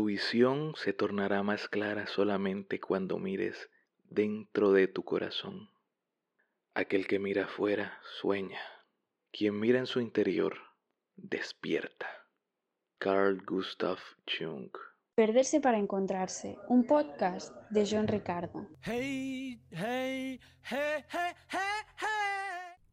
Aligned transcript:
tu 0.00 0.06
visión 0.06 0.72
se 0.76 0.94
tornará 0.94 1.42
más 1.42 1.68
clara 1.68 2.06
solamente 2.06 2.80
cuando 2.80 3.18
mires 3.18 3.68
dentro 4.08 4.72
de 4.72 4.88
tu 4.88 5.02
corazón. 5.02 5.68
Aquel 6.72 7.06
que 7.06 7.18
mira 7.18 7.44
afuera 7.44 7.98
sueña, 8.18 8.60
quien 9.30 9.60
mira 9.60 9.78
en 9.78 9.84
su 9.84 10.00
interior 10.00 10.56
despierta. 11.16 12.06
Carl 12.96 13.42
Gustav 13.44 13.98
Jung 14.26 14.70
Perderse 15.14 15.60
para 15.60 15.76
encontrarse, 15.76 16.56
un 16.70 16.86
podcast 16.86 17.54
de 17.68 17.86
John 17.86 18.08
Ricardo. 18.08 18.66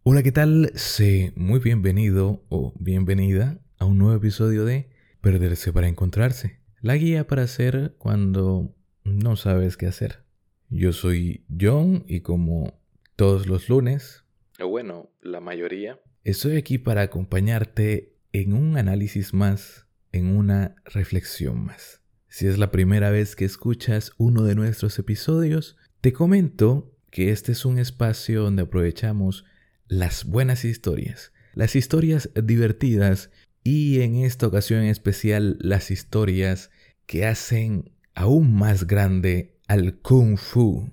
Hola, 0.04 0.24
¿qué 0.24 0.34
tal? 0.34 0.72
Sé 0.76 1.32
muy 1.38 1.62
bienvenido 1.62 2.44
o 2.50 2.74
bienvenida 2.78 3.62
a 3.80 3.86
un 3.86 3.98
nuevo 3.98 4.18
episodio 4.18 4.66
de 4.66 4.90
Perderse 5.22 5.72
para 5.72 5.88
encontrarse, 5.88 6.67
la 6.82 6.96
guía 6.98 7.28
para 7.28 7.44
hacer 7.44 7.96
cuando 7.98 8.76
no 9.04 9.36
sabes 9.36 9.78
qué 9.78 9.88
hacer. 9.88 10.24
Yo 10.70 10.94
soy 10.94 11.46
John 11.60 12.04
y 12.08 12.22
como 12.22 12.80
todos 13.16 13.48
los 13.48 13.70
lunes, 13.70 14.26
o 14.60 14.68
bueno, 14.68 15.12
la 15.22 15.40
mayoría, 15.40 16.00
estoy 16.24 16.58
aquí 16.58 16.78
para 16.78 17.04
acompañarte 17.04 18.16
en 18.34 18.54
un 18.54 18.78
análisis 18.78 19.34
más, 19.34 19.86
en 20.12 20.36
una 20.36 20.76
reflexión 20.86 21.64
más. 21.66 22.02
Si 22.28 22.48
es 22.48 22.58
la 22.58 22.72
primera 22.72 23.12
vez 23.12 23.36
que 23.36 23.46
escuchas 23.46 24.14
uno 24.18 24.44
de 24.44 24.56
nuestros 24.56 24.98
episodios, 25.00 25.78
te 26.02 26.12
comento 26.12 26.92
que 27.12 27.32
este 27.32 27.52
es 27.52 27.66
un 27.66 27.78
espacio 27.78 28.42
donde 28.42 28.64
aprovechamos 28.64 29.46
las 29.88 30.26
buenas 30.26 30.66
historias, 30.66 31.32
las 31.54 31.76
historias 31.76 32.30
divertidas 32.36 33.32
y 33.70 34.02
en 34.02 34.16
esta 34.16 34.48
ocasión 34.48 34.84
en 34.84 34.88
especial 34.88 35.58
las 35.60 35.92
historias 35.92 36.72
que 37.06 37.26
hacen 37.26 37.92
aún 38.16 38.54
más 38.54 38.88
grande 38.88 39.60
al 39.68 39.98
kung 40.00 40.38
fu. 40.38 40.90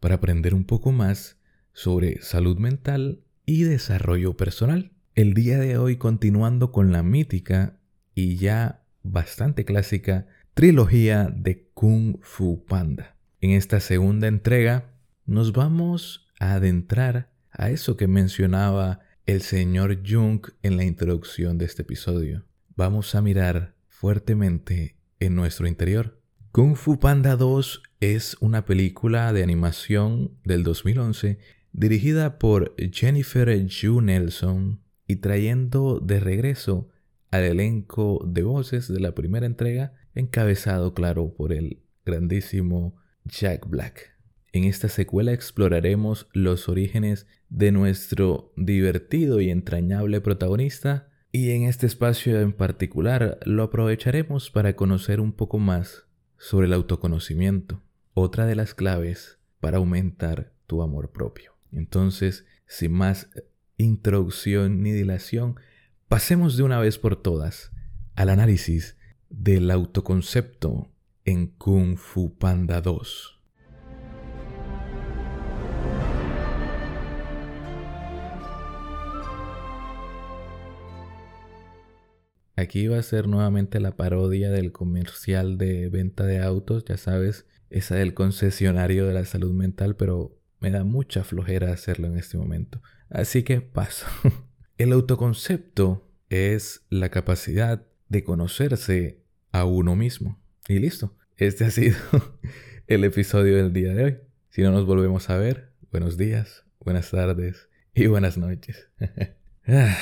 Para 0.00 0.14
aprender 0.14 0.54
un 0.54 0.64
poco 0.64 0.92
más 0.92 1.36
sobre 1.74 2.22
salud 2.22 2.56
mental 2.56 3.20
y 3.44 3.64
desarrollo 3.64 4.34
personal. 4.34 4.92
El 5.14 5.34
día 5.34 5.58
de 5.58 5.76
hoy 5.76 5.96
continuando 5.98 6.72
con 6.72 6.90
la 6.90 7.02
mítica 7.02 7.76
y 8.14 8.36
ya 8.36 8.82
bastante 9.02 9.66
clásica 9.66 10.26
trilogía 10.54 11.34
de 11.36 11.68
Kung 11.74 12.18
Fu 12.22 12.64
Panda. 12.64 13.16
En 13.40 13.50
esta 13.50 13.80
segunda 13.80 14.28
entrega 14.28 14.94
nos 15.26 15.52
vamos 15.52 16.28
a 16.38 16.54
adentrar 16.54 17.32
a 17.50 17.70
eso 17.70 17.96
que 17.96 18.06
mencionaba 18.06 19.00
el 19.26 19.42
señor 19.42 19.98
Jung 20.08 20.46
en 20.62 20.76
la 20.76 20.84
introducción 20.84 21.58
de 21.58 21.64
este 21.64 21.82
episodio. 21.82 22.44
Vamos 22.76 23.16
a 23.16 23.20
mirar 23.20 23.74
fuertemente 23.88 24.96
en 25.18 25.34
nuestro 25.34 25.66
interior. 25.66 26.20
Kung 26.52 26.76
Fu 26.76 27.00
Panda 27.00 27.34
2 27.34 27.82
es 27.98 28.36
una 28.38 28.64
película 28.64 29.32
de 29.32 29.42
animación 29.42 30.38
del 30.44 30.62
2011 30.62 31.38
dirigida 31.72 32.38
por 32.38 32.76
Jennifer 32.92 33.66
Ju 33.68 34.00
Nelson 34.00 34.80
y 35.08 35.16
trayendo 35.16 35.98
de 35.98 36.20
regreso 36.20 36.90
al 37.32 37.42
elenco 37.42 38.24
de 38.24 38.44
voces 38.44 38.86
de 38.86 39.00
la 39.00 39.16
primera 39.16 39.46
entrega 39.46 39.94
encabezado, 40.14 40.94
claro, 40.94 41.34
por 41.34 41.52
el 41.52 41.82
grandísimo 42.04 42.96
Jack 43.24 43.68
Black. 43.68 44.14
En 44.52 44.64
esta 44.64 44.88
secuela 44.88 45.32
exploraremos 45.32 46.28
los 46.32 46.68
orígenes 46.68 47.26
de 47.48 47.72
nuestro 47.72 48.52
divertido 48.56 49.40
y 49.40 49.50
entrañable 49.50 50.20
protagonista 50.20 51.08
y 51.32 51.50
en 51.50 51.64
este 51.64 51.86
espacio 51.86 52.40
en 52.40 52.52
particular 52.52 53.40
lo 53.44 53.64
aprovecharemos 53.64 54.50
para 54.50 54.76
conocer 54.76 55.20
un 55.20 55.32
poco 55.32 55.58
más 55.58 56.04
sobre 56.38 56.68
el 56.68 56.72
autoconocimiento, 56.72 57.82
otra 58.12 58.46
de 58.46 58.54
las 58.54 58.74
claves 58.74 59.38
para 59.58 59.78
aumentar 59.78 60.52
tu 60.68 60.82
amor 60.82 61.10
propio. 61.10 61.56
Entonces, 61.72 62.46
sin 62.66 62.92
más 62.92 63.30
introducción 63.76 64.82
ni 64.82 64.92
dilación, 64.92 65.56
pasemos 66.06 66.56
de 66.56 66.62
una 66.62 66.78
vez 66.78 66.98
por 66.98 67.20
todas 67.20 67.72
al 68.14 68.28
análisis 68.28 68.96
del 69.36 69.70
autoconcepto 69.70 70.90
en 71.24 71.48
Kung 71.48 71.96
Fu 71.96 72.36
Panda 72.38 72.80
2. 72.80 73.40
Aquí 82.56 82.86
va 82.86 82.98
a 82.98 83.02
ser 83.02 83.26
nuevamente 83.26 83.80
la 83.80 83.96
parodia 83.96 84.50
del 84.50 84.70
comercial 84.70 85.58
de 85.58 85.88
venta 85.88 86.24
de 86.24 86.40
autos, 86.40 86.84
ya 86.84 86.96
sabes, 86.96 87.46
esa 87.70 87.96
del 87.96 88.14
concesionario 88.14 89.06
de 89.06 89.14
la 89.14 89.24
salud 89.24 89.52
mental, 89.52 89.96
pero 89.96 90.38
me 90.60 90.70
da 90.70 90.84
mucha 90.84 91.24
flojera 91.24 91.72
hacerlo 91.72 92.06
en 92.06 92.16
este 92.16 92.38
momento. 92.38 92.80
Así 93.10 93.42
que 93.42 93.60
paso. 93.60 94.06
El 94.78 94.92
autoconcepto 94.92 96.08
es 96.30 96.86
la 96.88 97.10
capacidad 97.10 97.86
de 98.08 98.24
conocerse 98.24 99.23
a 99.54 99.64
uno 99.64 99.94
mismo. 99.94 100.36
Y 100.66 100.80
listo. 100.80 101.16
Este 101.36 101.64
ha 101.64 101.70
sido 101.70 101.96
el 102.88 103.04
episodio 103.04 103.56
del 103.56 103.72
día 103.72 103.94
de 103.94 104.04
hoy. 104.04 104.16
Si 104.50 104.62
no 104.62 104.72
nos 104.72 104.84
volvemos 104.84 105.30
a 105.30 105.38
ver, 105.38 105.70
buenos 105.92 106.16
días, 106.16 106.64
buenas 106.80 107.12
tardes 107.12 107.68
y 107.94 108.06
buenas 108.08 108.36
noches. 108.36 108.90
Ah, 109.66 109.96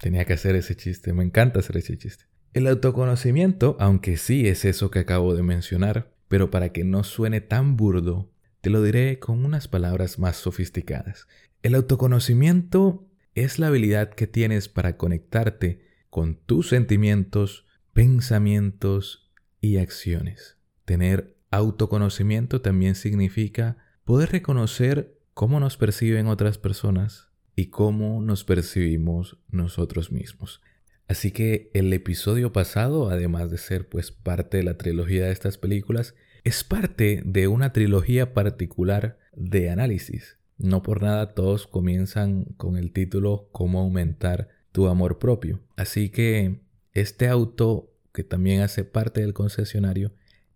tenía 0.00 0.24
que 0.24 0.34
hacer 0.34 0.54
ese 0.54 0.76
chiste, 0.76 1.12
me 1.12 1.24
encanta 1.24 1.58
hacer 1.58 1.78
ese 1.78 1.98
chiste. 1.98 2.26
El 2.52 2.68
autoconocimiento, 2.68 3.76
aunque 3.80 4.16
sí 4.16 4.46
es 4.46 4.64
eso 4.64 4.88
que 4.88 5.00
acabo 5.00 5.34
de 5.34 5.42
mencionar, 5.42 6.12
pero 6.28 6.48
para 6.48 6.68
que 6.68 6.84
no 6.84 7.02
suene 7.02 7.40
tan 7.40 7.76
burdo, 7.76 8.30
te 8.60 8.70
lo 8.70 8.84
diré 8.84 9.18
con 9.18 9.44
unas 9.44 9.66
palabras 9.66 10.20
más 10.20 10.36
sofisticadas. 10.36 11.26
El 11.64 11.74
autoconocimiento 11.74 13.08
es 13.34 13.58
la 13.58 13.66
habilidad 13.66 14.10
que 14.10 14.28
tienes 14.28 14.68
para 14.68 14.96
conectarte 14.96 15.80
con 16.08 16.36
tus 16.36 16.68
sentimientos, 16.68 17.65
pensamientos 17.96 19.32
y 19.58 19.78
acciones. 19.78 20.58
Tener 20.84 21.34
autoconocimiento 21.50 22.60
también 22.60 22.94
significa 22.94 23.78
poder 24.04 24.32
reconocer 24.32 25.18
cómo 25.32 25.60
nos 25.60 25.78
perciben 25.78 26.26
otras 26.26 26.58
personas 26.58 27.28
y 27.54 27.70
cómo 27.70 28.20
nos 28.20 28.44
percibimos 28.44 29.38
nosotros 29.48 30.12
mismos. 30.12 30.60
Así 31.08 31.30
que 31.30 31.70
el 31.72 31.90
episodio 31.90 32.52
pasado, 32.52 33.08
además 33.08 33.50
de 33.50 33.56
ser 33.56 33.88
pues 33.88 34.12
parte 34.12 34.58
de 34.58 34.64
la 34.64 34.76
trilogía 34.76 35.24
de 35.24 35.32
estas 35.32 35.56
películas, 35.56 36.14
es 36.44 36.64
parte 36.64 37.22
de 37.24 37.48
una 37.48 37.72
trilogía 37.72 38.34
particular 38.34 39.18
de 39.32 39.70
análisis. 39.70 40.36
No 40.58 40.82
por 40.82 41.00
nada 41.00 41.32
todos 41.32 41.66
comienzan 41.66 42.44
con 42.58 42.76
el 42.76 42.92
título 42.92 43.48
Cómo 43.52 43.80
aumentar 43.80 44.50
tu 44.70 44.86
amor 44.86 45.18
propio. 45.18 45.60
Así 45.76 46.10
que 46.10 46.65
este 47.00 47.28
auto, 47.28 47.92
que 48.12 48.24
también 48.24 48.62
hace 48.62 48.84
parte 48.84 49.20
del 49.20 49.34
concesionario, 49.34 50.12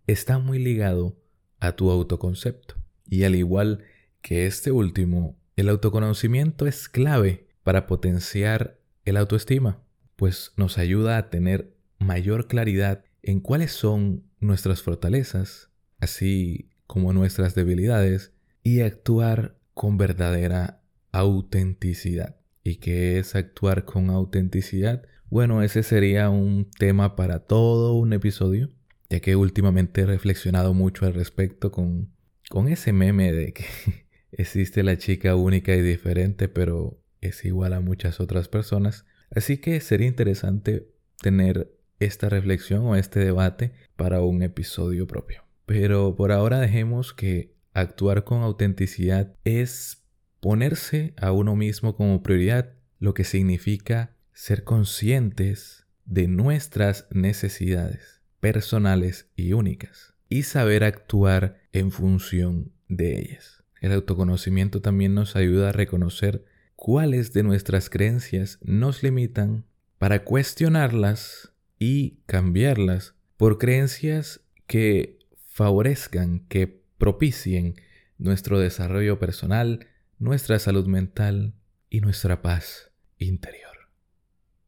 está 0.07 0.39
muy 0.39 0.59
ligado 0.59 1.17
a 1.59 1.75
tu 1.75 1.91
autoconcepto. 1.91 2.75
Y 3.05 3.23
al 3.23 3.35
igual 3.35 3.83
que 4.21 4.47
este 4.47 4.71
último, 4.71 5.37
el 5.55 5.69
autoconocimiento 5.69 6.65
es 6.65 6.89
clave 6.89 7.47
para 7.63 7.87
potenciar 7.87 8.79
el 9.05 9.17
autoestima, 9.17 9.83
pues 10.15 10.53
nos 10.57 10.77
ayuda 10.77 11.17
a 11.17 11.29
tener 11.29 11.75
mayor 11.99 12.47
claridad 12.47 13.03
en 13.21 13.39
cuáles 13.39 13.71
son 13.71 14.23
nuestras 14.39 14.81
fortalezas, 14.81 15.69
así 15.99 16.71
como 16.87 17.13
nuestras 17.13 17.55
debilidades, 17.55 18.33
y 18.63 18.81
actuar 18.81 19.57
con 19.73 19.97
verdadera 19.97 20.81
autenticidad. 21.11 22.37
¿Y 22.63 22.75
qué 22.75 23.19
es 23.19 23.35
actuar 23.35 23.85
con 23.85 24.09
autenticidad? 24.09 25.03
Bueno, 25.31 25.63
ese 25.63 25.81
sería 25.81 26.29
un 26.29 26.69
tema 26.77 27.15
para 27.15 27.39
todo 27.39 27.93
un 27.93 28.11
episodio, 28.11 28.69
ya 29.09 29.21
que 29.21 29.37
últimamente 29.37 30.01
he 30.01 30.05
reflexionado 30.05 30.73
mucho 30.73 31.05
al 31.05 31.13
respecto 31.13 31.71
con, 31.71 32.11
con 32.49 32.67
ese 32.67 32.91
meme 32.91 33.31
de 33.31 33.53
que 33.53 33.63
existe 34.33 34.83
la 34.83 34.97
chica 34.97 35.37
única 35.37 35.73
y 35.73 35.81
diferente, 35.81 36.49
pero 36.49 36.99
es 37.21 37.45
igual 37.45 37.71
a 37.71 37.79
muchas 37.79 38.19
otras 38.19 38.49
personas. 38.49 39.05
Así 39.33 39.55
que 39.55 39.79
sería 39.79 40.07
interesante 40.07 40.89
tener 41.21 41.77
esta 42.01 42.27
reflexión 42.27 42.85
o 42.85 42.97
este 42.97 43.21
debate 43.21 43.71
para 43.95 44.19
un 44.19 44.43
episodio 44.43 45.07
propio. 45.07 45.45
Pero 45.65 46.13
por 46.17 46.33
ahora 46.33 46.59
dejemos 46.59 47.13
que 47.13 47.55
actuar 47.73 48.25
con 48.25 48.41
autenticidad 48.41 49.33
es 49.45 50.03
ponerse 50.41 51.13
a 51.15 51.31
uno 51.31 51.55
mismo 51.55 51.95
como 51.95 52.21
prioridad, 52.21 52.73
lo 52.99 53.13
que 53.13 53.23
significa 53.23 54.17
ser 54.41 54.63
conscientes 54.63 55.85
de 56.03 56.27
nuestras 56.27 57.05
necesidades 57.11 58.21
personales 58.39 59.27
y 59.35 59.53
únicas 59.53 60.15
y 60.29 60.41
saber 60.41 60.83
actuar 60.83 61.61
en 61.73 61.91
función 61.91 62.71
de 62.87 63.19
ellas. 63.19 63.63
El 63.81 63.91
autoconocimiento 63.91 64.81
también 64.81 65.13
nos 65.13 65.35
ayuda 65.35 65.69
a 65.69 65.73
reconocer 65.73 66.43
cuáles 66.75 67.33
de 67.33 67.43
nuestras 67.43 67.91
creencias 67.91 68.57
nos 68.63 69.03
limitan 69.03 69.63
para 69.99 70.23
cuestionarlas 70.23 71.53
y 71.77 72.17
cambiarlas 72.25 73.13
por 73.37 73.59
creencias 73.59 74.41
que 74.65 75.19
favorezcan, 75.49 76.47
que 76.47 76.81
propicien 76.97 77.75
nuestro 78.17 78.59
desarrollo 78.59 79.19
personal, 79.19 79.85
nuestra 80.17 80.57
salud 80.57 80.87
mental 80.87 81.53
y 81.91 82.01
nuestra 82.01 82.41
paz 82.41 82.89
interior. 83.19 83.80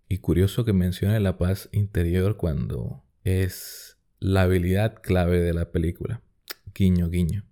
Y 0.08 0.20
curioso 0.20 0.66
que 0.66 0.74
mencione 0.74 1.20
la 1.20 1.38
paz 1.38 1.70
interior 1.72 2.38
cuando 2.38 3.04
es 3.24 3.98
la 4.20 4.44
habilidad 4.44 5.02
clave 5.02 5.40
de 5.40 5.54
la 5.54 5.72
película. 5.72 6.22
Guiño, 6.74 7.10
guiño. 7.10 7.46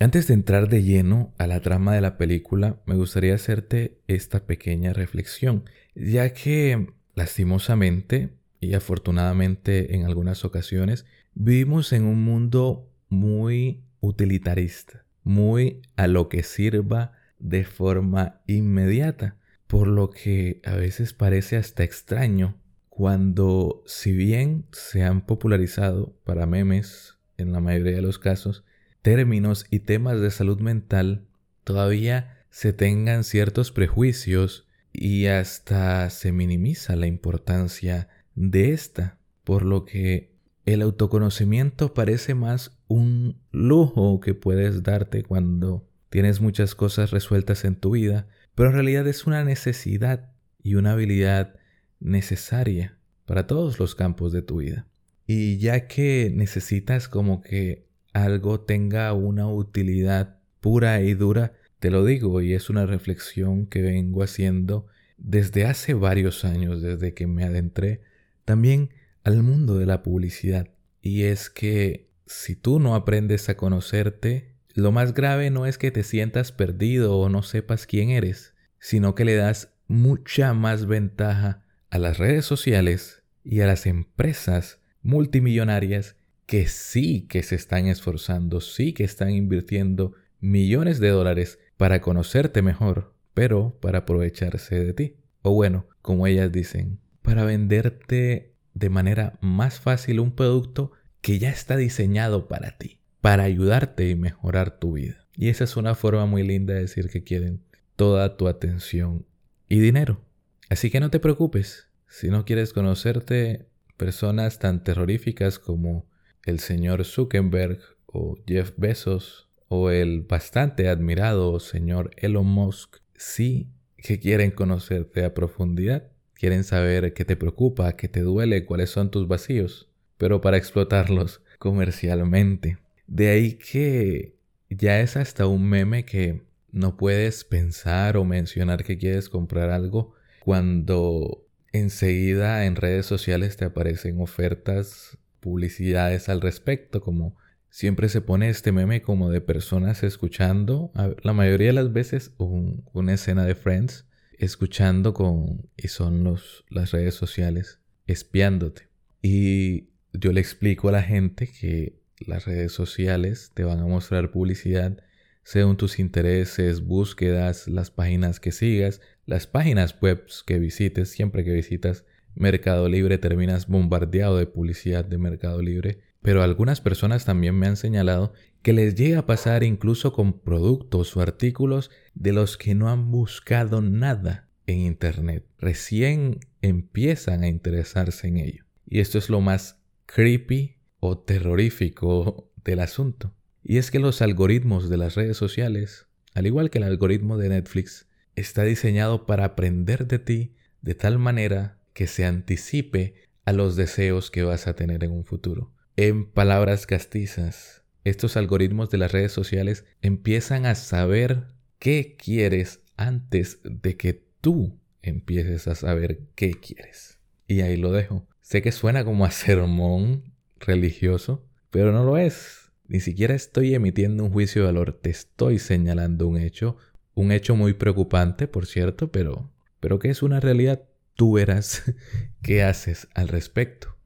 Antes 0.00 0.26
de 0.26 0.34
entrar 0.34 0.68
de 0.68 0.82
lleno 0.82 1.32
a 1.38 1.46
la 1.46 1.60
trama 1.60 1.94
de 1.94 2.00
la 2.00 2.16
película, 2.18 2.80
me 2.86 2.96
gustaría 2.96 3.34
hacerte 3.34 4.00
esta 4.08 4.46
pequeña 4.46 4.92
reflexión, 4.92 5.64
ya 5.94 6.32
que 6.32 6.88
lastimosamente 7.14 8.30
y 8.58 8.74
afortunadamente 8.74 9.94
en 9.94 10.04
algunas 10.04 10.44
ocasiones 10.44 11.04
vivimos 11.34 11.92
en 11.92 12.04
un 12.04 12.24
mundo 12.24 12.90
muy 13.08 13.84
utilitarista, 14.00 15.04
muy 15.22 15.82
a 15.96 16.06
lo 16.06 16.28
que 16.28 16.42
sirva 16.42 17.12
de 17.38 17.64
forma 17.64 18.40
inmediata, 18.46 19.36
por 19.72 19.88
lo 19.88 20.10
que 20.10 20.60
a 20.66 20.74
veces 20.74 21.14
parece 21.14 21.56
hasta 21.56 21.82
extraño 21.82 22.60
cuando 22.90 23.82
si 23.86 24.12
bien 24.12 24.66
se 24.70 25.02
han 25.02 25.24
popularizado 25.24 26.14
para 26.24 26.44
memes 26.44 27.16
en 27.38 27.52
la 27.52 27.60
mayoría 27.60 27.96
de 27.96 28.02
los 28.02 28.18
casos 28.18 28.64
términos 29.00 29.64
y 29.70 29.78
temas 29.78 30.20
de 30.20 30.30
salud 30.30 30.60
mental, 30.60 31.24
todavía 31.64 32.44
se 32.50 32.74
tengan 32.74 33.24
ciertos 33.24 33.72
prejuicios 33.72 34.68
y 34.92 35.24
hasta 35.24 36.10
se 36.10 36.32
minimiza 36.32 36.94
la 36.94 37.06
importancia 37.06 38.10
de 38.34 38.74
esta, 38.74 39.16
por 39.42 39.62
lo 39.62 39.86
que 39.86 40.34
el 40.66 40.82
autoconocimiento 40.82 41.94
parece 41.94 42.34
más 42.34 42.76
un 42.88 43.40
lujo 43.52 44.20
que 44.20 44.34
puedes 44.34 44.82
darte 44.82 45.22
cuando 45.22 45.88
tienes 46.10 46.42
muchas 46.42 46.74
cosas 46.74 47.10
resueltas 47.10 47.64
en 47.64 47.76
tu 47.76 47.92
vida, 47.92 48.26
pero 48.54 48.68
en 48.68 48.74
realidad 48.74 49.06
es 49.06 49.26
una 49.26 49.44
necesidad 49.44 50.30
y 50.62 50.74
una 50.74 50.92
habilidad 50.92 51.54
necesaria 52.00 52.98
para 53.26 53.46
todos 53.46 53.78
los 53.78 53.94
campos 53.94 54.32
de 54.32 54.42
tu 54.42 54.58
vida. 54.58 54.86
Y 55.26 55.58
ya 55.58 55.86
que 55.86 56.30
necesitas 56.34 57.08
como 57.08 57.40
que 57.40 57.86
algo 58.12 58.60
tenga 58.60 59.12
una 59.12 59.48
utilidad 59.48 60.38
pura 60.60 61.00
y 61.00 61.14
dura, 61.14 61.54
te 61.78 61.90
lo 61.90 62.04
digo 62.04 62.40
y 62.40 62.54
es 62.54 62.70
una 62.70 62.86
reflexión 62.86 63.66
que 63.66 63.82
vengo 63.82 64.22
haciendo 64.22 64.86
desde 65.16 65.64
hace 65.64 65.94
varios 65.94 66.44
años, 66.44 66.82
desde 66.82 67.14
que 67.14 67.26
me 67.26 67.44
adentré 67.44 68.02
también 68.44 68.90
al 69.24 69.42
mundo 69.42 69.78
de 69.78 69.86
la 69.86 70.02
publicidad. 70.02 70.68
Y 71.00 71.22
es 71.22 71.50
que 71.50 72.10
si 72.26 72.56
tú 72.56 72.80
no 72.80 72.94
aprendes 72.94 73.48
a 73.48 73.56
conocerte, 73.56 74.51
lo 74.74 74.92
más 74.92 75.14
grave 75.14 75.50
no 75.50 75.66
es 75.66 75.78
que 75.78 75.90
te 75.90 76.02
sientas 76.02 76.52
perdido 76.52 77.16
o 77.16 77.28
no 77.28 77.42
sepas 77.42 77.86
quién 77.86 78.10
eres, 78.10 78.54
sino 78.78 79.14
que 79.14 79.24
le 79.24 79.36
das 79.36 79.74
mucha 79.86 80.54
más 80.54 80.86
ventaja 80.86 81.64
a 81.90 81.98
las 81.98 82.18
redes 82.18 82.44
sociales 82.44 83.22
y 83.44 83.60
a 83.60 83.66
las 83.66 83.86
empresas 83.86 84.80
multimillonarias 85.02 86.16
que 86.46 86.66
sí 86.66 87.26
que 87.28 87.42
se 87.42 87.54
están 87.54 87.86
esforzando, 87.86 88.60
sí 88.60 88.92
que 88.92 89.04
están 89.04 89.30
invirtiendo 89.30 90.14
millones 90.40 91.00
de 91.00 91.10
dólares 91.10 91.58
para 91.76 92.00
conocerte 92.00 92.62
mejor, 92.62 93.14
pero 93.34 93.78
para 93.80 93.98
aprovecharse 93.98 94.82
de 94.82 94.92
ti. 94.92 95.16
O 95.42 95.52
bueno, 95.52 95.86
como 96.00 96.26
ellas 96.26 96.50
dicen, 96.52 96.98
para 97.22 97.44
venderte 97.44 98.54
de 98.74 98.90
manera 98.90 99.38
más 99.40 99.80
fácil 99.80 100.20
un 100.20 100.32
producto 100.32 100.92
que 101.20 101.38
ya 101.38 101.50
está 101.50 101.76
diseñado 101.76 102.48
para 102.48 102.78
ti, 102.78 103.00
para 103.22 103.44
ayudarte 103.44 104.10
y 104.10 104.16
mejorar 104.16 104.78
tu 104.78 104.92
vida. 104.92 105.26
Y 105.34 105.48
esa 105.48 105.64
es 105.64 105.76
una 105.78 105.94
forma 105.94 106.26
muy 106.26 106.42
linda 106.42 106.74
de 106.74 106.80
decir 106.80 107.08
que 107.08 107.22
quieren 107.22 107.62
toda 107.96 108.36
tu 108.36 108.48
atención 108.48 109.24
y 109.68 109.78
dinero. 109.78 110.20
Así 110.68 110.90
que 110.90 111.00
no 111.00 111.08
te 111.08 111.20
preocupes, 111.20 111.88
si 112.08 112.28
no 112.28 112.44
quieres 112.44 112.72
conocerte 112.72 113.68
personas 113.96 114.58
tan 114.58 114.82
terroríficas 114.82 115.58
como 115.58 116.04
el 116.44 116.58
señor 116.58 117.04
Zuckerberg 117.04 117.78
o 118.06 118.36
Jeff 118.46 118.72
Bezos 118.76 119.48
o 119.68 119.90
el 119.90 120.22
bastante 120.22 120.88
admirado 120.88 121.60
señor 121.60 122.10
Elon 122.16 122.46
Musk 122.46 122.96
sí 123.14 123.68
que 123.98 124.18
quieren 124.18 124.50
conocerte 124.50 125.24
a 125.24 125.32
profundidad, 125.32 126.10
quieren 126.34 126.64
saber 126.64 127.14
qué 127.14 127.24
te 127.24 127.36
preocupa, 127.36 127.92
qué 127.92 128.08
te 128.08 128.22
duele, 128.22 128.64
cuáles 128.64 128.90
son 128.90 129.12
tus 129.12 129.28
vacíos, 129.28 129.88
pero 130.18 130.40
para 130.40 130.56
explotarlos 130.56 131.40
comercialmente. 131.60 132.81
De 133.06 133.28
ahí 133.28 133.54
que 133.54 134.36
ya 134.70 135.00
es 135.00 135.16
hasta 135.16 135.46
un 135.46 135.68
meme 135.68 136.04
que 136.04 136.42
no 136.70 136.96
puedes 136.96 137.44
pensar 137.44 138.16
o 138.16 138.24
mencionar 138.24 138.84
que 138.84 138.98
quieres 138.98 139.28
comprar 139.28 139.70
algo 139.70 140.14
cuando 140.40 141.46
enseguida 141.72 142.64
en 142.64 142.76
redes 142.76 143.06
sociales 143.06 143.56
te 143.56 143.64
aparecen 143.64 144.20
ofertas 144.20 145.18
publicidades 145.40 146.28
al 146.28 146.40
respecto, 146.40 147.00
como 147.00 147.36
siempre 147.68 148.08
se 148.08 148.20
pone 148.20 148.48
este 148.48 148.72
meme 148.72 149.02
como 149.02 149.30
de 149.30 149.40
personas 149.40 150.02
escuchando, 150.02 150.92
la 151.22 151.32
mayoría 151.32 151.68
de 151.68 151.72
las 151.72 151.92
veces 151.92 152.34
una 152.38 153.14
escena 153.14 153.44
de 153.44 153.54
Friends, 153.54 154.06
escuchando 154.38 155.14
con, 155.14 155.68
y 155.76 155.88
son 155.88 156.24
los, 156.24 156.64
las 156.68 156.92
redes 156.92 157.14
sociales, 157.14 157.80
espiándote. 158.06 158.88
Y 159.22 159.88
yo 160.12 160.32
le 160.32 160.40
explico 160.40 160.88
a 160.88 160.92
la 160.92 161.02
gente 161.02 161.46
que 161.46 162.01
las 162.26 162.46
redes 162.46 162.72
sociales 162.72 163.52
te 163.54 163.64
van 163.64 163.80
a 163.80 163.86
mostrar 163.86 164.30
publicidad 164.30 164.98
según 165.44 165.76
tus 165.76 165.98
intereses, 165.98 166.84
búsquedas, 166.84 167.66
las 167.68 167.90
páginas 167.90 168.38
que 168.38 168.52
sigas, 168.52 169.00
las 169.26 169.46
páginas 169.46 170.00
web 170.00 170.24
que 170.46 170.58
visites, 170.58 171.10
siempre 171.10 171.44
que 171.44 171.52
visitas 171.52 172.04
Mercado 172.34 172.88
Libre 172.88 173.18
terminas 173.18 173.66
bombardeado 173.66 174.38
de 174.38 174.46
publicidad 174.46 175.04
de 175.04 175.18
Mercado 175.18 175.60
Libre, 175.60 176.00
pero 176.22 176.42
algunas 176.42 176.80
personas 176.80 177.24
también 177.24 177.56
me 177.56 177.66
han 177.66 177.76
señalado 177.76 178.32
que 178.62 178.72
les 178.72 178.94
llega 178.94 179.20
a 179.20 179.26
pasar 179.26 179.64
incluso 179.64 180.12
con 180.12 180.40
productos 180.40 181.16
o 181.16 181.20
artículos 181.20 181.90
de 182.14 182.32
los 182.32 182.56
que 182.56 182.74
no 182.74 182.88
han 182.88 183.10
buscado 183.10 183.82
nada 183.82 184.48
en 184.66 184.78
Internet. 184.78 185.44
Recién 185.58 186.38
empiezan 186.62 187.42
a 187.42 187.48
interesarse 187.48 188.28
en 188.28 188.36
ello. 188.36 188.64
Y 188.86 189.00
esto 189.00 189.18
es 189.18 189.28
lo 189.28 189.40
más 189.40 189.82
creepy 190.06 190.76
o 191.04 191.18
terrorífico 191.18 192.48
del 192.64 192.78
asunto. 192.78 193.34
Y 193.64 193.78
es 193.78 193.90
que 193.90 193.98
los 193.98 194.22
algoritmos 194.22 194.88
de 194.88 194.96
las 194.96 195.16
redes 195.16 195.36
sociales, 195.36 196.06
al 196.32 196.46
igual 196.46 196.70
que 196.70 196.78
el 196.78 196.84
algoritmo 196.84 197.38
de 197.38 197.48
Netflix, 197.48 198.06
está 198.36 198.62
diseñado 198.62 199.26
para 199.26 199.44
aprender 199.44 200.06
de 200.06 200.20
ti 200.20 200.54
de 200.80 200.94
tal 200.94 201.18
manera 201.18 201.80
que 201.92 202.06
se 202.06 202.24
anticipe 202.24 203.14
a 203.44 203.52
los 203.52 203.74
deseos 203.74 204.30
que 204.30 204.44
vas 204.44 204.68
a 204.68 204.76
tener 204.76 205.02
en 205.02 205.10
un 205.10 205.24
futuro. 205.24 205.72
En 205.96 206.24
palabras 206.24 206.86
castizas, 206.86 207.82
estos 208.04 208.36
algoritmos 208.36 208.88
de 208.90 208.98
las 208.98 209.10
redes 209.10 209.32
sociales 209.32 209.84
empiezan 210.02 210.66
a 210.66 210.76
saber 210.76 211.48
qué 211.80 212.16
quieres 212.16 212.78
antes 212.96 213.58
de 213.64 213.96
que 213.96 214.24
tú 214.40 214.78
empieces 215.02 215.66
a 215.66 215.74
saber 215.74 216.20
qué 216.36 216.52
quieres. 216.52 217.18
Y 217.48 217.62
ahí 217.62 217.76
lo 217.76 217.90
dejo. 217.90 218.28
Sé 218.40 218.62
que 218.62 218.70
suena 218.70 219.04
como 219.04 219.24
a 219.24 219.32
sermón 219.32 220.31
religioso, 220.62 221.46
pero 221.70 221.92
no 221.92 222.04
lo 222.04 222.16
es. 222.16 222.72
Ni 222.88 223.00
siquiera 223.00 223.34
estoy 223.34 223.74
emitiendo 223.74 224.24
un 224.24 224.30
juicio 224.30 224.62
de 224.62 224.66
valor, 224.66 224.98
te 225.00 225.10
estoy 225.10 225.58
señalando 225.58 226.26
un 226.26 226.38
hecho, 226.38 226.76
un 227.14 227.32
hecho 227.32 227.56
muy 227.56 227.74
preocupante, 227.74 228.48
por 228.48 228.66
cierto, 228.66 229.12
pero 229.12 229.52
pero 229.82 229.98
que 229.98 230.10
es 230.10 230.22
una 230.22 230.38
realidad 230.38 230.84
tú 231.16 231.32
verás 231.32 231.82
qué 232.42 232.62
haces 232.62 233.08
al 233.14 233.26
respecto. 233.26 233.96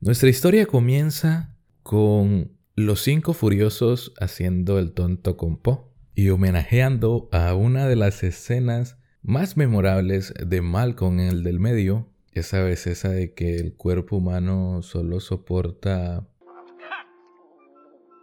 Nuestra 0.00 0.28
historia 0.28 0.64
comienza 0.66 1.56
con 1.82 2.52
los 2.76 3.02
cinco 3.02 3.32
furiosos 3.34 4.14
haciendo 4.20 4.78
el 4.78 4.92
tonto 4.92 5.36
con 5.36 5.58
Po 5.60 5.92
y 6.14 6.28
homenajeando 6.28 7.28
a 7.32 7.52
una 7.54 7.88
de 7.88 7.96
las 7.96 8.22
escenas 8.22 8.96
más 9.20 9.56
memorables 9.56 10.32
de 10.34 10.62
Malcolm 10.62 11.18
en 11.18 11.26
el 11.26 11.42
del 11.42 11.58
medio, 11.58 12.08
ya 12.38 12.44
sabes, 12.44 12.86
esa 12.86 13.08
de 13.08 13.34
que 13.34 13.56
el 13.56 13.74
cuerpo 13.74 14.16
humano 14.16 14.80
solo 14.82 15.18
soporta... 15.18 16.28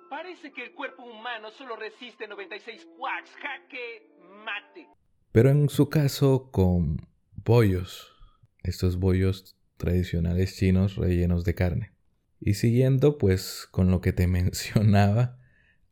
Parece 0.09 0.53
que 0.53 0.63
el 0.63 0.73
cuerpo 0.73 1.03
humano 1.03 1.51
solo 1.51 1.75
resiste 1.75 2.25
96 2.25 2.87
watts, 2.97 3.31
jaque 3.31 4.09
mate. 4.45 4.87
Pero 5.33 5.49
en 5.49 5.67
su 5.67 5.89
caso 5.89 6.49
con 6.49 7.09
pollos 7.43 8.15
estos 8.63 8.97
bollos 8.99 9.57
tradicionales 9.75 10.55
chinos 10.55 10.95
rellenos 10.95 11.43
de 11.43 11.53
carne. 11.53 11.91
Y 12.39 12.53
siguiendo 12.53 13.17
pues 13.17 13.67
con 13.69 13.91
lo 13.91 13.99
que 13.99 14.13
te 14.13 14.27
mencionaba 14.27 15.37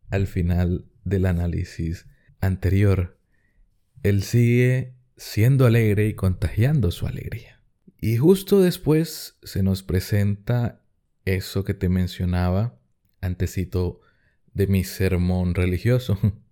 al 0.10 0.28
final 0.28 0.86
del 1.04 1.26
análisis 1.26 2.08
anterior, 2.40 3.20
él 4.02 4.24
sigue 4.24 4.96
siendo 5.18 5.66
alegre 5.66 6.08
y 6.08 6.14
contagiando 6.14 6.90
su 6.90 7.06
alegría. 7.06 7.54
Y 8.04 8.18
justo 8.18 8.60
después 8.60 9.38
se 9.44 9.64
nos 9.64 9.82
presenta 9.82 10.82
eso 11.24 11.64
que 11.64 11.74
te 11.74 11.88
mencionaba 11.88 12.78
antecito 13.22 14.02
de 14.54 14.68
mi 14.68 14.84
sermón 14.84 15.56
religioso. 15.56 16.20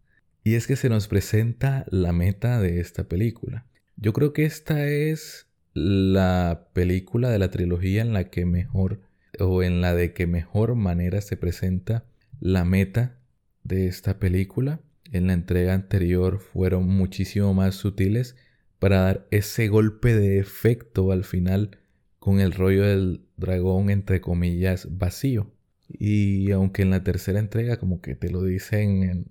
Y 0.45 0.55
es 0.55 0.65
que 0.65 0.77
se 0.77 0.87
nos 0.87 1.09
presenta 1.09 1.85
la 1.89 2.13
meta 2.13 2.61
de 2.61 2.79
esta 2.79 3.03
película. 3.03 3.65
Yo 3.97 4.13
creo 4.13 4.31
que 4.31 4.45
esta 4.45 4.87
es 4.87 5.47
la 5.73 6.69
película 6.71 7.29
de 7.29 7.37
la 7.37 7.51
trilogía 7.51 8.01
en 8.01 8.13
la 8.13 8.29
que 8.29 8.45
mejor 8.45 9.01
o 9.37 9.61
en 9.61 9.81
la 9.81 9.93
de 9.93 10.13
que 10.13 10.27
mejor 10.27 10.75
manera 10.75 11.19
se 11.19 11.35
presenta 11.35 12.05
la 12.39 12.63
meta 12.63 13.19
de 13.63 13.87
esta 13.87 14.19
película. 14.19 14.79
En 15.11 15.27
la 15.27 15.33
entrega 15.33 15.73
anterior 15.73 16.39
fueron 16.39 16.87
muchísimo 16.87 17.53
más 17.53 17.75
sutiles 17.75 18.37
para 18.81 19.01
dar 19.01 19.27
ese 19.29 19.67
golpe 19.67 20.15
de 20.15 20.39
efecto 20.39 21.11
al 21.11 21.23
final 21.23 21.77
con 22.17 22.39
el 22.39 22.51
rollo 22.51 22.81
del 22.81 23.27
dragón 23.37 23.91
entre 23.91 24.21
comillas 24.21 24.97
vacío. 24.97 25.51
Y 25.87 26.49
aunque 26.49 26.81
en 26.81 26.89
la 26.89 27.03
tercera 27.03 27.37
entrega 27.37 27.77
como 27.77 28.01
que 28.01 28.15
te 28.15 28.31
lo 28.31 28.43
dicen 28.43 29.03
en 29.03 29.25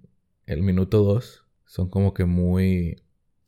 el 0.47 0.63
minuto 0.63 1.03
2, 1.03 1.47
son 1.67 1.91
como 1.91 2.15
que 2.15 2.27
muy 2.27 3.03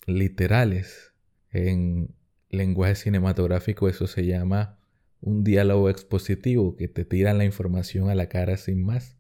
literales. 0.05 1.13
En 1.53 2.13
lenguaje 2.51 2.97
cinematográfico 2.97 3.89
eso 3.89 4.09
se 4.09 4.27
llama 4.27 4.81
un 5.21 5.45
diálogo 5.45 5.89
expositivo 5.89 6.75
que 6.75 6.89
te 6.89 7.05
tira 7.05 7.33
la 7.33 7.45
información 7.45 8.11
a 8.11 8.17
la 8.17 8.29
cara 8.29 8.57
sin 8.57 8.83
más. 8.83 9.17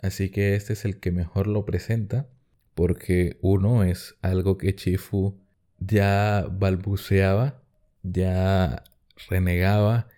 Así 0.00 0.30
que 0.30 0.54
este 0.54 0.72
es 0.72 0.86
el 0.86 0.98
que 0.98 1.12
mejor 1.12 1.46
lo 1.46 1.66
presenta 1.66 2.30
porque 2.72 3.36
uno 3.42 3.84
es 3.84 4.14
algo 4.22 4.56
que 4.56 4.74
Chifu 4.74 5.41
ya 5.86 6.46
balbuceaba, 6.50 7.62
ya 8.02 8.84
renegaba 9.28 10.08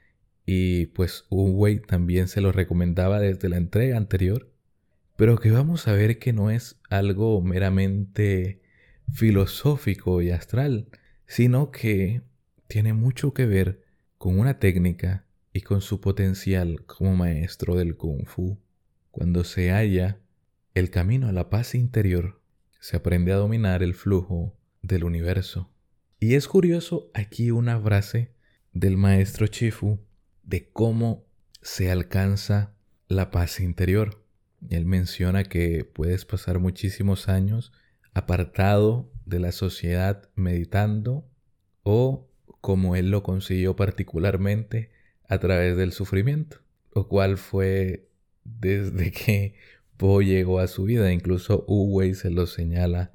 y 0.46 0.86
pues 0.86 1.24
Uwei 1.30 1.80
también 1.80 2.28
se 2.28 2.40
lo 2.40 2.52
recomendaba 2.52 3.20
desde 3.20 3.48
la 3.48 3.56
entrega 3.56 3.96
anterior, 3.96 4.50
pero 5.16 5.38
que 5.38 5.50
vamos 5.50 5.88
a 5.88 5.92
ver 5.92 6.18
que 6.18 6.32
no 6.32 6.50
es 6.50 6.80
algo 6.90 7.40
meramente 7.40 8.60
filosófico 9.12 10.22
y 10.22 10.30
astral, 10.30 10.88
sino 11.26 11.70
que 11.70 12.22
tiene 12.66 12.92
mucho 12.92 13.32
que 13.32 13.46
ver 13.46 13.84
con 14.18 14.38
una 14.38 14.58
técnica 14.58 15.24
y 15.52 15.60
con 15.60 15.80
su 15.80 16.00
potencial 16.00 16.84
como 16.86 17.14
maestro 17.14 17.76
del 17.76 17.96
kung 17.96 18.26
fu. 18.26 18.58
Cuando 19.10 19.44
se 19.44 19.70
halla 19.70 20.18
el 20.74 20.90
camino 20.90 21.28
a 21.28 21.32
la 21.32 21.48
paz 21.48 21.74
interior, 21.74 22.40
se 22.80 22.96
aprende 22.96 23.32
a 23.32 23.36
dominar 23.36 23.82
el 23.82 23.94
flujo 23.94 24.56
del 24.84 25.04
universo. 25.04 25.70
Y 26.20 26.34
es 26.34 26.46
curioso 26.46 27.10
aquí 27.14 27.50
una 27.50 27.80
frase 27.80 28.30
del 28.72 28.96
maestro 28.96 29.46
Chifu 29.46 29.98
de 30.42 30.68
cómo 30.70 31.24
se 31.62 31.90
alcanza 31.90 32.74
la 33.08 33.30
paz 33.30 33.60
interior. 33.60 34.22
Él 34.68 34.84
menciona 34.86 35.44
que 35.44 35.84
puedes 35.84 36.24
pasar 36.24 36.58
muchísimos 36.58 37.28
años 37.28 37.72
apartado 38.12 39.10
de 39.24 39.40
la 39.40 39.52
sociedad 39.52 40.28
meditando 40.34 41.26
o 41.82 42.28
como 42.60 42.96
él 42.96 43.10
lo 43.10 43.22
consiguió 43.22 43.76
particularmente 43.76 44.90
a 45.28 45.38
través 45.38 45.76
del 45.76 45.92
sufrimiento, 45.92 46.58
lo 46.94 47.08
cual 47.08 47.38
fue 47.38 48.08
desde 48.44 49.10
que 49.12 49.54
Po 49.96 50.22
llegó 50.22 50.58
a 50.58 50.66
su 50.66 50.84
vida, 50.84 51.12
incluso 51.12 51.64
Uwei 51.68 52.14
se 52.14 52.30
lo 52.30 52.46
señala 52.46 53.12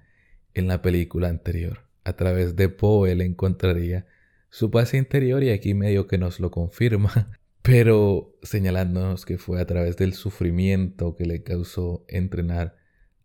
en 0.53 0.67
la 0.67 0.81
película 0.81 1.29
anterior. 1.29 1.81
A 2.03 2.13
través 2.13 2.55
de 2.55 2.69
Po 2.69 3.07
él 3.07 3.21
encontraría 3.21 4.07
su 4.49 4.71
paz 4.71 4.93
interior 4.93 5.43
y 5.43 5.51
aquí 5.51 5.73
medio 5.73 6.07
que 6.07 6.17
nos 6.17 6.39
lo 6.39 6.51
confirma, 6.51 7.31
pero 7.61 8.35
señalándonos 8.41 9.25
que 9.25 9.37
fue 9.37 9.61
a 9.61 9.65
través 9.65 9.97
del 9.97 10.13
sufrimiento 10.13 11.15
que 11.15 11.25
le 11.25 11.43
causó 11.43 12.05
entrenar 12.07 12.77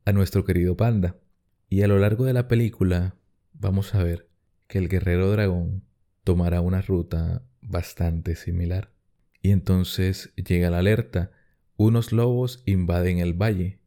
a 0.04 0.12
nuestro 0.12 0.44
querido 0.44 0.76
panda. 0.76 1.16
Y 1.68 1.82
a 1.82 1.88
lo 1.88 1.98
largo 1.98 2.24
de 2.24 2.34
la 2.34 2.46
película 2.46 3.16
vamos 3.52 3.94
a 3.94 4.02
ver 4.02 4.28
que 4.66 4.78
el 4.78 4.88
guerrero 4.88 5.30
dragón 5.30 5.82
tomará 6.24 6.60
una 6.60 6.82
ruta 6.82 7.42
bastante 7.62 8.36
similar. 8.36 8.90
Y 9.42 9.50
entonces 9.50 10.32
llega 10.36 10.70
la 10.70 10.78
alerta, 10.78 11.32
unos 11.76 12.12
lobos 12.12 12.62
invaden 12.66 13.18
el 13.18 13.34
valle, 13.34 13.78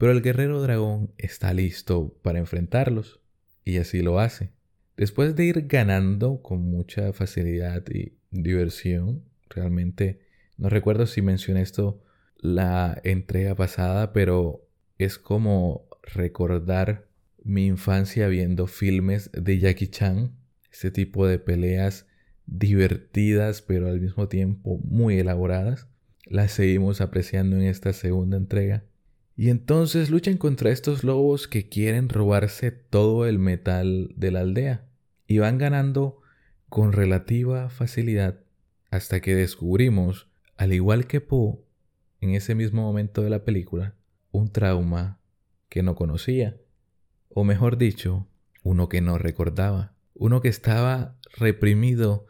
pero 0.00 0.12
el 0.12 0.22
guerrero 0.22 0.62
dragón 0.62 1.12
está 1.18 1.52
listo 1.52 2.16
para 2.22 2.38
enfrentarlos, 2.38 3.20
y 3.66 3.76
así 3.76 4.00
lo 4.00 4.18
hace. 4.18 4.48
Después 4.96 5.36
de 5.36 5.44
ir 5.44 5.66
ganando 5.66 6.40
con 6.40 6.62
mucha 6.62 7.12
facilidad 7.12 7.84
y 7.90 8.14
diversión, 8.30 9.26
realmente 9.50 10.22
no 10.56 10.70
recuerdo 10.70 11.06
si 11.06 11.20
mencioné 11.20 11.60
esto 11.60 12.02
la 12.38 12.98
entrega 13.04 13.54
pasada, 13.54 14.14
pero 14.14 14.66
es 14.96 15.18
como 15.18 15.86
recordar 16.02 17.06
mi 17.44 17.66
infancia 17.66 18.26
viendo 18.28 18.66
filmes 18.66 19.30
de 19.34 19.58
Jackie 19.58 19.88
Chan, 19.88 20.34
este 20.72 20.90
tipo 20.90 21.26
de 21.26 21.38
peleas 21.38 22.06
divertidas 22.46 23.60
pero 23.60 23.88
al 23.88 24.00
mismo 24.00 24.28
tiempo 24.28 24.78
muy 24.82 25.18
elaboradas. 25.18 25.88
Las 26.24 26.52
seguimos 26.52 27.02
apreciando 27.02 27.56
en 27.56 27.64
esta 27.64 27.92
segunda 27.92 28.38
entrega. 28.38 28.84
Y 29.36 29.50
entonces 29.50 30.10
luchan 30.10 30.36
contra 30.36 30.70
estos 30.70 31.04
lobos 31.04 31.48
que 31.48 31.68
quieren 31.68 32.08
robarse 32.08 32.70
todo 32.70 33.26
el 33.26 33.38
metal 33.38 34.12
de 34.16 34.30
la 34.30 34.40
aldea. 34.40 34.86
Y 35.26 35.38
van 35.38 35.58
ganando 35.58 36.20
con 36.68 36.92
relativa 36.92 37.70
facilidad 37.70 38.40
hasta 38.90 39.20
que 39.20 39.34
descubrimos, 39.34 40.28
al 40.56 40.72
igual 40.72 41.06
que 41.06 41.20
Poe, 41.20 41.60
en 42.20 42.30
ese 42.30 42.54
mismo 42.54 42.82
momento 42.82 43.22
de 43.22 43.30
la 43.30 43.44
película, 43.44 43.94
un 44.30 44.50
trauma 44.50 45.20
que 45.68 45.82
no 45.82 45.94
conocía. 45.94 46.58
O 47.28 47.44
mejor 47.44 47.78
dicho, 47.78 48.26
uno 48.62 48.88
que 48.88 49.00
no 49.00 49.16
recordaba. 49.16 49.94
Uno 50.14 50.42
que 50.42 50.48
estaba 50.48 51.16
reprimido 51.38 52.26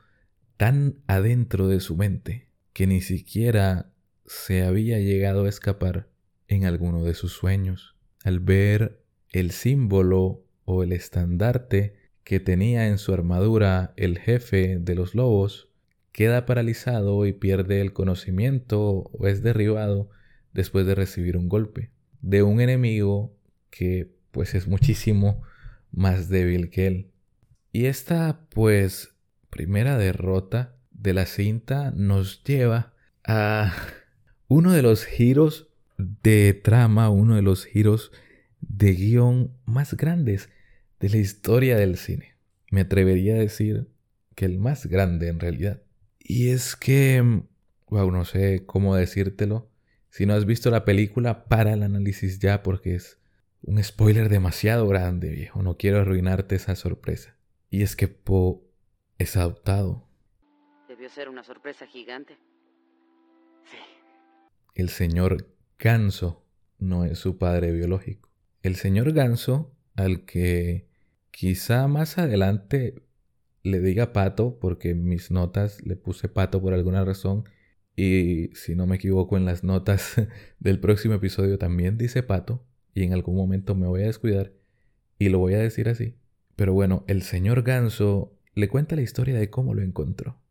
tan 0.57 0.97
adentro 1.07 1.69
de 1.69 1.81
su 1.81 1.97
mente 1.97 2.51
que 2.73 2.87
ni 2.87 3.01
siquiera 3.01 3.93
se 4.27 4.63
había 4.63 4.99
llegado 4.99 5.47
a 5.47 5.49
escapar 5.49 6.10
en 6.51 6.65
alguno 6.65 7.05
de 7.05 7.15
sus 7.15 7.33
sueños. 7.33 7.95
Al 8.25 8.41
ver 8.41 9.01
el 9.31 9.53
símbolo 9.53 10.45
o 10.65 10.83
el 10.83 10.93
estandarte 10.93 11.95
que 12.25 12.41
tenía 12.41 12.89
en 12.89 12.99
su 12.99 13.15
armadura 13.15 13.95
el 13.97 14.19
jefe 14.19 14.79
de 14.79 14.95
los 14.95 15.15
lobos, 15.15 15.69
queda 16.13 16.47
paralizado 16.47 17.25
y 17.25 17.33
pierde 17.33 17.81
el 17.81 17.93
conocimiento 17.93 18.81
o 18.83 19.27
es 19.27 19.43
derribado 19.43 20.11
después 20.53 20.85
de 20.87 20.97
recibir 20.97 21.37
un 21.37 21.49
golpe 21.49 21.91
de 22.21 22.43
un 22.43 22.61
enemigo 22.61 23.33
que 23.71 24.13
pues 24.33 24.55
es 24.55 24.67
muchísimo 24.67 25.43
más 25.93 26.29
débil 26.29 26.69
que 26.69 26.89
él. 26.89 27.11
Y 27.73 27.87
esta 27.87 28.47
pues 28.51 29.15
primera 29.51 29.97
derrota 29.97 30.75
de 30.91 31.15
la 31.15 31.27
cinta 31.27 31.93
nos 31.93 32.43
lleva 32.43 32.93
a 33.25 33.73
uno 34.49 34.73
de 34.73 34.83
los 34.83 35.05
giros 35.05 35.70
de 36.01 36.55
trama, 36.55 37.11
uno 37.11 37.37
de 37.37 37.43
los 37.43 37.65
giros 37.65 38.13
de 38.61 38.93
guion 38.93 39.57
más 39.65 39.95
grandes 39.95 40.51
de 40.99 41.09
la 41.09 41.17
historia 41.17 41.77
del 41.77 41.97
cine. 41.97 42.37
Me 42.71 42.83
atrevería 42.83 43.35
a 43.35 43.39
decir 43.39 43.89
que 44.35 44.45
el 44.45 44.59
más 44.59 44.87
grande 44.87 45.29
en 45.29 45.41
realidad. 45.41 45.83
Y 46.19 46.51
es 46.51 46.77
que, 46.77 47.43
wow, 47.89 48.11
no 48.11 48.25
sé 48.25 48.65
cómo 48.67 48.95
decírtelo. 48.95 49.69
Si 50.11 50.27
no 50.27 50.35
has 50.35 50.45
visto 50.45 50.71
la 50.71 50.85
película, 50.85 51.45
para 51.45 51.73
el 51.73 51.83
análisis 51.83 52.39
ya 52.39 52.63
porque 52.63 52.95
es 52.95 53.19
un 53.63 53.83
spoiler 53.83 54.29
demasiado 54.29 54.87
grande, 54.87 55.31
viejo. 55.31 55.63
No 55.63 55.77
quiero 55.77 56.01
arruinarte 56.01 56.57
esa 56.57 56.77
sorpresa. 56.77 57.37
Y 57.71 57.83
es 57.83 57.97
que 57.97 58.09
Po 58.09 58.65
es 59.19 59.37
adoptado. 59.37 60.09
Debió 60.89 61.09
ser 61.09 61.29
una 61.29 61.43
sorpresa 61.45 61.87
gigante. 61.87 62.39
Sí. 63.65 63.77
El 64.75 64.89
señor 64.89 65.47
Ganso 65.81 66.45
no 66.79 67.07
es 67.07 67.19
su 67.19 67.39
padre 67.39 67.73
biológico. 67.73 68.29
El 68.63 68.77
señor 68.77 69.13
Ganso, 69.13 69.75
al 69.95 70.27
que 70.27 70.87
quizá 71.31 71.89
más 71.89 72.19
adelante 72.19 73.03
le 73.63 73.81
diga 73.81 74.13
pato, 74.13 74.59
porque 74.61 74.91
en 74.91 75.07
mis 75.07 75.31
notas 75.31 75.83
le 75.83 75.97
puse 75.97 76.29
pato 76.29 76.61
por 76.61 76.75
alguna 76.75 77.03
razón, 77.03 77.45
y 77.97 78.51
si 78.55 78.75
no 78.75 78.87
me 78.87 78.97
equivoco 78.97 79.39
en 79.39 79.47
las 79.47 79.65
notas 79.65 80.17
del 80.61 80.81
próximo 80.81 81.15
episodio 81.15 81.57
también 81.57 81.97
dice 81.97 82.23
pato, 82.23 82.63
y 82.95 83.05
en 83.05 83.15
algún 83.15 83.37
momento 83.37 83.75
me 83.75 83.87
voy 83.87 84.03
a 84.03 84.07
descuidar 84.07 84.53
y 85.19 85.31
lo 85.31 85.39
voy 85.39 85.55
a 85.55 85.59
decir 85.59 85.89
así. 85.89 86.15
Pero 86.57 86.75
bueno, 86.75 87.05
el 87.07 87.23
señor 87.23 87.63
Ganso 87.63 88.37
le 88.55 88.69
cuenta 88.69 88.97
la 88.97 89.03
historia 89.03 89.39
de 89.39 89.49
cómo 89.49 89.73
lo 89.73 89.81
encontró. 89.81 90.43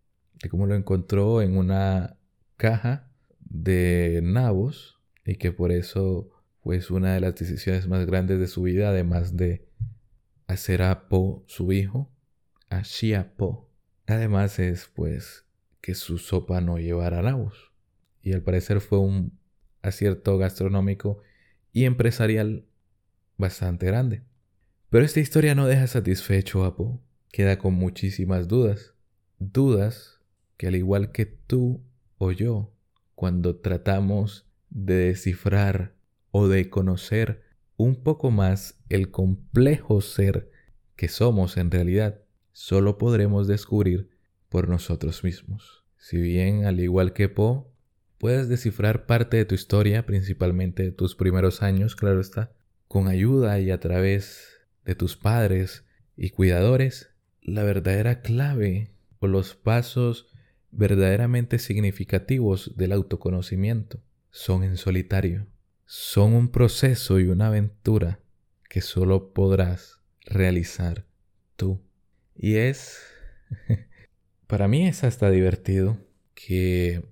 De 0.41 0.49
cómo 0.49 0.65
lo 0.65 0.73
encontró 0.73 1.43
en 1.43 1.55
una 1.55 2.17
caja 2.57 3.11
de 3.39 4.21
nabos 4.23 4.98
y 5.29 5.35
que 5.35 5.51
por 5.51 5.71
eso 5.71 6.29
pues 6.61 6.89
una 6.89 7.13
de 7.13 7.19
las 7.19 7.35
decisiones 7.35 7.87
más 7.87 8.05
grandes 8.05 8.39
de 8.39 8.47
su 8.47 8.63
vida, 8.63 8.89
además 8.89 9.37
de 9.37 9.65
hacer 10.47 10.81
a 10.81 11.07
Po 11.07 11.43
su 11.45 11.71
hijo, 11.71 12.11
a 12.69 12.81
Shia 12.81 13.35
Po. 13.37 13.69
Además 14.07 14.57
es 14.57 14.89
pues 14.93 15.45
que 15.81 15.93
su 15.93 16.17
sopa 16.17 16.61
no 16.61 16.79
llevara 16.79 17.21
nabos. 17.21 17.71
Y 18.21 18.33
al 18.33 18.41
parecer 18.41 18.81
fue 18.81 18.99
un 18.99 19.37
acierto 19.81 20.37
gastronómico 20.37 21.21
y 21.71 21.85
empresarial 21.85 22.65
bastante 23.37 23.85
grande. 23.85 24.23
Pero 24.89 25.05
esta 25.05 25.19
historia 25.19 25.53
no 25.53 25.67
deja 25.67 25.85
satisfecho 25.85 26.65
a 26.65 26.75
Po. 26.75 26.99
Queda 27.31 27.59
con 27.59 27.75
muchísimas 27.75 28.47
dudas. 28.47 28.95
Dudas 29.37 30.19
que 30.57 30.67
al 30.67 30.75
igual 30.75 31.11
que 31.11 31.25
tú 31.27 31.81
o 32.17 32.31
yo, 32.31 32.73
cuando 33.13 33.57
tratamos 33.57 34.48
de 34.69 34.95
descifrar 34.95 35.95
o 36.31 36.47
de 36.47 36.69
conocer 36.69 37.43
un 37.77 38.03
poco 38.03 38.29
más 38.29 38.77
el 38.89 39.09
complejo 39.09 40.01
ser 40.01 40.51
que 40.95 41.07
somos 41.07 41.57
en 41.57 41.71
realidad, 41.71 42.21
solo 42.51 42.97
podremos 42.97 43.47
descubrir 43.47 44.09
por 44.49 44.67
nosotros 44.67 45.23
mismos. 45.23 45.85
Si 45.97 46.17
bien, 46.17 46.65
al 46.65 46.79
igual 46.79 47.13
que 47.13 47.29
Po, 47.29 47.71
puedes 48.17 48.49
descifrar 48.49 49.05
parte 49.05 49.37
de 49.37 49.45
tu 49.45 49.55
historia, 49.55 50.05
principalmente 50.05 50.83
de 50.83 50.91
tus 50.91 51.15
primeros 51.15 51.61
años, 51.61 51.95
claro 51.95 52.19
está, 52.19 52.51
con 52.87 53.07
ayuda 53.07 53.59
y 53.59 53.71
a 53.71 53.79
través 53.79 54.59
de 54.83 54.95
tus 54.95 55.15
padres 55.15 55.85
y 56.17 56.31
cuidadores, 56.31 57.11
la 57.41 57.63
verdadera 57.63 58.21
clave 58.21 58.91
o 59.19 59.27
los 59.27 59.55
pasos 59.55 60.27
verdaderamente 60.71 61.59
significativos 61.59 62.75
del 62.75 62.91
autoconocimiento 62.91 64.01
son 64.31 64.63
en 64.63 64.77
solitario. 64.77 65.47
Son 65.85 66.33
un 66.33 66.49
proceso 66.49 67.19
y 67.19 67.27
una 67.27 67.47
aventura 67.47 68.19
que 68.69 68.81
solo 68.81 69.33
podrás 69.33 69.99
realizar 70.25 71.05
tú. 71.55 71.81
Y 72.35 72.55
es, 72.55 72.99
para 74.47 74.67
mí 74.67 74.87
es 74.87 75.03
hasta 75.03 75.31
divertido 75.31 75.97
que, 76.35 77.03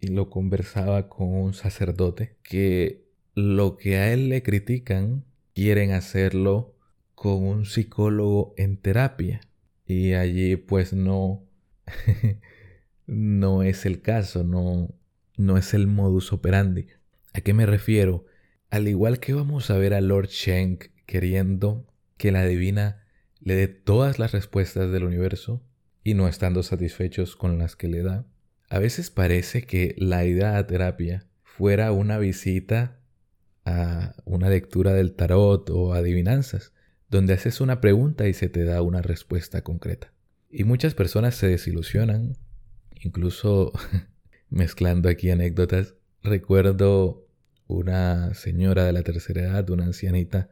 y 0.00 0.08
lo 0.08 0.30
conversaba 0.30 1.08
con 1.08 1.34
un 1.34 1.54
sacerdote, 1.54 2.36
que 2.42 3.04
lo 3.34 3.76
que 3.76 3.96
a 3.96 4.12
él 4.12 4.28
le 4.28 4.42
critican, 4.42 5.24
quieren 5.54 5.92
hacerlo 5.92 6.76
con 7.14 7.44
un 7.44 7.66
psicólogo 7.66 8.54
en 8.56 8.76
terapia. 8.76 9.40
Y 9.86 10.12
allí 10.12 10.56
pues 10.56 10.92
no, 10.92 11.42
no 13.06 13.62
es 13.64 13.86
el 13.86 14.00
caso, 14.02 14.44
no, 14.44 14.94
no 15.40 15.56
es 15.56 15.74
el 15.74 15.86
modus 15.86 16.32
operandi. 16.32 16.88
¿A 17.32 17.40
qué 17.40 17.54
me 17.54 17.66
refiero? 17.66 18.26
Al 18.68 18.86
igual 18.88 19.20
que 19.20 19.32
vamos 19.32 19.70
a 19.70 19.78
ver 19.78 19.94
a 19.94 20.00
Lord 20.00 20.28
Shank 20.28 20.86
queriendo 21.06 21.86
que 22.18 22.30
la 22.30 22.44
divina 22.44 23.04
le 23.40 23.54
dé 23.54 23.66
todas 23.66 24.18
las 24.18 24.32
respuestas 24.32 24.92
del 24.92 25.04
universo 25.04 25.62
y 26.04 26.14
no 26.14 26.28
estando 26.28 26.62
satisfechos 26.62 27.36
con 27.36 27.58
las 27.58 27.74
que 27.74 27.88
le 27.88 28.02
da, 28.02 28.26
a 28.68 28.78
veces 28.78 29.10
parece 29.10 29.62
que 29.62 29.94
la 29.96 30.24
idea 30.26 30.58
a 30.58 30.66
terapia 30.66 31.26
fuera 31.42 31.90
una 31.90 32.18
visita 32.18 33.00
a 33.64 34.14
una 34.26 34.50
lectura 34.50 34.92
del 34.92 35.12
tarot 35.14 35.70
o 35.70 35.94
adivinanzas, 35.94 36.72
donde 37.08 37.32
haces 37.32 37.60
una 37.60 37.80
pregunta 37.80 38.28
y 38.28 38.34
se 38.34 38.48
te 38.48 38.64
da 38.64 38.82
una 38.82 39.00
respuesta 39.00 39.62
concreta. 39.62 40.12
Y 40.50 40.64
muchas 40.64 40.94
personas 40.94 41.34
se 41.34 41.48
desilusionan, 41.48 42.36
incluso 43.00 43.72
mezclando 44.50 45.08
aquí 45.08 45.30
anécdotas, 45.30 45.94
recuerdo 46.22 47.26
una 47.66 48.34
señora 48.34 48.84
de 48.84 48.92
la 48.92 49.02
tercera 49.02 49.42
edad, 49.42 49.70
una 49.70 49.84
ancianita 49.84 50.50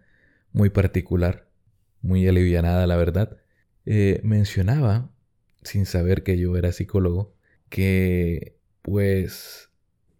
muy 0.53 0.71
particular, 0.71 1.49
muy 2.01 2.27
alivianada, 2.27 2.87
la 2.87 2.97
verdad, 2.97 3.37
eh, 3.85 4.21
mencionaba, 4.23 5.11
sin 5.63 5.85
saber 5.85 6.23
que 6.23 6.39
yo 6.39 6.57
era 6.57 6.73
psicólogo, 6.73 7.35
que 7.69 8.57
pues 8.83 9.71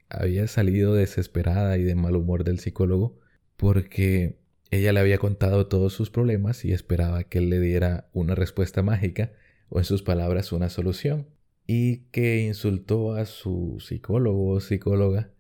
había 0.09 0.47
salido 0.49 0.95
desesperada 0.95 1.79
y 1.79 1.85
de 1.85 1.95
mal 1.95 2.17
humor 2.17 2.45
del 2.45 2.59
psicólogo 2.59 3.19
porque 3.57 4.39
ella 4.71 4.93
le 4.93 5.01
había 5.01 5.19
contado 5.19 5.67
todos 5.67 5.93
sus 5.93 6.11
problemas 6.11 6.65
y 6.65 6.73
esperaba 6.73 7.25
que 7.25 7.39
él 7.39 7.51
le 7.51 7.61
diera 7.61 8.09
una 8.13 8.35
respuesta 8.35 8.83
mágica 8.83 9.33
o 9.69 9.79
en 9.79 9.85
sus 9.85 10.03
palabras 10.03 10.53
una 10.53 10.69
solución 10.69 11.27
y 11.71 11.99
que 12.11 12.41
insultó 12.41 13.13
a 13.15 13.27
su 13.27 13.77
psicólogo 13.79 14.49
o 14.53 14.61
psicóloga 14.61 15.31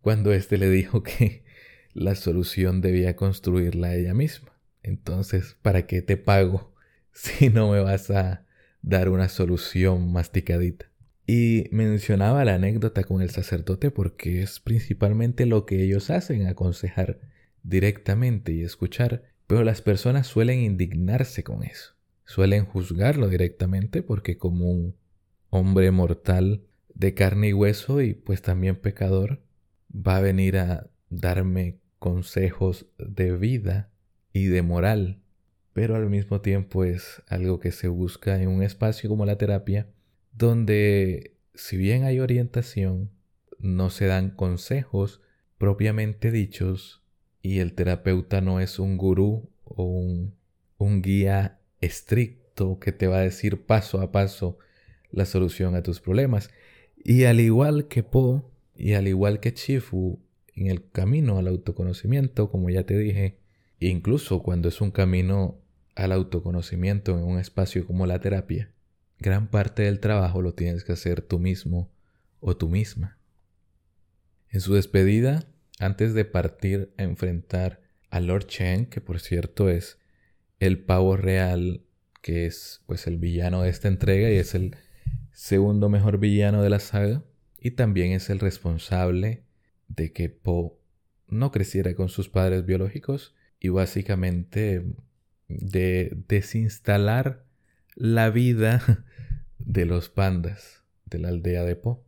cuando 0.00 0.32
éste 0.32 0.56
le 0.56 0.70
dijo 0.70 1.02
que 1.02 1.44
la 1.92 2.14
solución 2.14 2.80
debía 2.80 3.14
construirla 3.14 3.94
ella 3.94 4.14
misma. 4.14 4.58
Entonces, 4.82 5.56
¿para 5.60 5.86
qué 5.86 6.00
te 6.00 6.16
pago 6.16 6.74
si 7.12 7.50
no 7.50 7.70
me 7.70 7.80
vas 7.80 8.10
a 8.10 8.46
dar 8.80 9.10
una 9.10 9.28
solución 9.28 10.10
masticadita? 10.12 10.86
Y 11.26 11.68
mencionaba 11.72 12.44
la 12.46 12.54
anécdota 12.54 13.04
con 13.04 13.20
el 13.20 13.28
sacerdote 13.28 13.90
porque 13.90 14.42
es 14.42 14.60
principalmente 14.60 15.44
lo 15.44 15.66
que 15.66 15.82
ellos 15.82 16.08
hacen, 16.08 16.46
aconsejar 16.46 17.20
directamente 17.62 18.52
y 18.52 18.62
escuchar, 18.62 19.24
pero 19.46 19.62
las 19.62 19.82
personas 19.82 20.26
suelen 20.26 20.60
indignarse 20.60 21.42
con 21.44 21.64
eso, 21.64 21.96
suelen 22.24 22.64
juzgarlo 22.64 23.28
directamente 23.28 24.02
porque 24.02 24.38
como 24.38 24.70
un 24.70 24.94
hombre 25.56 25.90
mortal 25.90 26.62
de 26.94 27.14
carne 27.14 27.48
y 27.48 27.52
hueso 27.52 28.00
y 28.00 28.14
pues 28.14 28.42
también 28.42 28.76
pecador, 28.76 29.42
va 29.90 30.16
a 30.16 30.20
venir 30.20 30.58
a 30.58 30.90
darme 31.10 31.78
consejos 31.98 32.86
de 32.98 33.36
vida 33.36 33.90
y 34.32 34.46
de 34.46 34.62
moral, 34.62 35.20
pero 35.72 35.96
al 35.96 36.08
mismo 36.08 36.40
tiempo 36.40 36.84
es 36.84 37.22
algo 37.28 37.58
que 37.60 37.72
se 37.72 37.88
busca 37.88 38.40
en 38.40 38.48
un 38.48 38.62
espacio 38.62 39.08
como 39.08 39.26
la 39.26 39.38
terapia, 39.38 39.88
donde 40.32 41.36
si 41.54 41.76
bien 41.76 42.04
hay 42.04 42.20
orientación, 42.20 43.10
no 43.58 43.90
se 43.90 44.06
dan 44.06 44.30
consejos 44.30 45.22
propiamente 45.58 46.30
dichos 46.30 47.02
y 47.42 47.60
el 47.60 47.74
terapeuta 47.74 48.40
no 48.40 48.60
es 48.60 48.78
un 48.78 48.96
gurú 48.96 49.48
o 49.64 49.84
un, 49.84 50.34
un 50.78 51.02
guía 51.02 51.60
estricto 51.80 52.78
que 52.78 52.92
te 52.92 53.06
va 53.06 53.18
a 53.18 53.22
decir 53.22 53.64
paso 53.64 54.00
a 54.00 54.12
paso 54.12 54.58
la 55.16 55.24
solución 55.26 55.74
a 55.74 55.82
tus 55.82 56.00
problemas. 56.00 56.50
Y 57.02 57.24
al 57.24 57.40
igual 57.40 57.88
que 57.88 58.02
Po, 58.02 58.52
y 58.76 58.92
al 58.92 59.08
igual 59.08 59.40
que 59.40 59.54
Chifu, 59.54 60.20
en 60.54 60.68
el 60.68 60.88
camino 60.90 61.38
al 61.38 61.48
autoconocimiento, 61.48 62.50
como 62.50 62.70
ya 62.70 62.84
te 62.84 62.98
dije, 62.98 63.38
incluso 63.80 64.42
cuando 64.42 64.68
es 64.68 64.80
un 64.80 64.90
camino 64.90 65.58
al 65.94 66.12
autoconocimiento 66.12 67.18
en 67.18 67.24
un 67.24 67.38
espacio 67.38 67.86
como 67.86 68.06
la 68.06 68.20
terapia, 68.20 68.70
gran 69.18 69.48
parte 69.48 69.82
del 69.82 70.00
trabajo 70.00 70.42
lo 70.42 70.54
tienes 70.54 70.84
que 70.84 70.92
hacer 70.92 71.22
tú 71.22 71.38
mismo 71.38 71.90
o 72.40 72.56
tú 72.56 72.68
misma. 72.68 73.18
En 74.50 74.60
su 74.60 74.74
despedida, 74.74 75.46
antes 75.78 76.12
de 76.12 76.26
partir 76.26 76.92
a 76.98 77.02
enfrentar 77.02 77.80
a 78.10 78.20
Lord 78.20 78.46
Chen, 78.46 78.86
que 78.86 79.00
por 79.00 79.20
cierto 79.20 79.70
es 79.70 79.98
el 80.60 80.78
pavo 80.78 81.16
real, 81.16 81.82
que 82.20 82.46
es 82.46 82.82
pues 82.86 83.06
el 83.06 83.16
villano 83.16 83.62
de 83.62 83.70
esta 83.70 83.88
entrega 83.88 84.30
y 84.30 84.36
es 84.36 84.54
el 84.54 84.76
segundo 85.36 85.90
mejor 85.90 86.16
villano 86.16 86.62
de 86.62 86.70
la 86.70 86.80
saga, 86.80 87.22
y 87.60 87.72
también 87.72 88.12
es 88.12 88.30
el 88.30 88.40
responsable 88.40 89.42
de 89.86 90.10
que 90.10 90.30
Po 90.30 90.80
no 91.28 91.52
creciera 91.52 91.94
con 91.94 92.08
sus 92.08 92.30
padres 92.30 92.64
biológicos 92.64 93.34
y 93.60 93.68
básicamente 93.68 94.82
de 95.48 96.16
desinstalar 96.26 97.44
la 97.94 98.30
vida 98.30 99.04
de 99.58 99.84
los 99.84 100.08
pandas 100.08 100.82
de 101.04 101.18
la 101.18 101.28
aldea 101.28 101.64
de 101.64 101.76
Po, 101.76 102.02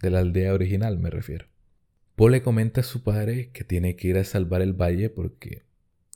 de 0.00 0.10
la 0.10 0.18
aldea 0.18 0.52
original 0.52 0.98
me 0.98 1.08
refiero. 1.08 1.46
Po 2.16 2.30
le 2.30 2.42
comenta 2.42 2.80
a 2.80 2.84
su 2.84 3.04
padre 3.04 3.50
que 3.52 3.62
tiene 3.62 3.94
que 3.94 4.08
ir 4.08 4.18
a 4.18 4.24
salvar 4.24 4.60
el 4.60 4.72
valle 4.72 5.08
porque 5.08 5.62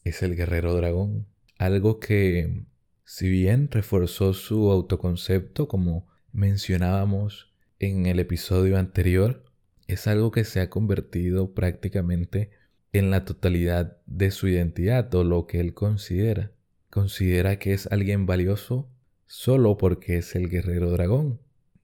es 0.02 0.20
el 0.24 0.34
guerrero 0.34 0.74
dragón, 0.74 1.28
algo 1.58 2.00
que 2.00 2.64
si 3.04 3.28
bien 3.28 3.70
reforzó 3.70 4.34
su 4.34 4.68
autoconcepto 4.72 5.68
como 5.68 6.08
mencionábamos 6.36 7.50
en 7.78 8.04
el 8.04 8.20
episodio 8.20 8.78
anterior, 8.78 9.42
es 9.86 10.06
algo 10.06 10.30
que 10.30 10.44
se 10.44 10.60
ha 10.60 10.68
convertido 10.68 11.54
prácticamente 11.54 12.50
en 12.92 13.10
la 13.10 13.24
totalidad 13.24 13.96
de 14.04 14.30
su 14.30 14.46
identidad 14.46 15.12
o 15.14 15.24
lo 15.24 15.46
que 15.46 15.60
él 15.60 15.72
considera. 15.72 16.52
Considera 16.90 17.58
que 17.58 17.72
es 17.72 17.86
alguien 17.90 18.26
valioso 18.26 18.90
solo 19.26 19.78
porque 19.78 20.18
es 20.18 20.34
el 20.34 20.50
guerrero 20.50 20.90
dragón, 20.90 21.40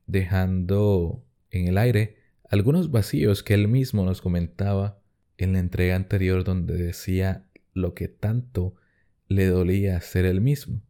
dejando 0.07 1.25
en 1.51 1.69
el 1.69 1.79
aire 1.79 2.17
algunos 2.47 2.91
vacíos 2.91 3.43
que 3.43 3.55
él 3.55 3.69
mismo 3.69 4.05
nos 4.05 4.21
comentaba 4.21 4.99
en 5.39 5.55
la 5.55 5.61
entrega 5.61 5.97
anterior 5.97 6.45
donde 6.45 6.77
decía 6.77 7.47
lo 7.73 7.95
que 7.95 8.09
tanto 8.09 8.75
le 9.29 9.47
dolía 9.47 9.99
ser 10.03 10.27
él 10.27 10.43
mismo. 10.43 10.83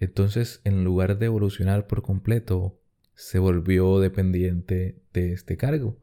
Entonces, 0.00 0.62
en 0.64 0.82
lugar 0.82 1.18
de 1.18 1.26
evolucionar 1.26 1.86
por 1.86 2.00
completo 2.00 2.78
se 3.14 3.38
volvió 3.38 4.00
dependiente 4.00 4.98
de 5.12 5.32
este 5.32 5.56
cargo, 5.56 5.98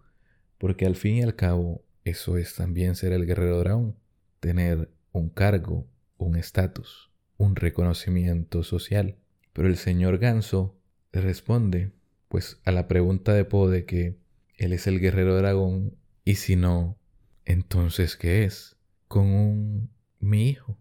porque 0.58 0.86
al 0.86 0.95
fin 0.95 1.17
y 1.17 1.24
al 1.24 1.36
cabo 1.36 1.84
eso 2.04 2.38
es 2.38 2.56
también 2.56 2.95
ser 2.95 3.13
el 3.13 3.26
guerrero 3.26 3.60
dragón. 3.60 3.95
tener 4.39 4.89
un 5.12 5.30
cargo, 5.30 5.88
un 6.17 6.38
estatus, 6.38 7.12
un 7.38 7.56
reconocimiento 7.56 8.63
social. 8.63 9.17
Pero 9.54 9.67
el 9.67 9.76
señor 9.76 10.17
Ganso 10.17 10.78
le 11.12 11.22
responde, 11.22 11.91
pues, 12.30 12.62
a 12.63 12.72
la 12.72 12.88
pregunta 12.88 13.34
de 13.34 13.43
Poe 13.43 13.69
de 13.72 13.86
que 13.86 14.17
él 14.56 14.74
es 14.74 14.88
el 14.88 15.00
guerrero 15.00 15.36
dragón 15.36 15.98
y 16.24 16.36
si 16.36 16.56
no, 16.56 16.98
entonces 17.45 18.15
¿qué 18.15 18.43
es? 18.43 18.78
Con 19.08 19.26
un 19.28 19.89
mi 20.19 20.50
hijo. 20.50 20.78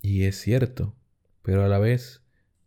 Y 0.00 0.24
es 0.24 0.40
cierto, 0.40 0.96
pero 1.42 1.64
a 1.64 1.68
la 1.68 1.78
vez 1.78 2.22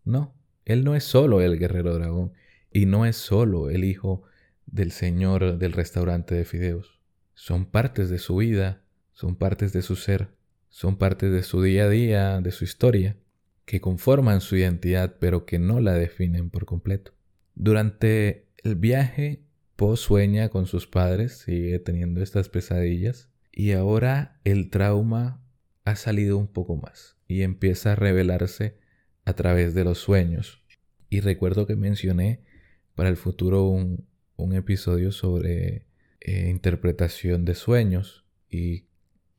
no, 0.05 0.33
él 0.63 0.83
no 0.83 0.95
es 0.95 1.03
solo 1.03 1.41
el 1.41 1.59
guerrero 1.59 1.93
dragón 1.93 2.33
y 2.75 2.87
no 2.87 3.05
es 3.05 3.15
solo 3.15 3.69
el 3.69 3.85
hijo 3.85 4.23
del 4.65 4.91
señor 4.91 5.59
del 5.59 5.71
restaurante 5.71 6.35
de 6.35 6.43
fideos. 6.43 6.99
Son 7.33 7.65
partes 7.65 8.09
de 8.09 8.17
su 8.17 8.35
vida, 8.35 8.81
son 9.13 9.37
partes 9.37 9.71
de 9.71 9.81
su 9.81 9.95
ser, 9.95 10.27
son 10.67 10.97
partes 10.97 11.31
de 11.31 11.41
su 11.41 11.61
día 11.61 11.85
a 11.85 11.89
día, 11.89 12.41
de 12.41 12.51
su 12.51 12.65
historia, 12.65 13.15
que 13.63 13.79
conforman 13.79 14.41
su 14.41 14.57
identidad 14.57 15.15
pero 15.21 15.45
que 15.45 15.57
no 15.57 15.79
la 15.79 15.93
definen 15.93 16.49
por 16.49 16.65
completo. 16.65 17.13
Durante 17.55 18.49
el 18.61 18.75
viaje, 18.75 19.45
Poe 19.77 19.95
sueña 19.95 20.49
con 20.49 20.65
sus 20.65 20.85
padres, 20.85 21.37
sigue 21.45 21.79
teniendo 21.79 22.21
estas 22.21 22.49
pesadillas 22.49 23.29
y 23.53 23.71
ahora 23.71 24.41
el 24.43 24.69
trauma 24.69 25.41
ha 25.85 25.95
salido 25.95 26.37
un 26.37 26.47
poco 26.47 26.75
más 26.75 27.15
y 27.25 27.43
empieza 27.43 27.93
a 27.93 27.95
revelarse 27.95 28.75
a 29.23 29.31
través 29.31 29.73
de 29.73 29.85
los 29.85 29.99
sueños. 29.99 30.61
Y 31.09 31.21
recuerdo 31.21 31.65
que 31.67 31.77
mencioné 31.77 32.43
para 32.95 33.09
el 33.09 33.17
futuro 33.17 33.63
un, 33.63 34.05
episodio 34.53 35.11
sobre 35.11 35.85
eh, 36.21 36.49
interpretación 36.49 37.45
de 37.45 37.55
sueños 37.55 38.25
y 38.49 38.85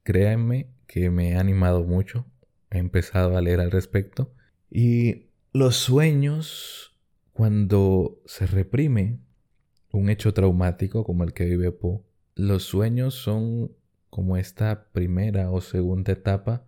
créanme 0.02 0.68
que 0.86 1.10
me 1.10 1.36
ha 1.36 1.40
animado 1.40 1.84
mucho. 1.84 2.26
He 2.70 2.78
empezado 2.78 3.36
a 3.36 3.40
leer 3.40 3.60
al 3.60 3.70
respecto. 3.70 4.32
Y 4.70 5.26
los 5.52 5.76
sueños, 5.76 6.94
cuando 7.32 8.20
se 8.26 8.46
reprime 8.46 9.18
un 9.92 10.10
hecho 10.10 10.34
traumático 10.34 11.04
como 11.04 11.24
el 11.24 11.32
que 11.32 11.46
vive 11.46 11.72
Poe, 11.72 12.02
los 12.34 12.64
sueños 12.64 13.14
son 13.14 13.72
como 14.10 14.36
esta 14.36 14.88
primera 14.92 15.50
o 15.50 15.60
segunda 15.60 16.12
etapa 16.12 16.66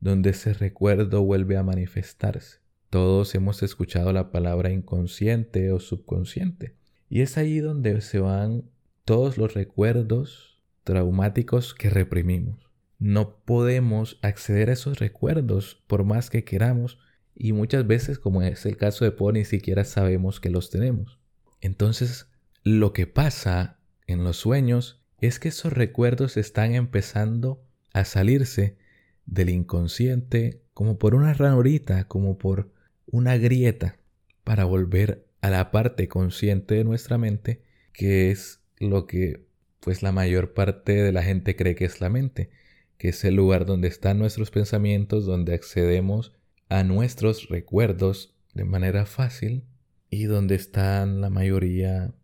donde 0.00 0.30
ese 0.30 0.52
recuerdo 0.52 1.22
vuelve 1.22 1.56
a 1.56 1.62
manifestarse. 1.62 2.63
Todos 2.94 3.34
hemos 3.34 3.64
escuchado 3.64 4.12
la 4.12 4.30
palabra 4.30 4.70
inconsciente 4.70 5.72
o 5.72 5.80
subconsciente. 5.80 6.76
Y 7.08 7.22
es 7.22 7.36
ahí 7.36 7.58
donde 7.58 8.00
se 8.02 8.20
van 8.20 8.70
todos 9.04 9.36
los 9.36 9.52
recuerdos 9.52 10.62
traumáticos 10.84 11.74
que 11.74 11.90
reprimimos. 11.90 12.70
No 13.00 13.40
podemos 13.44 14.20
acceder 14.22 14.70
a 14.70 14.74
esos 14.74 15.00
recuerdos 15.00 15.82
por 15.88 16.04
más 16.04 16.30
que 16.30 16.44
queramos 16.44 17.00
y 17.34 17.52
muchas 17.52 17.84
veces, 17.84 18.20
como 18.20 18.42
es 18.42 18.64
el 18.64 18.76
caso 18.76 19.04
de 19.04 19.10
Poe, 19.10 19.32
ni 19.32 19.44
siquiera 19.44 19.82
sabemos 19.82 20.38
que 20.38 20.50
los 20.50 20.70
tenemos. 20.70 21.18
Entonces, 21.60 22.28
lo 22.62 22.92
que 22.92 23.08
pasa 23.08 23.80
en 24.06 24.22
los 24.22 24.36
sueños 24.36 25.02
es 25.18 25.40
que 25.40 25.48
esos 25.48 25.72
recuerdos 25.72 26.36
están 26.36 26.76
empezando 26.76 27.60
a 27.92 28.04
salirse 28.04 28.78
del 29.26 29.50
inconsciente 29.50 30.62
como 30.74 30.96
por 30.96 31.16
una 31.16 31.34
ranurita, 31.34 32.06
como 32.06 32.38
por 32.38 32.72
una 33.06 33.36
grieta, 33.36 33.98
para 34.44 34.64
volver 34.64 35.26
a 35.40 35.50
la 35.50 35.70
parte 35.70 36.08
consciente 36.08 36.74
de 36.74 36.84
nuestra 36.84 37.18
mente, 37.18 37.62
que 37.92 38.30
es 38.30 38.60
lo 38.78 39.06
que 39.06 39.46
pues 39.80 40.02
la 40.02 40.12
mayor 40.12 40.54
parte 40.54 41.02
de 41.02 41.12
la 41.12 41.22
gente 41.22 41.56
cree 41.56 41.74
que 41.74 41.84
es 41.84 42.00
la 42.00 42.08
mente, 42.08 42.50
que 42.96 43.08
es 43.08 43.24
el 43.24 43.34
lugar 43.34 43.66
donde 43.66 43.88
están 43.88 44.18
nuestros 44.18 44.50
pensamientos, 44.50 45.26
donde 45.26 45.54
accedemos 45.54 46.32
a 46.68 46.84
nuestros 46.84 47.48
recuerdos 47.48 48.34
de 48.54 48.64
manera 48.64 49.04
fácil 49.04 49.64
y 50.08 50.24
donde 50.24 50.54
están 50.54 51.20
la 51.20 51.28
mayoría 51.28 52.14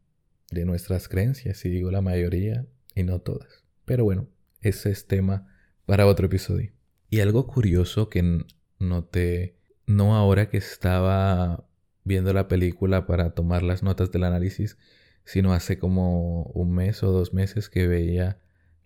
de 0.51 0.64
nuestras 0.64 1.09
creencias, 1.09 1.64
y 1.64 1.69
digo 1.69 1.90
la 1.90 2.01
mayoría, 2.01 2.66
y 2.95 3.03
no 3.03 3.21
todas. 3.21 3.64
Pero 3.85 4.05
bueno, 4.05 4.29
ese 4.62 4.90
es 4.90 5.07
tema 5.07 5.47
para 5.87 6.07
otro 6.07 6.27
episodio. 6.27 6.73
Y 7.09 7.21
algo 7.21 7.47
curioso 7.47 8.09
que 8.09 8.45
noté, 8.79 9.57
no 9.90 10.14
ahora 10.14 10.48
que 10.48 10.57
estaba 10.57 11.66
viendo 12.05 12.33
la 12.33 12.48
película 12.48 13.07
para 13.07 13.31
tomar 13.35 13.62
las 13.62 13.83
notas 13.83 14.11
del 14.11 14.24
análisis, 14.24 14.79
sino 15.24 15.53
hace 15.53 15.79
como 15.79 16.44
un 16.44 16.72
mes 16.72 17.03
o 17.03 17.12
dos 17.12 17.35
meses 17.35 17.68
que 17.68 17.87
veía 17.87 18.38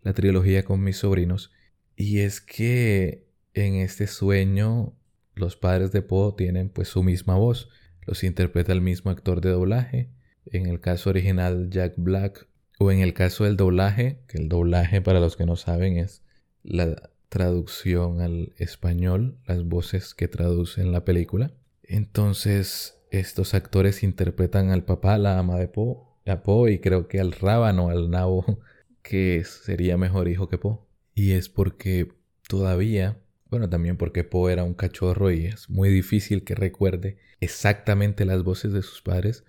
la 0.02 0.12
trilogía 0.12 0.64
con 0.64 0.82
mis 0.82 0.98
sobrinos. 0.98 1.52
Y 1.96 2.20
es 2.20 2.40
que 2.40 3.26
en 3.52 3.76
este 3.76 4.06
sueño 4.06 4.94
los 5.34 5.56
padres 5.56 5.92
de 5.92 6.02
Poe 6.02 6.34
tienen 6.36 6.68
pues 6.68 6.88
su 6.88 7.02
misma 7.02 7.36
voz. 7.36 7.68
Los 8.06 8.24
interpreta 8.24 8.72
el 8.72 8.80
mismo 8.80 9.10
actor 9.10 9.40
de 9.40 9.50
doblaje. 9.50 10.10
En 10.46 10.66
el 10.66 10.80
caso 10.80 11.10
original 11.10 11.70
Jack 11.70 11.94
Black 11.96 12.48
o 12.78 12.90
en 12.90 13.00
el 13.00 13.14
caso 13.14 13.44
del 13.44 13.56
doblaje, 13.56 14.20
que 14.26 14.38
el 14.38 14.48
doblaje 14.48 15.00
para 15.00 15.20
los 15.20 15.36
que 15.36 15.46
no 15.46 15.56
saben 15.56 15.96
es 15.98 16.22
la 16.62 17.10
traducción 17.28 18.20
al 18.20 18.52
español, 18.58 19.38
las 19.46 19.64
voces 19.64 20.14
que 20.14 20.28
traducen 20.28 20.92
la 20.92 21.04
película. 21.04 21.52
Entonces, 21.82 23.02
estos 23.10 23.54
actores 23.54 24.02
interpretan 24.02 24.70
al 24.70 24.84
papá, 24.84 25.18
la 25.18 25.38
ama 25.38 25.58
de 25.58 25.68
Poe 25.68 26.72
y 26.72 26.78
creo 26.78 27.08
que 27.08 27.20
al 27.20 27.32
rábano, 27.32 27.88
al 27.88 28.10
nabo, 28.10 28.44
que 29.02 29.44
sería 29.44 29.96
mejor 29.96 30.28
hijo 30.28 30.48
que 30.48 30.58
Poe. 30.58 30.78
Y 31.14 31.32
es 31.32 31.48
porque 31.48 32.12
todavía, 32.48 33.20
bueno, 33.50 33.68
también 33.68 33.96
porque 33.96 34.24
Poe 34.24 34.52
era 34.52 34.64
un 34.64 34.74
cachorro 34.74 35.30
y 35.30 35.46
es 35.46 35.70
muy 35.70 35.88
difícil 35.90 36.44
que 36.44 36.54
recuerde 36.54 37.18
exactamente 37.40 38.24
las 38.24 38.42
voces 38.42 38.72
de 38.72 38.82
sus 38.82 39.02
padres, 39.02 39.44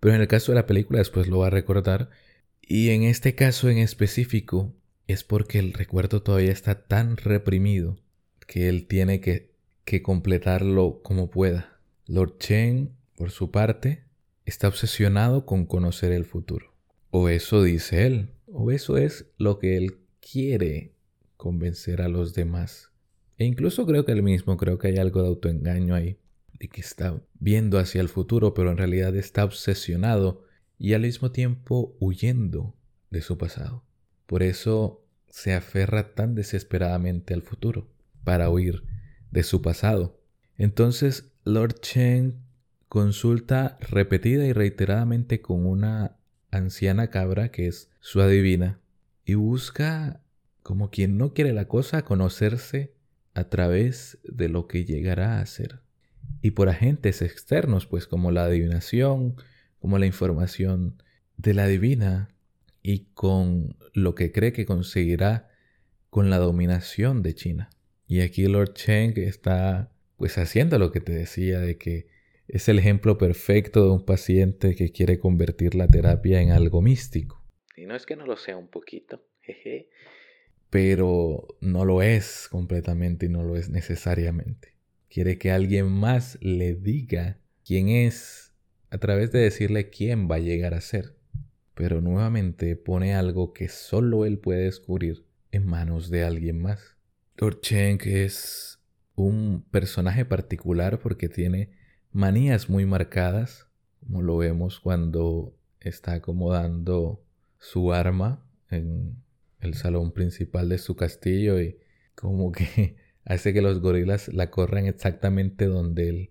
pero 0.00 0.14
en 0.14 0.20
el 0.20 0.28
caso 0.28 0.52
de 0.52 0.56
la 0.56 0.66
película 0.66 0.98
después 0.98 1.28
lo 1.28 1.38
va 1.38 1.46
a 1.46 1.50
recordar 1.50 2.10
y 2.60 2.90
en 2.90 3.04
este 3.04 3.34
caso 3.34 3.70
en 3.70 3.78
específico 3.78 4.74
es 5.06 5.24
porque 5.24 5.58
el 5.58 5.72
recuerdo 5.72 6.22
todavía 6.22 6.52
está 6.52 6.86
tan 6.86 7.16
reprimido 7.16 7.96
que 8.46 8.68
él 8.68 8.86
tiene 8.86 9.20
que, 9.20 9.52
que 9.84 10.02
completarlo 10.02 11.00
como 11.02 11.30
pueda. 11.30 11.80
Lord 12.06 12.38
Chen, 12.38 12.96
por 13.16 13.30
su 13.30 13.50
parte, 13.50 14.04
está 14.44 14.68
obsesionado 14.68 15.46
con 15.46 15.66
conocer 15.66 16.12
el 16.12 16.24
futuro. 16.24 16.74
O 17.10 17.28
eso 17.28 17.62
dice 17.62 18.06
él, 18.06 18.30
o 18.46 18.70
eso 18.70 18.96
es 18.96 19.26
lo 19.38 19.58
que 19.58 19.76
él 19.76 19.98
quiere 20.20 20.94
convencer 21.36 22.02
a 22.02 22.08
los 22.08 22.34
demás. 22.34 22.90
E 23.38 23.44
incluso 23.44 23.86
creo 23.86 24.04
que 24.04 24.12
él 24.12 24.22
mismo, 24.22 24.56
creo 24.56 24.78
que 24.78 24.88
hay 24.88 24.96
algo 24.96 25.22
de 25.22 25.28
autoengaño 25.28 25.94
ahí, 25.94 26.18
de 26.58 26.68
que 26.68 26.80
está 26.80 27.22
viendo 27.38 27.78
hacia 27.78 28.00
el 28.00 28.08
futuro, 28.08 28.54
pero 28.54 28.70
en 28.70 28.78
realidad 28.78 29.14
está 29.14 29.44
obsesionado 29.44 30.44
y 30.78 30.94
al 30.94 31.02
mismo 31.02 31.30
tiempo 31.30 31.96
huyendo 32.00 32.74
de 33.10 33.22
su 33.22 33.38
pasado. 33.38 33.85
Por 34.26 34.42
eso 34.42 35.04
se 35.28 35.54
aferra 35.54 36.14
tan 36.14 36.34
desesperadamente 36.34 37.34
al 37.34 37.42
futuro, 37.42 37.88
para 38.24 38.50
huir 38.50 38.84
de 39.30 39.42
su 39.42 39.62
pasado. 39.62 40.20
Entonces 40.56 41.32
Lord 41.44 41.80
Chen 41.80 42.40
consulta 42.88 43.78
repetida 43.80 44.46
y 44.46 44.52
reiteradamente 44.52 45.40
con 45.40 45.66
una 45.66 46.16
anciana 46.50 47.08
cabra 47.10 47.50
que 47.50 47.66
es 47.66 47.90
su 48.00 48.20
adivina 48.20 48.80
y 49.24 49.34
busca, 49.34 50.22
como 50.62 50.90
quien 50.90 51.18
no 51.18 51.34
quiere 51.34 51.52
la 51.52 51.66
cosa, 51.66 52.02
conocerse 52.02 52.94
a 53.34 53.44
través 53.44 54.18
de 54.24 54.48
lo 54.48 54.66
que 54.66 54.84
llegará 54.84 55.40
a 55.40 55.46
ser. 55.46 55.80
Y 56.40 56.52
por 56.52 56.68
agentes 56.68 57.22
externos, 57.22 57.86
pues 57.86 58.06
como 58.06 58.30
la 58.30 58.44
adivinación, 58.44 59.36
como 59.78 59.98
la 59.98 60.06
información 60.06 61.02
de 61.36 61.54
la 61.54 61.66
divina 61.66 62.28
y 62.86 63.08
con 63.14 63.76
lo 63.94 64.14
que 64.14 64.30
cree 64.30 64.52
que 64.52 64.64
conseguirá 64.64 65.50
con 66.08 66.30
la 66.30 66.38
dominación 66.38 67.20
de 67.24 67.34
China. 67.34 67.68
Y 68.06 68.20
aquí 68.20 68.46
Lord 68.46 68.74
Cheng 68.74 69.18
está 69.18 69.92
pues 70.16 70.38
haciendo 70.38 70.78
lo 70.78 70.92
que 70.92 71.00
te 71.00 71.12
decía 71.12 71.58
de 71.58 71.78
que 71.78 72.06
es 72.46 72.68
el 72.68 72.78
ejemplo 72.78 73.18
perfecto 73.18 73.84
de 73.84 73.90
un 73.90 74.04
paciente 74.04 74.76
que 74.76 74.92
quiere 74.92 75.18
convertir 75.18 75.74
la 75.74 75.88
terapia 75.88 76.40
en 76.40 76.52
algo 76.52 76.80
místico. 76.80 77.44
Y 77.76 77.86
no 77.86 77.96
es 77.96 78.06
que 78.06 78.14
no 78.14 78.24
lo 78.24 78.36
sea 78.36 78.56
un 78.56 78.68
poquito, 78.68 79.20
jeje, 79.40 79.90
pero 80.70 81.48
no 81.60 81.84
lo 81.84 82.02
es 82.02 82.46
completamente 82.48 83.26
y 83.26 83.30
no 83.30 83.42
lo 83.42 83.56
es 83.56 83.68
necesariamente. 83.68 84.76
Quiere 85.08 85.38
que 85.38 85.50
alguien 85.50 85.88
más 85.88 86.38
le 86.40 86.74
diga 86.74 87.40
quién 87.64 87.88
es 87.88 88.54
a 88.90 88.98
través 88.98 89.32
de 89.32 89.40
decirle 89.40 89.90
quién 89.90 90.30
va 90.30 90.36
a 90.36 90.38
llegar 90.38 90.72
a 90.72 90.80
ser. 90.80 91.15
Pero 91.76 92.00
nuevamente 92.00 92.74
pone 92.74 93.14
algo 93.14 93.52
que 93.52 93.68
solo 93.68 94.24
él 94.24 94.38
puede 94.38 94.64
descubrir 94.64 95.26
en 95.52 95.66
manos 95.66 96.08
de 96.08 96.24
alguien 96.24 96.60
más. 96.60 96.96
Lord 97.36 97.60
Cheng 97.60 98.00
es 98.06 98.80
un 99.14 99.62
personaje 99.70 100.24
particular 100.24 100.98
porque 100.98 101.28
tiene 101.28 101.70
manías 102.12 102.70
muy 102.70 102.86
marcadas, 102.86 103.66
como 104.00 104.22
lo 104.22 104.38
vemos 104.38 104.80
cuando 104.80 105.54
está 105.80 106.14
acomodando 106.14 107.22
su 107.58 107.92
arma 107.92 108.42
en 108.70 109.22
el 109.60 109.74
salón 109.74 110.12
principal 110.12 110.70
de 110.70 110.78
su 110.78 110.96
castillo 110.96 111.60
y 111.60 111.78
como 112.14 112.52
que 112.52 112.96
hace 113.26 113.52
que 113.52 113.60
los 113.60 113.80
gorilas 113.82 114.28
la 114.28 114.50
corran 114.50 114.86
exactamente 114.86 115.66
donde 115.66 116.08
él 116.08 116.30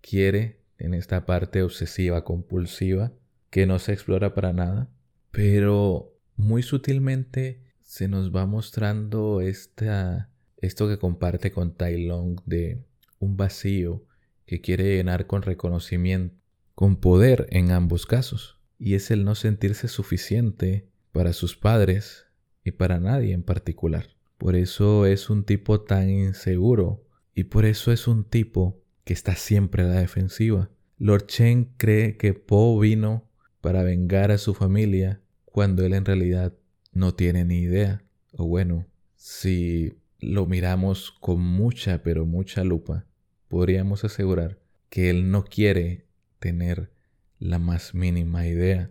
quiere, 0.00 0.58
en 0.78 0.94
esta 0.94 1.26
parte 1.26 1.62
obsesiva, 1.62 2.24
compulsiva, 2.24 3.12
que 3.50 3.66
no 3.66 3.78
se 3.78 3.92
explora 3.92 4.34
para 4.34 4.52
nada, 4.52 4.88
pero 5.30 6.16
muy 6.36 6.62
sutilmente 6.62 7.62
se 7.80 8.08
nos 8.08 8.34
va 8.34 8.46
mostrando 8.46 9.40
esta, 9.40 10.30
esto 10.56 10.88
que 10.88 10.98
comparte 10.98 11.50
con 11.50 11.74
Tai 11.74 12.06
Long 12.06 12.40
de 12.46 12.84
un 13.18 13.36
vacío 13.36 14.04
que 14.46 14.60
quiere 14.60 14.96
llenar 14.96 15.26
con 15.26 15.42
reconocimiento, 15.42 16.36
con 16.74 16.96
poder 16.96 17.46
en 17.50 17.72
ambos 17.72 18.06
casos, 18.06 18.58
y 18.78 18.94
es 18.94 19.10
el 19.10 19.24
no 19.24 19.34
sentirse 19.34 19.88
suficiente 19.88 20.88
para 21.12 21.32
sus 21.32 21.56
padres 21.56 22.26
y 22.64 22.72
para 22.72 22.98
nadie 23.00 23.32
en 23.32 23.42
particular. 23.42 24.06
Por 24.38 24.56
eso 24.56 25.06
es 25.06 25.28
un 25.28 25.44
tipo 25.44 25.82
tan 25.82 26.08
inseguro 26.08 27.04
y 27.34 27.44
por 27.44 27.64
eso 27.64 27.92
es 27.92 28.08
un 28.08 28.24
tipo 28.24 28.82
que 29.04 29.12
está 29.12 29.34
siempre 29.34 29.82
a 29.82 29.86
la 29.86 30.00
defensiva. 30.00 30.70
Lord 30.96 31.26
Chen 31.26 31.74
cree 31.76 32.16
que 32.16 32.34
Po 32.34 32.78
vino 32.78 33.29
para 33.60 33.82
vengar 33.82 34.30
a 34.30 34.38
su 34.38 34.54
familia 34.54 35.20
cuando 35.44 35.84
él 35.84 35.94
en 35.94 36.04
realidad 36.04 36.54
no 36.92 37.14
tiene 37.14 37.44
ni 37.44 37.58
idea. 37.58 38.02
O 38.32 38.46
bueno, 38.46 38.86
si 39.16 39.98
lo 40.18 40.46
miramos 40.46 41.12
con 41.20 41.40
mucha 41.40 42.02
pero 42.02 42.26
mucha 42.26 42.64
lupa, 42.64 43.06
podríamos 43.48 44.04
asegurar 44.04 44.58
que 44.88 45.10
él 45.10 45.30
no 45.30 45.44
quiere 45.44 46.06
tener 46.38 46.90
la 47.38 47.58
más 47.58 47.94
mínima 47.94 48.46
idea. 48.46 48.90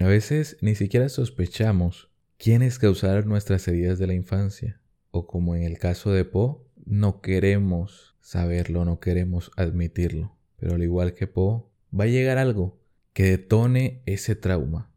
A 0.00 0.06
veces 0.06 0.56
ni 0.60 0.74
siquiera 0.74 1.08
sospechamos 1.08 2.10
quiénes 2.36 2.78
causaron 2.78 3.28
nuestras 3.28 3.66
heridas 3.68 3.98
de 3.98 4.06
la 4.06 4.14
infancia 4.14 4.80
o 5.10 5.26
como 5.26 5.56
en 5.56 5.62
el 5.62 5.78
caso 5.78 6.12
de 6.12 6.24
Poe, 6.24 6.58
no 6.84 7.20
queremos 7.22 8.16
saberlo, 8.20 8.84
no 8.84 9.00
queremos 9.00 9.50
admitirlo. 9.56 10.36
Pero 10.56 10.74
al 10.74 10.82
igual 10.82 11.14
que 11.14 11.26
Poe, 11.26 11.62
va 11.98 12.04
a 12.04 12.08
llegar 12.08 12.38
algo 12.38 12.78
que 13.16 13.24
detone 13.24 14.02
ese 14.04 14.36
trauma. 14.36 14.90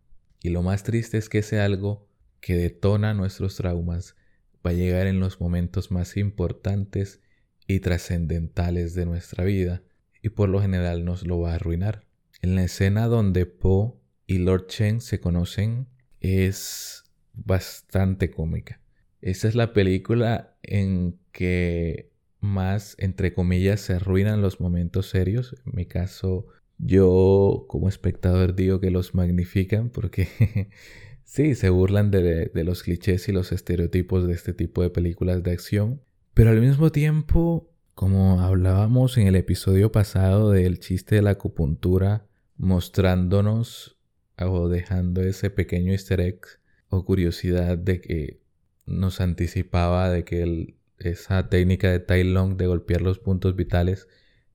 Y 0.43 0.49
lo 0.49 0.61
más 0.61 0.83
triste 0.83 1.17
es 1.17 1.29
que 1.29 1.37
ese 1.37 1.61
algo 1.61 2.09
que 2.41 2.57
detona 2.57 3.13
nuestros 3.13 3.55
traumas 3.55 4.17
va 4.57 4.71
a 4.71 4.73
llegar 4.73 5.07
en 5.07 5.21
los 5.21 5.39
momentos 5.39 5.89
más 5.89 6.17
importantes 6.17 7.21
y 7.65 7.79
trascendentales 7.79 8.93
de 8.93 9.05
nuestra 9.05 9.45
vida 9.45 9.83
y 10.21 10.27
por 10.27 10.49
lo 10.49 10.61
general 10.61 11.05
nos 11.05 11.25
lo 11.25 11.39
va 11.39 11.53
a 11.53 11.55
arruinar. 11.55 12.07
En 12.41 12.55
la 12.55 12.63
escena 12.65 13.07
donde 13.07 13.45
Poe 13.45 13.93
y 14.27 14.39
Lord 14.39 14.67
Chen 14.67 14.99
se 14.99 15.21
conocen 15.21 15.87
es 16.19 17.05
bastante 17.31 18.31
cómica. 18.31 18.81
Esta 19.21 19.47
es 19.47 19.55
la 19.55 19.71
película 19.71 20.57
en 20.61 21.21
que 21.31 22.11
más, 22.41 22.97
entre 22.99 23.33
comillas, 23.33 23.79
se 23.79 23.93
arruinan 23.93 24.41
los 24.41 24.59
momentos 24.59 25.07
serios. 25.07 25.55
En 25.65 25.71
mi 25.73 25.85
caso, 25.85 26.47
yo 26.79 27.65
como 27.67 27.89
espectador 27.89 28.55
digo 28.55 28.79
que 28.79 28.89
los 28.89 29.13
magnifican 29.13 29.89
porque 29.89 30.69
sí, 31.23 31.53
se 31.53 31.69
burlan 31.69 32.09
de, 32.09 32.49
los 32.53 32.83
clichés 32.83 33.27
y 33.27 33.33
los 33.33 33.51
estereotipos 33.51 34.25
de 34.25 34.33
este 34.33 34.53
tipo 34.53 34.81
de 34.81 34.89
películas 34.89 35.43
de 35.43 35.51
acción. 35.51 36.01
Pero 36.33 36.51
al 36.51 36.61
mismo 36.61 36.91
tiempo, 36.91 37.69
como 37.95 38.39
hablábamos 38.41 39.17
en 39.17 39.27
el 39.27 39.35
episodio 39.35 39.91
pasado 39.91 40.51
del 40.51 40.79
chiste 40.79 41.15
de 41.15 41.21
la 41.21 41.31
acupuntura, 41.31 42.25
mostrándonos 42.55 43.97
o 44.37 44.69
dejando 44.69 45.21
ese 45.21 45.49
pequeño 45.49 45.91
easter 45.91 46.21
egg 46.21 46.39
o 46.87 47.03
curiosidad 47.03 47.77
de 47.77 47.99
que 47.99 48.41
nos 48.85 49.19
anticipaba 49.19 50.09
de 50.09 50.23
que 50.23 50.75
esa 50.97 51.49
técnica 51.49 51.91
de 51.91 51.99
Tai 51.99 52.23
Long 52.23 52.55
de 52.55 52.67
golpear 52.67 53.01
los 53.01 53.19
puntos 53.19 53.55
vitales 53.55 54.07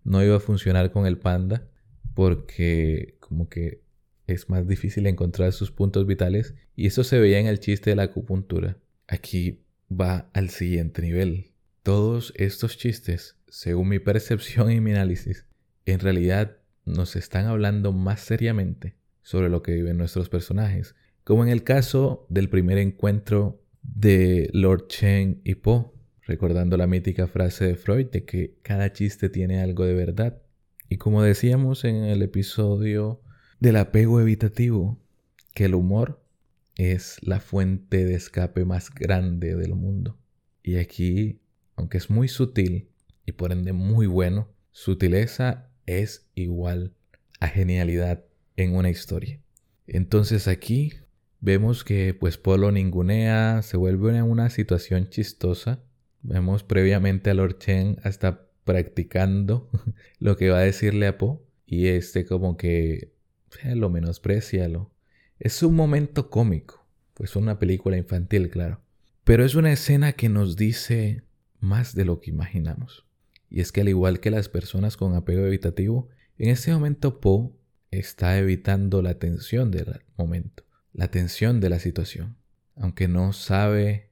no 0.05 0.25
iba 0.25 0.37
a 0.37 0.41
funcionar 0.41 0.91
con 0.91 1.07
el 1.07 1.19
panda 1.19 1.69
porque 2.15 3.17
como 3.21 3.49
que 3.49 3.83
es 4.27 4.49
más 4.49 4.67
difícil 4.67 5.07
encontrar 5.07 5.53
sus 5.53 5.71
puntos 5.71 6.07
vitales 6.07 6.55
y 6.77 6.87
eso 6.87 7.05
se 7.05 7.19
veía 7.19 7.39
en 7.39 7.47
el 7.47 7.61
chiste 7.61 7.91
de 7.91 7.97
la 7.97 8.05
acupuntura. 8.05 8.79
Aquí 9.07 9.61
va 9.91 10.31
al 10.33 10.51
siguiente 10.51 11.03
nivel. 11.03 11.53
Todos 11.83 12.33
estos 12.37 12.79
chistes, 12.79 13.37
según 13.49 13.89
mi 13.89 13.99
percepción 14.01 14.71
y 14.71 14.81
mi 14.81 14.93
análisis, 14.93 15.47
en 15.85 16.01
realidad 16.01 16.57
nos 16.85 17.17
están 17.17 17.47
hablando 17.47 17.93
más 17.93 18.21
seriamente 18.21 18.97
sobre 19.23 19.49
lo 19.49 19.63
que 19.63 19.73
viven 19.73 19.97
nuestros 19.97 20.29
personajes, 20.29 20.95
como 21.25 21.45
en 21.45 21.51
el 21.51 21.65
caso 21.65 22.27
del 22.29 22.49
primer 22.49 22.79
encuentro 22.79 23.63
de 23.83 24.51
Lord 24.53 24.89
Chen 24.89 25.41
y 25.45 25.57
Poe, 25.57 25.91
recordando 26.23 26.77
la 26.77 26.87
mítica 26.87 27.27
frase 27.27 27.67
de 27.67 27.77
Freud 27.77 28.07
de 28.11 28.25
que 28.25 28.57
cada 28.63 28.93
chiste 28.93 29.29
tiene 29.29 29.61
algo 29.61 29.85
de 29.85 29.95
verdad. 29.95 30.43
Y 30.95 30.97
como 30.97 31.25
decíamos 31.25 31.83
en 31.85 32.05
el 32.05 32.23
episodio 32.23 33.21
del 33.59 33.75
apego 33.79 34.21
evitativo, 34.21 34.97
que 35.53 35.65
el 35.65 35.75
humor 35.75 36.23
es 36.77 37.17
la 37.21 37.41
fuente 37.41 38.05
de 38.05 38.15
escape 38.15 38.65
más 38.65 38.95
grande 38.95 39.57
del 39.57 39.75
mundo. 39.75 40.17
Y 40.63 40.77
aquí, 40.77 41.41
aunque 41.75 41.99
es 41.99 42.11
muy 42.11 42.29
sutil 42.29 42.91
y 43.27 43.33
por 43.33 43.51
ende 43.51 43.73
muy 43.73 44.07
bueno, 44.07 44.53
sutileza 44.71 45.69
es 45.85 46.29
igual 46.37 46.95
a 47.41 47.49
genialidad 47.49 48.25
en 48.55 48.77
una 48.77 48.89
historia. 48.89 49.41
Entonces 49.89 50.47
aquí 50.47 50.93
Vemos 51.41 51.85
que 51.85 52.15
pues 52.15 52.39
Polo 52.39 52.71
ningunea, 52.71 53.61
se 53.63 53.77
vuelve 53.77 54.23
una 54.23 54.49
situación 54.49 55.11
chistosa. 55.11 55.83
Vemos 56.23 56.63
previamente 56.63 57.29
a 57.29 57.35
Lord 57.35 57.59
Chen 57.59 57.99
hasta 58.03 58.44
practicando 58.65 59.71
lo 60.19 60.37
que 60.37 60.51
va 60.51 60.59
a 60.59 60.63
decirle 60.63 61.07
a 61.07 61.19
Po 61.19 61.47
y 61.67 61.89
este 61.89 62.25
como 62.25 62.57
que 62.57 63.13
lo 63.75 63.91
menosprecia. 63.91 64.69
Es 65.39 65.63
un 65.63 65.75
momento 65.75 66.31
cómico, 66.31 66.87
pues 67.15 67.37
una 67.37 67.59
película 67.59 67.97
infantil, 67.97 68.51
claro. 68.51 68.81
Pero 69.25 69.45
es 69.45 69.55
una 69.55 69.73
escena 69.73 70.13
que 70.13 70.29
nos 70.29 70.57
dice 70.57 71.23
más 71.61 71.95
de 71.95 72.05
lo 72.05 72.21
que 72.21 72.31
imaginamos. 72.31 73.07
Y 73.49 73.61
es 73.61 73.73
que 73.73 73.83
al 73.83 73.89
igual 73.89 74.21
que 74.21 74.31
las 74.31 74.49
personas 74.49 74.97
con 74.97 75.15
apego 75.15 75.47
evitativo, 75.47 76.09
en 76.39 76.51
este 76.51 76.73
momento 76.73 77.21
Po 77.21 77.57
está 77.91 78.37
evitando 78.39 79.03
la 79.03 79.19
tensión 79.19 79.71
del 79.71 80.03
momento 80.17 80.65
la 80.95 81.09
tensión 81.09 81.61
de 81.61 81.69
la 81.69 81.81
situación, 81.81 82.37
aunque 82.77 83.09
no 83.09 83.33
sabe 83.33 84.11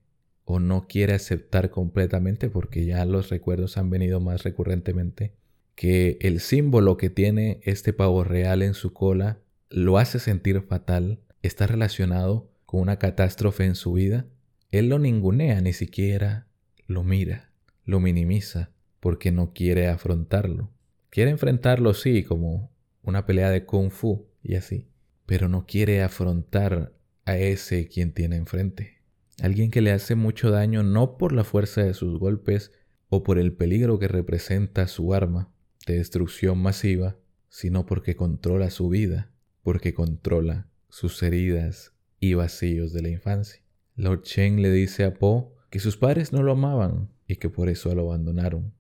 o 0.53 0.61
no 0.61 0.87
quiere 0.87 1.15
aceptar 1.15 1.71
completamente 1.71 2.51
porque 2.51 2.85
ya 2.85 3.07
los 3.07 3.31
recuerdos 3.31 3.79
han 3.79 3.89
venido 3.89 4.21
más 4.21 4.43
recurrentemente, 4.43 5.33
que 5.75 6.19
el 6.21 6.41
símbolo 6.41 6.99
que 6.99 7.09
tiene 7.09 7.61
este 7.63 7.95
pavo 7.95 8.23
real 8.23 8.61
en 8.61 8.75
su 8.75 8.93
cola 8.93 9.39
lo 9.71 9.97
hace 9.97 10.19
sentir 10.19 10.61
fatal, 10.61 11.21
está 11.41 11.67
relacionado 11.67 12.51
con 12.67 12.81
una 12.81 12.99
catástrofe 12.99 13.65
en 13.65 13.75
su 13.75 13.95
vida, 13.95 14.27
él 14.71 14.91
lo 14.91 14.99
ningunea, 14.99 15.61
ni 15.63 15.73
siquiera 15.73 16.47
lo 16.87 17.03
mira, 17.03 17.51
lo 17.87 17.99
minimiza, 17.99 18.73
porque 19.01 19.33
no 19.33 19.55
quiere 19.55 19.89
afrontarlo. 19.89 20.71
Quiere 21.09 21.31
enfrentarlo, 21.31 21.95
sí, 21.95 22.25
como 22.25 22.71
una 23.03 23.25
pelea 23.25 23.49
de 23.49 23.65
kung 23.65 23.91
fu 23.91 24.27
y 24.43 24.57
así, 24.57 24.87
pero 25.25 25.49
no 25.49 25.65
quiere 25.65 26.03
afrontar 26.03 26.93
a 27.25 27.39
ese 27.39 27.89
quien 27.89 28.13
tiene 28.13 28.37
enfrente. 28.37 29.02
Alguien 29.41 29.71
que 29.71 29.81
le 29.81 29.93
hace 29.93 30.15
mucho 30.15 30.51
daño 30.51 30.83
no 30.83 31.17
por 31.17 31.33
la 31.33 31.45
fuerza 31.45 31.83
de 31.83 31.95
sus 31.95 32.19
golpes 32.19 32.73
o 33.09 33.23
por 33.23 33.39
el 33.39 33.53
peligro 33.53 33.99
que 33.99 34.09
representa 34.09 34.87
su 34.87 35.15
arma 35.15 35.53
de 35.87 35.99
destrucción 35.99 36.59
masiva, 36.59 37.17
sino 37.49 37.87
porque 37.87 38.17
controla 38.17 38.71
su 38.71 38.89
vida, 38.89 39.31
porque 39.63 39.95
controla 39.95 40.69
sus 40.89 41.23
heridas 41.23 41.93
y 42.21 42.35
vacíos 42.35 42.93
de 42.93 43.03
la 43.03 43.09
infancia. 43.09 43.63
Lord 43.97 44.23
Chen 44.23 44.63
le 44.63 44.71
dice 44.71 45.05
a 45.05 45.15
Po 45.15 45.55
que 45.71 45.81
sus 45.81 45.97
padres 45.97 46.33
no 46.33 46.43
lo 46.43 46.53
amaban 46.53 47.11
y 47.27 47.37
que 47.37 47.49
por 47.49 47.69
eso 47.69 47.95
lo 47.95 48.11
abandonaron, 48.11 48.73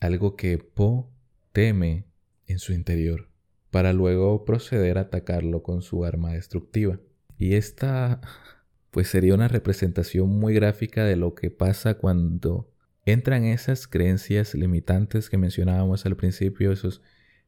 algo 0.00 0.36
que 0.36 0.58
Po 0.58 1.10
teme 1.52 2.04
en 2.46 2.58
su 2.58 2.72
interior 2.72 3.28
para 3.70 3.92
luego 3.92 4.44
proceder 4.44 4.98
a 4.98 5.02
atacarlo 5.02 5.64
con 5.64 5.82
su 5.82 6.04
arma 6.04 6.34
destructiva. 6.34 7.00
Y 7.36 7.54
esta 7.54 8.20
pues 8.94 9.08
sería 9.08 9.34
una 9.34 9.48
representación 9.48 10.28
muy 10.28 10.54
gráfica 10.54 11.04
de 11.04 11.16
lo 11.16 11.34
que 11.34 11.50
pasa 11.50 11.94
cuando 11.94 12.72
entran 13.04 13.42
esas 13.42 13.88
creencias 13.88 14.54
limitantes 14.54 15.28
que 15.28 15.36
mencionábamos 15.36 16.06
al 16.06 16.14
principio, 16.14 16.70
esos 16.70 17.02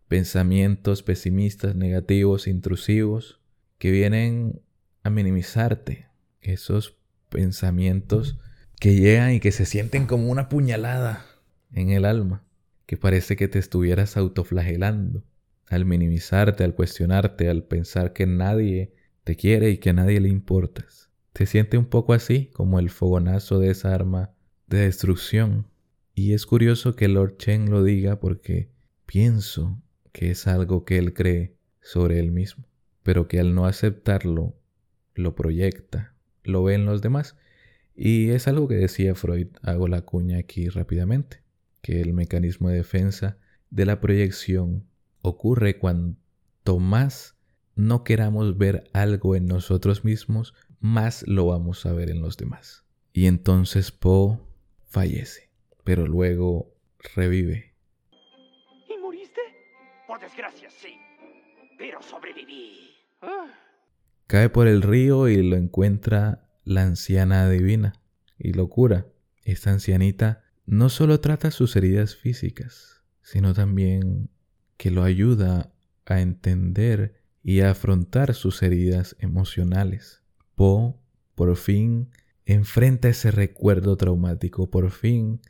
pensamientos 0.09 1.05
pesimistas, 1.05 1.77
negativos, 1.77 2.49
intrusivos, 2.49 3.39
que 3.79 3.93
vienen 3.93 4.61
a 5.05 5.11
minimizarte, 5.11 6.09
esos 6.41 6.97
pensamientos 7.29 8.41
que 8.81 8.97
llegan 8.97 9.33
y 9.33 9.39
que 9.39 9.53
se 9.53 9.67
sienten 9.67 10.07
como 10.07 10.33
una 10.33 10.49
puñalada 10.49 11.25
en 11.73 11.91
el 11.91 12.07
alma, 12.07 12.45
que 12.87 12.97
parece 12.97 13.37
que 13.37 13.47
te 13.47 13.61
estuvieras 13.61 14.17
autoflagelando 14.17 15.23
al 15.69 15.85
minimizarte, 15.85 16.65
al 16.65 16.75
cuestionarte, 16.75 17.49
al 17.49 17.63
pensar 17.63 18.13
que 18.15 18.27
nadie 18.27 18.95
te 19.23 19.37
quiere 19.37 19.71
y 19.71 19.79
que 19.79 19.91
a 19.91 19.93
nadie 19.93 20.19
le 20.19 20.29
importas. 20.29 21.06
Te 21.37 21.45
siente 21.45 21.77
un 21.77 21.85
poco 21.85 22.15
así 22.15 22.47
como 22.55 22.79
el 22.79 22.89
fogonazo 22.89 23.59
de 23.59 23.69
esa 23.69 23.95
arma 23.95 24.31
de 24.69 24.79
destrucción. 24.79 25.67
Y 26.15 26.33
es 26.33 26.47
curioso 26.47 26.97
que 26.97 27.09
Lord 27.09 27.37
Chen 27.37 27.69
lo 27.69 27.85
diga 27.85 28.19
porque 28.21 28.71
pienso 29.05 29.79
que 30.13 30.31
es 30.31 30.47
algo 30.47 30.87
que 30.87 30.97
él 30.97 31.13
cree 31.13 31.55
sobre 31.83 32.21
él 32.21 32.33
mismo, 32.33 32.65
pero 33.03 33.29
que 33.29 33.39
al 33.39 33.55
no 33.55 33.67
aceptarlo, 33.67 34.57
lo 35.15 35.35
proyecta, 35.35 36.15
lo 36.43 36.65
ve 36.65 36.73
en 36.73 36.87
los 36.87 37.03
demás. 37.03 37.37
Y 37.95 38.31
es 38.31 38.49
algo 38.49 38.67
que 38.67 38.77
decía 38.77 39.15
Freud, 39.15 39.49
hago 39.61 39.89
la 39.89 40.07
cuña 40.07 40.39
aquí 40.39 40.71
rápidamente, 40.71 41.43
que 41.83 42.01
el 42.01 42.15
mecanismo 42.15 42.71
de 42.71 42.77
defensa 42.77 43.37
de 43.69 43.85
la 43.85 44.01
proyección 44.01 44.87
ocurre 45.21 45.77
cuanto 45.77 46.79
más 46.79 47.37
no 47.75 48.05
queramos 48.05 48.57
ver 48.57 48.85
algo 48.95 49.37
en 49.37 49.45
nosotros 49.45 50.03
mismos, 50.03 50.55
más 50.81 51.27
lo 51.27 51.47
vamos 51.47 51.87
a 51.87 51.93
ver 51.93 52.11
en 52.11 52.21
los 52.21 52.37
demás. 52.37 52.85
Y 53.13 53.27
entonces 53.27 53.93
Poe 53.93 54.39
fallece, 54.85 55.51
pero 55.85 56.07
luego 56.07 56.75
revive. 57.15 57.75
¿Y 58.89 58.99
muriste? 58.99 59.41
Por 60.07 60.21
desgracia, 60.21 60.69
sí. 60.71 60.99
Pero 61.79 62.03
sobreviví. 62.03 62.91
Ah. 63.23 63.47
Cae 64.27 64.49
por 64.49 64.67
el 64.67 64.83
río 64.83 65.29
y 65.29 65.43
lo 65.43 65.57
encuentra 65.57 66.49
la 66.65 66.83
anciana 66.83 67.49
divina 67.49 67.95
y 68.39 68.53
lo 68.53 68.69
cura. 68.69 69.07
Esta 69.45 69.71
ancianita 69.71 70.45
no 70.67 70.89
solo 70.89 71.21
trata 71.21 71.51
sus 71.51 71.77
heridas 71.77 72.17
físicas, 72.17 73.03
sino 73.23 73.55
también 73.55 74.31
que 74.77 74.91
lo 74.91 75.05
ayuda 75.05 75.73
a 76.05 76.21
entender 76.21 77.23
y 77.43 77.61
a 77.61 77.71
afrontar 77.71 78.35
sus 78.35 78.63
heridas 78.63 79.17
emocionales. 79.21 80.23
Poe 80.57 80.95
por 81.37 81.55
fin 81.57 82.09
enfrenta 82.47 83.09
ese 83.09 83.31
recuerdo 83.31 83.97
traumático, 83.97 84.71
por 84.71 84.91
fin, 84.91 85.41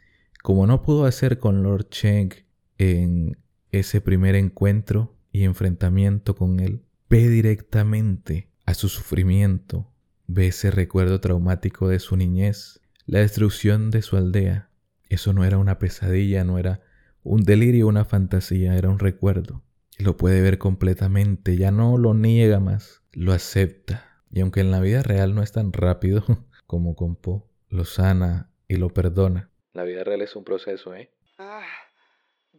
como 0.42 0.66
no 0.66 0.82
pudo 0.82 1.06
hacer 1.06 1.38
con 1.38 1.62
Lord 1.62 1.88
Cheng 1.88 2.32
en 2.78 3.38
ese 3.70 4.00
primer 4.00 4.34
encuentro 4.34 5.16
y 5.32 5.44
enfrentamiento 5.44 6.34
con 6.34 6.60
él, 6.60 6.82
ve 7.08 7.28
directamente 7.28 8.50
a 8.64 8.74
su 8.74 8.88
sufrimiento, 8.88 9.90
ve 10.26 10.48
ese 10.48 10.70
recuerdo 10.70 11.20
traumático 11.20 11.88
de 11.88 12.00
su 12.00 12.16
niñez, 12.16 12.80
la 13.06 13.20
destrucción 13.20 13.90
de 13.90 14.02
su 14.02 14.16
aldea. 14.16 14.70
Eso 15.08 15.32
no 15.32 15.44
era 15.44 15.58
una 15.58 15.78
pesadilla, 15.78 16.42
no 16.44 16.58
era 16.58 16.80
un 17.22 17.42
delirio, 17.42 17.86
una 17.86 18.04
fantasía, 18.04 18.76
era 18.76 18.88
un 18.88 18.98
recuerdo. 18.98 19.62
Lo 19.98 20.16
puede 20.16 20.40
ver 20.40 20.58
completamente, 20.58 21.56
ya 21.56 21.70
no 21.70 21.96
lo 21.96 22.12
niega 22.14 22.60
más, 22.60 23.02
lo 23.12 23.32
acepta. 23.32 24.15
Y 24.30 24.40
aunque 24.40 24.60
en 24.60 24.70
la 24.70 24.80
vida 24.80 25.02
real 25.02 25.34
no 25.34 25.42
es 25.42 25.52
tan 25.52 25.72
rápido 25.72 26.24
como 26.66 26.94
con 26.96 27.16
Po, 27.16 27.48
lo 27.68 27.84
sana 27.84 28.50
y 28.68 28.76
lo 28.76 28.90
perdona. 28.90 29.50
La 29.72 29.84
vida 29.84 30.04
real 30.04 30.22
es 30.22 30.36
un 30.36 30.44
proceso, 30.44 30.94
¿eh? 30.94 31.10
Ah, 31.38 31.66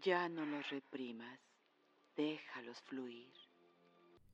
ya 0.01 0.29
no 0.29 0.45
los 0.45 0.69
reprimas. 0.69 1.39
Déjalos 2.15 2.81
fluir. 2.81 3.27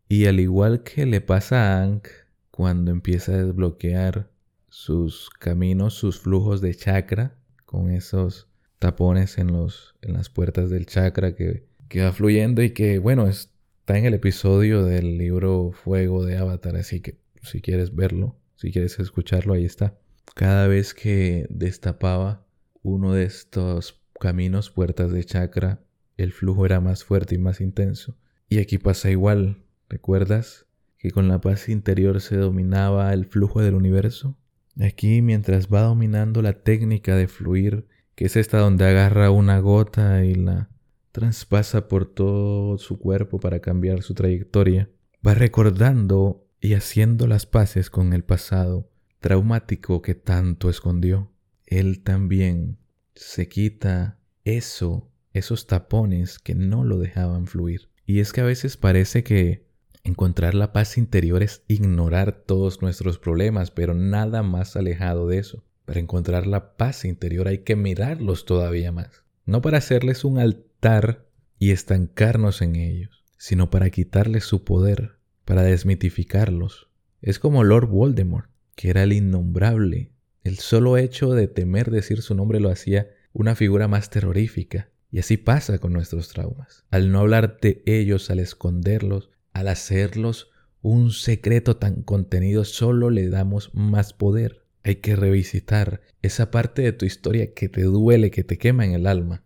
Y 0.07 0.25
al 0.25 0.39
igual 0.39 0.83
que 0.83 1.05
le 1.05 1.21
pasa 1.21 1.79
a 1.79 1.83
Ankh 1.83 2.07
cuando 2.51 2.91
empieza 2.91 3.31
a 3.31 3.43
desbloquear 3.43 4.29
sus 4.69 5.29
caminos, 5.29 5.95
sus 5.95 6.19
flujos 6.19 6.61
de 6.61 6.75
chakra, 6.75 7.35
con 7.65 7.89
esos 7.89 8.47
tapones 8.79 9.37
en, 9.37 9.51
los, 9.53 9.95
en 10.01 10.13
las 10.13 10.29
puertas 10.29 10.69
del 10.69 10.85
chakra 10.85 11.35
que, 11.35 11.65
que 11.89 12.03
va 12.03 12.11
fluyendo 12.11 12.61
y 12.61 12.71
que, 12.71 12.99
bueno, 12.99 13.27
está 13.27 13.97
en 13.97 14.05
el 14.05 14.13
episodio 14.13 14.83
del 14.83 15.17
libro 15.17 15.71
Fuego 15.71 16.25
de 16.25 16.37
Avatar, 16.37 16.75
así 16.75 17.01
que 17.01 17.22
si 17.43 17.61
quieres 17.61 17.95
verlo, 17.95 18.37
si 18.55 18.71
quieres 18.71 18.99
escucharlo, 18.99 19.53
ahí 19.53 19.65
está. 19.65 19.97
Cada 20.35 20.67
vez 20.67 20.93
que 20.93 21.45
destapaba 21.49 22.45
uno 22.81 23.13
de 23.13 23.25
estos 23.25 24.01
caminos, 24.19 24.71
puertas 24.71 25.11
de 25.11 25.23
chakra, 25.23 25.81
el 26.17 26.31
flujo 26.31 26.65
era 26.65 26.79
más 26.79 27.03
fuerte 27.03 27.35
y 27.35 27.37
más 27.37 27.61
intenso. 27.61 28.17
Y 28.49 28.59
aquí 28.59 28.77
pasa 28.77 29.09
igual, 29.09 29.63
¿recuerdas? 29.89 30.65
Que 30.97 31.11
con 31.11 31.27
la 31.27 31.41
paz 31.41 31.69
interior 31.69 32.21
se 32.21 32.37
dominaba 32.37 33.13
el 33.13 33.25
flujo 33.25 33.61
del 33.61 33.75
universo. 33.75 34.37
Aquí, 34.79 35.21
mientras 35.21 35.67
va 35.67 35.81
dominando 35.81 36.41
la 36.41 36.53
técnica 36.53 37.15
de 37.15 37.27
fluir, 37.27 37.85
que 38.15 38.25
es 38.25 38.35
esta 38.35 38.59
donde 38.59 38.85
agarra 38.85 39.31
una 39.31 39.59
gota 39.59 40.23
y 40.23 40.35
la 40.35 40.69
traspasa 41.11 41.87
por 41.87 42.05
todo 42.05 42.77
su 42.77 42.97
cuerpo 42.97 43.39
para 43.39 43.59
cambiar 43.59 44.01
su 44.01 44.13
trayectoria, 44.13 44.89
va 45.25 45.33
recordando 45.33 46.42
y 46.63 46.75
haciendo 46.75 47.27
las 47.27 47.45
paces 47.45 47.89
con 47.89 48.13
el 48.13 48.23
pasado 48.23 48.89
traumático 49.19 50.01
que 50.01 50.15
tanto 50.15 50.69
escondió. 50.69 51.29
Él 51.65 52.01
también 52.03 52.77
se 53.15 53.49
quita 53.49 54.17
eso, 54.45 55.11
esos 55.33 55.67
tapones 55.67 56.39
que 56.39 56.55
no 56.55 56.85
lo 56.85 56.99
dejaban 56.99 57.47
fluir. 57.47 57.89
Y 58.05 58.21
es 58.21 58.31
que 58.31 58.39
a 58.39 58.45
veces 58.45 58.77
parece 58.77 59.25
que 59.25 59.67
encontrar 60.05 60.53
la 60.53 60.71
paz 60.71 60.97
interior 60.97 61.43
es 61.43 61.65
ignorar 61.67 62.31
todos 62.31 62.81
nuestros 62.81 63.19
problemas, 63.19 63.69
pero 63.69 63.93
nada 63.93 64.41
más 64.41 64.77
alejado 64.77 65.27
de 65.27 65.39
eso. 65.39 65.65
Para 65.83 65.99
encontrar 65.99 66.47
la 66.47 66.77
paz 66.77 67.03
interior 67.03 67.49
hay 67.49 67.59
que 67.59 67.75
mirarlos 67.75 68.45
todavía 68.45 68.93
más. 68.93 69.23
No 69.45 69.61
para 69.61 69.79
hacerles 69.79 70.23
un 70.23 70.39
altar 70.39 71.27
y 71.59 71.71
estancarnos 71.71 72.61
en 72.61 72.77
ellos, 72.77 73.25
sino 73.37 73.69
para 73.69 73.89
quitarles 73.89 74.45
su 74.45 74.63
poder, 74.63 75.17
para 75.45 75.63
desmitificarlos. 75.63 76.89
Es 77.21 77.39
como 77.39 77.63
Lord 77.63 77.87
Voldemort, 77.87 78.49
que 78.75 78.89
era 78.89 79.03
el 79.03 79.13
innombrable. 79.13 80.11
El 80.43 80.57
solo 80.57 80.97
hecho 80.97 81.33
de 81.33 81.47
temer 81.47 81.91
decir 81.91 82.21
su 82.21 82.35
nombre 82.35 82.59
lo 82.59 82.69
hacía 82.69 83.09
una 83.33 83.55
figura 83.55 83.87
más 83.87 84.09
terrorífica. 84.09 84.89
Y 85.11 85.19
así 85.19 85.37
pasa 85.37 85.77
con 85.77 85.93
nuestros 85.93 86.29
traumas. 86.29 86.85
Al 86.89 87.11
no 87.11 87.19
hablar 87.19 87.59
de 87.61 87.83
ellos, 87.85 88.29
al 88.29 88.39
esconderlos, 88.39 89.29
al 89.53 89.67
hacerlos 89.67 90.49
un 90.81 91.11
secreto 91.11 91.77
tan 91.77 92.03
contenido, 92.03 92.65
solo 92.65 93.09
le 93.09 93.29
damos 93.29 93.73
más 93.73 94.11
poder. 94.13 94.65
Hay 94.83 94.97
que 94.97 95.15
revisitar 95.15 96.01
esa 96.21 96.51
parte 96.51 96.81
de 96.81 96.91
tu 96.91 97.05
historia 97.05 97.53
que 97.53 97.69
te 97.69 97.83
duele, 97.83 98.31
que 98.31 98.43
te 98.43 98.57
quema 98.57 98.85
en 98.85 98.93
el 98.93 99.07
alma, 99.07 99.43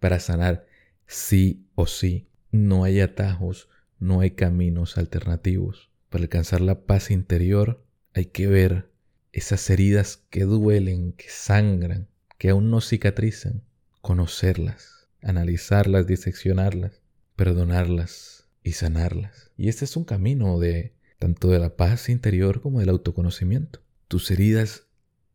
para 0.00 0.18
sanar 0.18 0.66
sí 1.06 1.68
o 1.76 1.86
sí. 1.86 2.28
No 2.50 2.82
hay 2.82 3.00
atajos, 3.00 3.68
no 4.00 4.20
hay 4.20 4.32
caminos 4.32 4.98
alternativos. 4.98 5.90
Para 6.08 6.22
alcanzar 6.22 6.60
la 6.60 6.86
paz 6.86 7.10
interior 7.10 7.84
hay 8.14 8.26
que 8.26 8.48
ver 8.48 8.90
esas 9.32 9.70
heridas 9.70 10.24
que 10.30 10.44
duelen, 10.44 11.12
que 11.12 11.28
sangran, 11.28 12.08
que 12.38 12.50
aún 12.50 12.70
no 12.70 12.80
cicatrizan, 12.80 13.62
conocerlas, 14.00 15.06
analizarlas, 15.22 16.06
diseccionarlas, 16.06 17.00
perdonarlas 17.36 18.48
y 18.64 18.72
sanarlas. 18.72 19.52
Y 19.56 19.68
este 19.68 19.84
es 19.84 19.96
un 19.96 20.04
camino 20.04 20.58
de 20.58 20.94
tanto 21.18 21.48
de 21.48 21.58
la 21.58 21.76
paz 21.76 22.08
interior 22.08 22.62
como 22.62 22.80
del 22.80 22.88
autoconocimiento. 22.88 23.80
Tus 24.08 24.30
heridas 24.30 24.86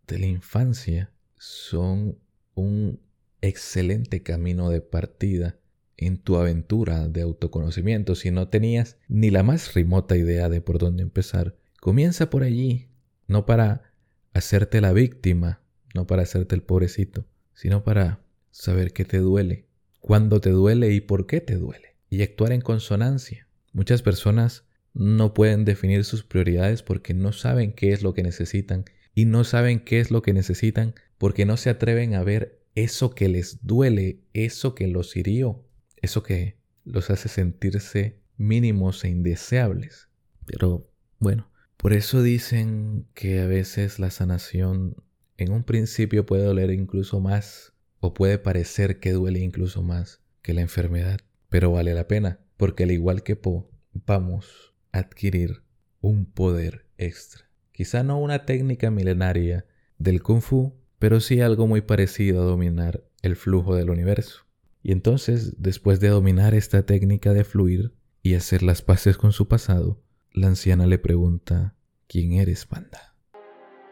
de 0.07 0.19
la 0.19 0.25
infancia 0.25 1.11
son 1.37 2.17
un 2.55 2.99
excelente 3.41 4.23
camino 4.23 4.69
de 4.69 4.81
partida 4.81 5.57
en 5.97 6.17
tu 6.17 6.35
aventura 6.37 7.07
de 7.07 7.21
autoconocimiento. 7.21 8.15
Si 8.15 8.31
no 8.31 8.47
tenías 8.49 8.97
ni 9.07 9.29
la 9.29 9.43
más 9.43 9.73
remota 9.73 10.17
idea 10.17 10.49
de 10.49 10.61
por 10.61 10.77
dónde 10.77 11.03
empezar, 11.03 11.55
comienza 11.79 12.29
por 12.29 12.43
allí, 12.43 12.89
no 13.27 13.45
para 13.45 13.93
hacerte 14.33 14.81
la 14.81 14.93
víctima, 14.93 15.61
no 15.93 16.07
para 16.07 16.23
hacerte 16.23 16.55
el 16.55 16.61
pobrecito, 16.61 17.25
sino 17.53 17.83
para 17.83 18.21
saber 18.51 18.91
qué 18.91 19.05
te 19.05 19.19
duele, 19.19 19.67
cuándo 19.99 20.41
te 20.41 20.49
duele 20.49 20.91
y 20.91 21.01
por 21.01 21.25
qué 21.25 21.41
te 21.41 21.55
duele, 21.55 21.95
y 22.09 22.21
actuar 22.21 22.51
en 22.51 22.61
consonancia. 22.61 23.47
Muchas 23.71 24.01
personas 24.01 24.65
no 24.93 25.33
pueden 25.33 25.65
definir 25.65 26.05
sus 26.05 26.23
prioridades 26.23 26.81
porque 26.81 27.13
no 27.13 27.33
saben 27.33 27.73
qué 27.73 27.91
es 27.91 28.01
lo 28.01 28.13
que 28.13 28.23
necesitan 28.23 28.85
y 29.13 29.25
no 29.25 29.43
saben 29.43 29.79
qué 29.79 29.99
es 29.99 30.11
lo 30.11 30.21
que 30.21 30.33
necesitan 30.33 30.95
porque 31.17 31.45
no 31.45 31.57
se 31.57 31.69
atreven 31.69 32.13
a 32.15 32.23
ver 32.23 32.61
eso 32.75 33.15
que 33.15 33.29
les 33.29 33.65
duele, 33.65 34.19
eso 34.33 34.75
que 34.75 34.87
los 34.87 35.15
hirió, 35.15 35.64
eso 36.05 36.23
que 36.23 36.57
los 36.85 37.09
hace 37.09 37.29
sentirse 37.29 38.19
mínimos 38.37 39.03
e 39.03 39.09
indeseables. 39.09 40.07
Pero 40.45 40.89
bueno, 41.19 41.51
por 41.77 41.93
eso 41.93 42.21
dicen 42.21 43.07
que 43.13 43.41
a 43.41 43.47
veces 43.47 43.99
la 43.99 44.11
sanación 44.11 44.95
en 45.37 45.51
un 45.51 45.63
principio 45.63 46.25
puede 46.25 46.45
doler 46.45 46.71
incluso 46.71 47.19
más 47.19 47.73
o 47.99 48.13
puede 48.13 48.37
parecer 48.37 48.99
que 48.99 49.11
duele 49.11 49.39
incluso 49.39 49.83
más 49.83 50.21
que 50.41 50.53
la 50.53 50.61
enfermedad, 50.61 51.19
pero 51.49 51.71
vale 51.71 51.93
la 51.93 52.07
pena 52.07 52.39
porque 52.57 52.83
al 52.83 52.91
igual 52.91 53.23
que 53.23 53.35
Po, 53.35 53.69
vamos 53.93 54.73
adquirir 54.91 55.63
un 56.01 56.25
poder 56.25 56.85
extra. 56.97 57.49
Quizá 57.71 58.03
no 58.03 58.17
una 58.17 58.45
técnica 58.45 58.91
milenaria 58.91 59.65
del 59.97 60.21
kung 60.23 60.41
fu, 60.41 60.73
pero 60.99 61.19
sí 61.19 61.41
algo 61.41 61.67
muy 61.67 61.81
parecido 61.81 62.41
a 62.41 62.45
dominar 62.45 63.03
el 63.21 63.35
flujo 63.35 63.75
del 63.75 63.89
universo. 63.89 64.44
Y 64.87 64.91
entonces, 64.91 65.55
después 65.57 65.99
de 65.99 66.09
dominar 66.09 66.53
esta 66.53 66.85
técnica 66.85 67.33
de 67.33 67.43
fluir 67.43 67.95
y 68.21 68.35
hacer 68.35 68.61
las 68.61 68.83
paces 68.83 69.17
con 69.17 69.31
su 69.31 69.47
pasado, 69.47 69.99
la 70.31 70.45
anciana 70.45 70.85
le 70.85 70.99
pregunta, 70.99 71.73
¿quién 72.05 72.33
eres, 72.33 72.67
panda? 72.67 73.15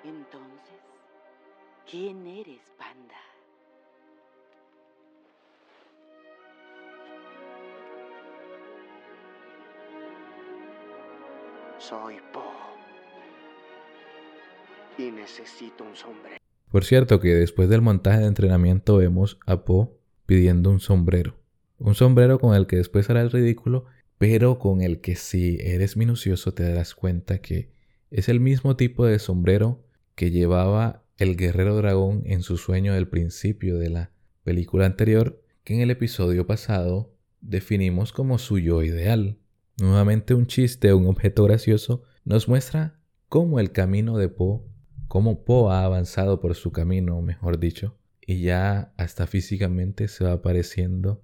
Entonces, 0.03 0.83
¿quién 1.89 2.27
eres, 2.27 2.61
panda? 2.77 3.15
Soy 11.79 12.17
Po. 12.31 12.43
Y 14.99 15.09
necesito 15.09 15.85
un 15.85 15.95
sombrero. 15.95 16.37
Por 16.69 16.85
cierto 16.85 17.19
que 17.19 17.29
después 17.29 17.67
del 17.67 17.81
montaje 17.81 18.19
de 18.19 18.27
entrenamiento 18.27 18.97
vemos 18.97 19.39
a 19.47 19.65
Po 19.65 20.02
pidiendo 20.25 20.69
un 20.69 20.79
sombrero. 20.79 21.39
Un 21.77 21.95
sombrero 21.95 22.39
con 22.39 22.55
el 22.55 22.67
que 22.67 22.77
después 22.77 23.09
hará 23.09 23.21
el 23.21 23.31
ridículo, 23.31 23.85
pero 24.17 24.59
con 24.59 24.81
el 24.81 25.01
que 25.01 25.15
si 25.15 25.57
eres 25.59 25.97
minucioso 25.97 26.53
te 26.53 26.63
darás 26.63 26.95
cuenta 26.95 27.39
que 27.39 27.71
es 28.09 28.29
el 28.29 28.39
mismo 28.39 28.75
tipo 28.75 29.05
de 29.05 29.19
sombrero 29.19 29.83
que 30.15 30.31
llevaba 30.31 31.03
el 31.17 31.35
guerrero 31.35 31.75
dragón 31.75 32.23
en 32.25 32.41
su 32.41 32.57
sueño 32.57 32.93
del 32.93 33.07
principio 33.07 33.77
de 33.77 33.89
la 33.89 34.11
película 34.43 34.85
anterior, 34.85 35.41
que 35.63 35.75
en 35.75 35.81
el 35.81 35.91
episodio 35.91 36.45
pasado 36.45 37.13
definimos 37.41 38.11
como 38.11 38.37
su 38.37 38.59
yo 38.59 38.83
ideal. 38.83 39.37
Nuevamente 39.79 40.33
un 40.33 40.47
chiste, 40.47 40.93
un 40.93 41.07
objeto 41.07 41.43
gracioso, 41.43 42.03
nos 42.25 42.47
muestra 42.47 42.99
cómo 43.29 43.59
el 43.59 43.71
camino 43.71 44.17
de 44.17 44.29
Po, 44.29 44.65
cómo 45.07 45.43
Po 45.43 45.71
ha 45.71 45.83
avanzado 45.83 46.39
por 46.39 46.55
su 46.55 46.71
camino, 46.71 47.21
mejor 47.21 47.59
dicho, 47.59 47.97
y 48.25 48.41
ya 48.41 48.93
hasta 48.97 49.27
físicamente 49.27 50.07
se 50.07 50.23
va 50.23 50.41
pareciendo 50.41 51.23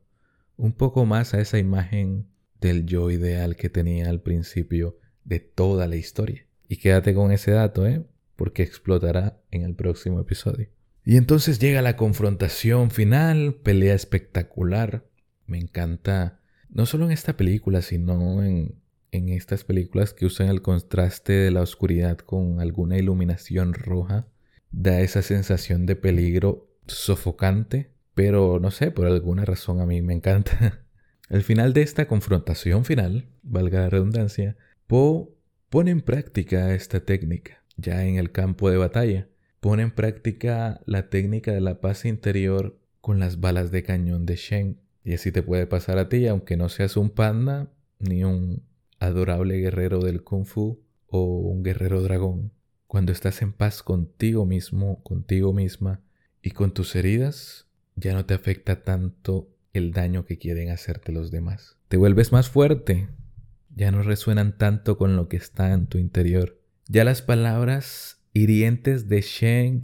un 0.57 0.73
poco 0.73 1.05
más 1.05 1.33
a 1.33 1.39
esa 1.39 1.57
imagen 1.57 2.27
del 2.59 2.85
yo 2.85 3.09
ideal 3.09 3.55
que 3.55 3.69
tenía 3.69 4.09
al 4.09 4.21
principio 4.21 4.97
de 5.23 5.39
toda 5.39 5.87
la 5.87 5.95
historia. 5.95 6.45
Y 6.67 6.77
quédate 6.77 7.13
con 7.13 7.31
ese 7.31 7.51
dato, 7.51 7.87
¿eh? 7.87 8.05
Porque 8.35 8.63
explotará 8.63 9.41
en 9.51 9.63
el 9.63 9.75
próximo 9.75 10.19
episodio. 10.19 10.69
Y 11.05 11.15
entonces 11.15 11.59
llega 11.59 11.81
la 11.81 11.95
confrontación 11.95 12.91
final, 12.91 13.55
pelea 13.55 13.95
espectacular. 13.95 15.05
Me 15.45 15.57
encanta, 15.57 16.41
no 16.69 16.85
solo 16.85 17.05
en 17.05 17.11
esta 17.11 17.37
película, 17.37 17.81
sino 17.81 18.43
en, 18.43 18.75
en 19.11 19.29
estas 19.29 19.63
películas 19.63 20.13
que 20.13 20.25
usan 20.25 20.49
el 20.49 20.61
contraste 20.61 21.33
de 21.33 21.51
la 21.51 21.61
oscuridad 21.61 22.17
con 22.17 22.59
alguna 22.59 22.97
iluminación 22.97 23.73
roja. 23.73 24.27
Da 24.71 24.99
esa 24.99 25.21
sensación 25.21 25.85
de 25.85 25.95
peligro 25.95 26.68
sofocante, 26.89 27.91
pero 28.13 28.59
no 28.59 28.71
sé, 28.71 28.91
por 28.91 29.07
alguna 29.07 29.45
razón 29.45 29.81
a 29.81 29.85
mí 29.85 30.01
me 30.01 30.13
encanta. 30.13 30.85
Al 31.29 31.43
final 31.43 31.73
de 31.73 31.83
esta 31.83 32.07
confrontación 32.07 32.85
final, 32.85 33.29
valga 33.43 33.81
la 33.81 33.89
redundancia, 33.89 34.57
Poe 34.87 35.29
pone 35.69 35.91
en 35.91 36.01
práctica 36.01 36.73
esta 36.73 37.01
técnica 37.01 37.59
ya 37.79 38.05
en 38.05 38.15
el 38.15 38.31
campo 38.31 38.69
de 38.69 38.77
batalla. 38.77 39.29
Pone 39.59 39.83
en 39.83 39.91
práctica 39.91 40.81
la 40.85 41.09
técnica 41.09 41.51
de 41.51 41.61
la 41.61 41.81
paz 41.81 42.05
interior 42.05 42.79
con 43.01 43.19
las 43.19 43.39
balas 43.39 43.71
de 43.71 43.83
cañón 43.83 44.25
de 44.25 44.35
Shen. 44.35 44.81
Y 45.03 45.13
así 45.13 45.31
te 45.31 45.43
puede 45.43 45.67
pasar 45.67 45.97
a 45.97 46.09
ti, 46.09 46.27
aunque 46.27 46.57
no 46.57 46.69
seas 46.69 46.97
un 46.97 47.09
panda 47.09 47.71
ni 47.99 48.23
un 48.23 48.63
adorable 48.99 49.57
guerrero 49.57 49.99
del 49.99 50.23
kung 50.23 50.45
fu 50.45 50.81
o 51.07 51.39
un 51.39 51.63
guerrero 51.63 52.01
dragón. 52.01 52.53
Cuando 52.87 53.11
estás 53.11 53.41
en 53.41 53.53
paz 53.53 53.83
contigo 53.83 54.45
mismo, 54.45 55.01
contigo 55.03 55.53
misma 55.53 56.01
y 56.41 56.51
con 56.51 56.73
tus 56.73 56.95
heridas, 56.95 57.67
ya 57.95 58.13
no 58.13 58.25
te 58.25 58.33
afecta 58.33 58.83
tanto 58.83 59.49
el 59.73 59.91
daño 59.91 60.25
que 60.25 60.37
quieren 60.37 60.69
hacerte 60.69 61.11
los 61.11 61.31
demás. 61.31 61.77
Te 61.87 61.97
vuelves 61.97 62.31
más 62.31 62.49
fuerte, 62.49 63.09
ya 63.75 63.91
no 63.91 64.01
resuenan 64.03 64.57
tanto 64.57 64.97
con 64.97 65.15
lo 65.15 65.27
que 65.27 65.37
está 65.37 65.73
en 65.73 65.87
tu 65.87 65.97
interior. 65.97 66.59
Ya 66.87 67.03
las 67.03 67.21
palabras 67.21 68.21
hirientes 68.33 69.09
de 69.09 69.21
Sheng 69.21 69.81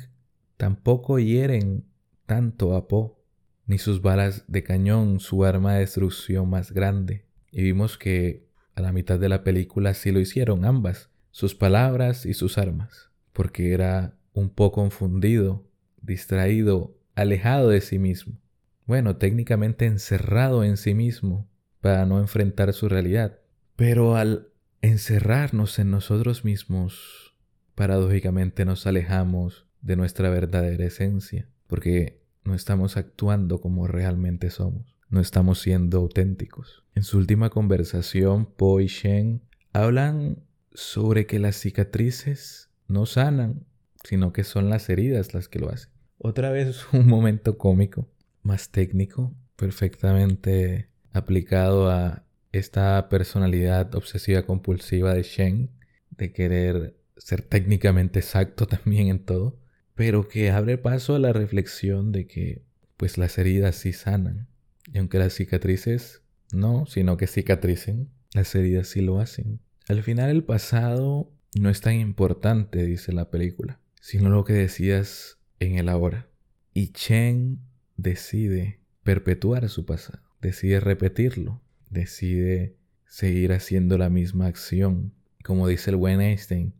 tampoco 0.57 1.19
hieren 1.19 1.85
tanto 2.25 2.75
a 2.75 2.87
Po, 2.87 3.21
ni 3.67 3.77
sus 3.77 4.01
balas 4.01 4.43
de 4.47 4.63
cañón, 4.63 5.19
su 5.19 5.43
arma 5.45 5.73
de 5.73 5.79
destrucción 5.81 6.49
más 6.49 6.71
grande. 6.71 7.25
Y 7.51 7.63
vimos 7.63 7.97
que 7.97 8.47
a 8.75 8.81
la 8.81 8.91
mitad 8.91 9.19
de 9.19 9.29
la 9.29 9.43
película 9.43 9.93
sí 9.93 10.11
lo 10.11 10.19
hicieron 10.19 10.65
ambas, 10.65 11.09
sus 11.31 11.55
palabras 11.55 12.25
y 12.25 12.33
sus 12.33 12.57
armas, 12.57 13.09
porque 13.33 13.73
era 13.73 14.17
un 14.33 14.49
poco 14.49 14.81
confundido, 14.81 15.63
distraído, 16.05 16.97
alejado 17.15 17.69
de 17.69 17.81
sí 17.81 17.99
mismo. 17.99 18.39
Bueno, 18.85 19.17
técnicamente 19.17 19.85
encerrado 19.85 20.63
en 20.63 20.77
sí 20.77 20.93
mismo 20.93 21.47
para 21.81 22.05
no 22.05 22.19
enfrentar 22.19 22.73
su 22.73 22.89
realidad. 22.89 23.39
Pero 23.75 24.15
al 24.15 24.49
encerrarnos 24.81 25.79
en 25.79 25.91
nosotros 25.91 26.45
mismos, 26.45 27.35
paradójicamente 27.73 28.65
nos 28.65 28.87
alejamos 28.87 29.67
de 29.81 29.95
nuestra 29.95 30.29
verdadera 30.29 30.85
esencia, 30.85 31.49
porque 31.67 32.21
no 32.43 32.53
estamos 32.53 32.97
actuando 32.97 33.59
como 33.59 33.87
realmente 33.87 34.49
somos, 34.49 34.95
no 35.09 35.19
estamos 35.19 35.59
siendo 35.59 35.97
auténticos. 35.97 36.83
En 36.93 37.03
su 37.03 37.17
última 37.17 37.49
conversación, 37.49 38.45
Po 38.45 38.79
y 38.79 38.87
Shen 38.87 39.41
hablan 39.73 40.43
sobre 40.73 41.25
que 41.25 41.39
las 41.39 41.55
cicatrices 41.55 42.69
no 42.87 43.05
sanan, 43.05 43.65
sino 44.03 44.33
que 44.33 44.43
son 44.43 44.69
las 44.69 44.89
heridas 44.89 45.33
las 45.33 45.49
que 45.49 45.59
lo 45.59 45.69
hacen. 45.69 45.91
Otra 46.27 46.49
vez 46.49 46.91
un 46.91 47.05
momento 47.05 47.55
cómico, 47.59 48.09
más 48.41 48.71
técnico, 48.71 49.31
perfectamente 49.55 50.89
aplicado 51.13 51.91
a 51.91 52.23
esta 52.51 53.09
personalidad 53.09 53.93
obsesiva 53.93 54.41
compulsiva 54.41 55.13
de 55.13 55.21
Shen, 55.21 55.69
de 56.09 56.33
querer 56.33 56.95
ser 57.15 57.43
técnicamente 57.43 58.17
exacto 58.17 58.65
también 58.67 59.09
en 59.09 59.19
todo, 59.19 59.59
pero 59.93 60.27
que 60.27 60.49
abre 60.49 60.79
paso 60.79 61.13
a 61.13 61.19
la 61.19 61.31
reflexión 61.31 62.11
de 62.11 62.25
que 62.25 62.63
pues 62.97 63.19
las 63.19 63.37
heridas 63.37 63.75
sí 63.75 63.93
sanan, 63.93 64.47
y 64.91 64.97
aunque 64.97 65.19
las 65.19 65.33
cicatrices 65.33 66.23
no, 66.51 66.87
sino 66.87 67.17
que 67.17 67.27
cicatricen, 67.27 68.09
las 68.33 68.55
heridas 68.55 68.87
sí 68.87 69.01
lo 69.01 69.19
hacen. 69.19 69.59
Al 69.87 70.01
final 70.01 70.31
el 70.31 70.43
pasado 70.43 71.31
no 71.53 71.69
es 71.69 71.81
tan 71.81 71.93
importante, 71.93 72.83
dice 72.83 73.13
la 73.13 73.29
película, 73.29 73.79
sino 74.01 74.31
lo 74.31 74.43
que 74.43 74.53
decías 74.53 75.37
en 75.59 75.75
el 75.75 75.89
ahora. 75.89 76.27
Y 76.73 76.89
Chen 76.89 77.59
decide 77.97 78.79
perpetuar 79.03 79.69
su 79.69 79.85
pasado, 79.85 80.23
decide 80.41 80.79
repetirlo, 80.79 81.61
decide 81.89 82.75
seguir 83.07 83.53
haciendo 83.53 83.97
la 83.97 84.09
misma 84.09 84.47
acción. 84.47 85.13
Como 85.43 85.67
dice 85.67 85.91
el 85.91 85.97
buen 85.97 86.21
Einstein, 86.21 86.73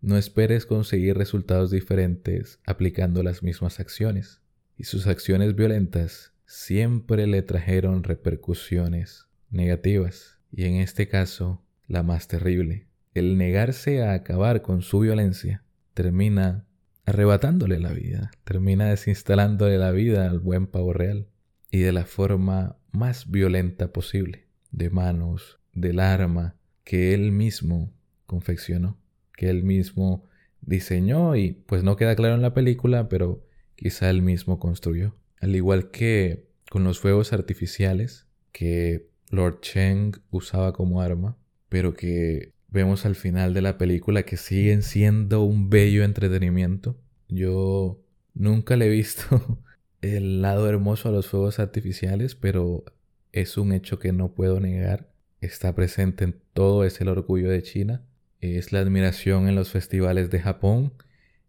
no 0.00 0.16
esperes 0.16 0.66
conseguir 0.66 1.16
resultados 1.16 1.70
diferentes 1.70 2.60
aplicando 2.66 3.22
las 3.22 3.42
mismas 3.42 3.80
acciones. 3.80 4.40
Y 4.76 4.84
sus 4.84 5.06
acciones 5.06 5.54
violentas 5.54 6.32
siempre 6.46 7.26
le 7.26 7.42
trajeron 7.42 8.02
repercusiones 8.02 9.26
negativas. 9.50 10.38
Y 10.52 10.64
en 10.64 10.76
este 10.76 11.08
caso, 11.08 11.64
la 11.86 12.02
más 12.02 12.28
terrible. 12.28 12.86
El 13.14 13.38
negarse 13.38 14.02
a 14.02 14.12
acabar 14.12 14.62
con 14.62 14.82
su 14.82 15.00
violencia 15.00 15.64
termina 15.94 16.66
arrebatándole 17.04 17.78
la 17.80 17.92
vida, 17.92 18.30
termina 18.44 18.88
desinstalándole 18.88 19.78
la 19.78 19.90
vida 19.90 20.28
al 20.28 20.38
buen 20.38 20.66
pavo 20.66 20.92
real. 20.92 21.28
Y 21.70 21.78
de 21.78 21.92
la 21.92 22.04
forma 22.04 22.76
más 22.92 23.30
violenta 23.30 23.92
posible. 23.92 24.46
De 24.70 24.90
manos 24.90 25.58
del 25.72 26.00
arma 26.00 26.56
que 26.84 27.14
él 27.14 27.32
mismo 27.32 27.92
confeccionó, 28.26 28.98
que 29.36 29.50
él 29.50 29.64
mismo 29.64 30.24
diseñó. 30.60 31.36
Y 31.36 31.52
pues 31.66 31.82
no 31.82 31.96
queda 31.96 32.16
claro 32.16 32.34
en 32.34 32.42
la 32.42 32.54
película, 32.54 33.08
pero 33.08 33.44
quizá 33.76 34.10
él 34.10 34.22
mismo 34.22 34.58
construyó. 34.58 35.16
Al 35.40 35.54
igual 35.56 35.90
que 35.90 36.48
con 36.70 36.84
los 36.84 37.00
fuegos 37.00 37.32
artificiales 37.32 38.26
que 38.52 39.08
Lord 39.30 39.60
Cheng 39.60 40.12
usaba 40.30 40.72
como 40.72 41.00
arma, 41.00 41.36
pero 41.68 41.94
que 41.94 42.53
vemos 42.74 43.06
al 43.06 43.14
final 43.14 43.54
de 43.54 43.62
la 43.62 43.78
película 43.78 44.24
que 44.24 44.36
siguen 44.36 44.82
siendo 44.82 45.42
un 45.44 45.70
bello 45.70 46.04
entretenimiento. 46.04 46.98
Yo 47.28 48.02
nunca 48.34 48.76
le 48.76 48.86
he 48.86 48.90
visto 48.90 49.62
el 50.02 50.42
lado 50.42 50.68
hermoso 50.68 51.08
a 51.08 51.12
los 51.12 51.28
fuegos 51.28 51.60
artificiales, 51.60 52.34
pero 52.34 52.84
es 53.32 53.56
un 53.56 53.72
hecho 53.72 53.98
que 53.98 54.12
no 54.12 54.34
puedo 54.34 54.60
negar. 54.60 55.08
Está 55.40 55.74
presente 55.74 56.24
en 56.24 56.40
todo, 56.52 56.84
es 56.84 57.00
el 57.00 57.08
orgullo 57.08 57.48
de 57.48 57.62
China, 57.62 58.02
es 58.40 58.72
la 58.72 58.80
admiración 58.80 59.48
en 59.48 59.54
los 59.54 59.70
festivales 59.70 60.30
de 60.30 60.40
Japón, 60.40 60.92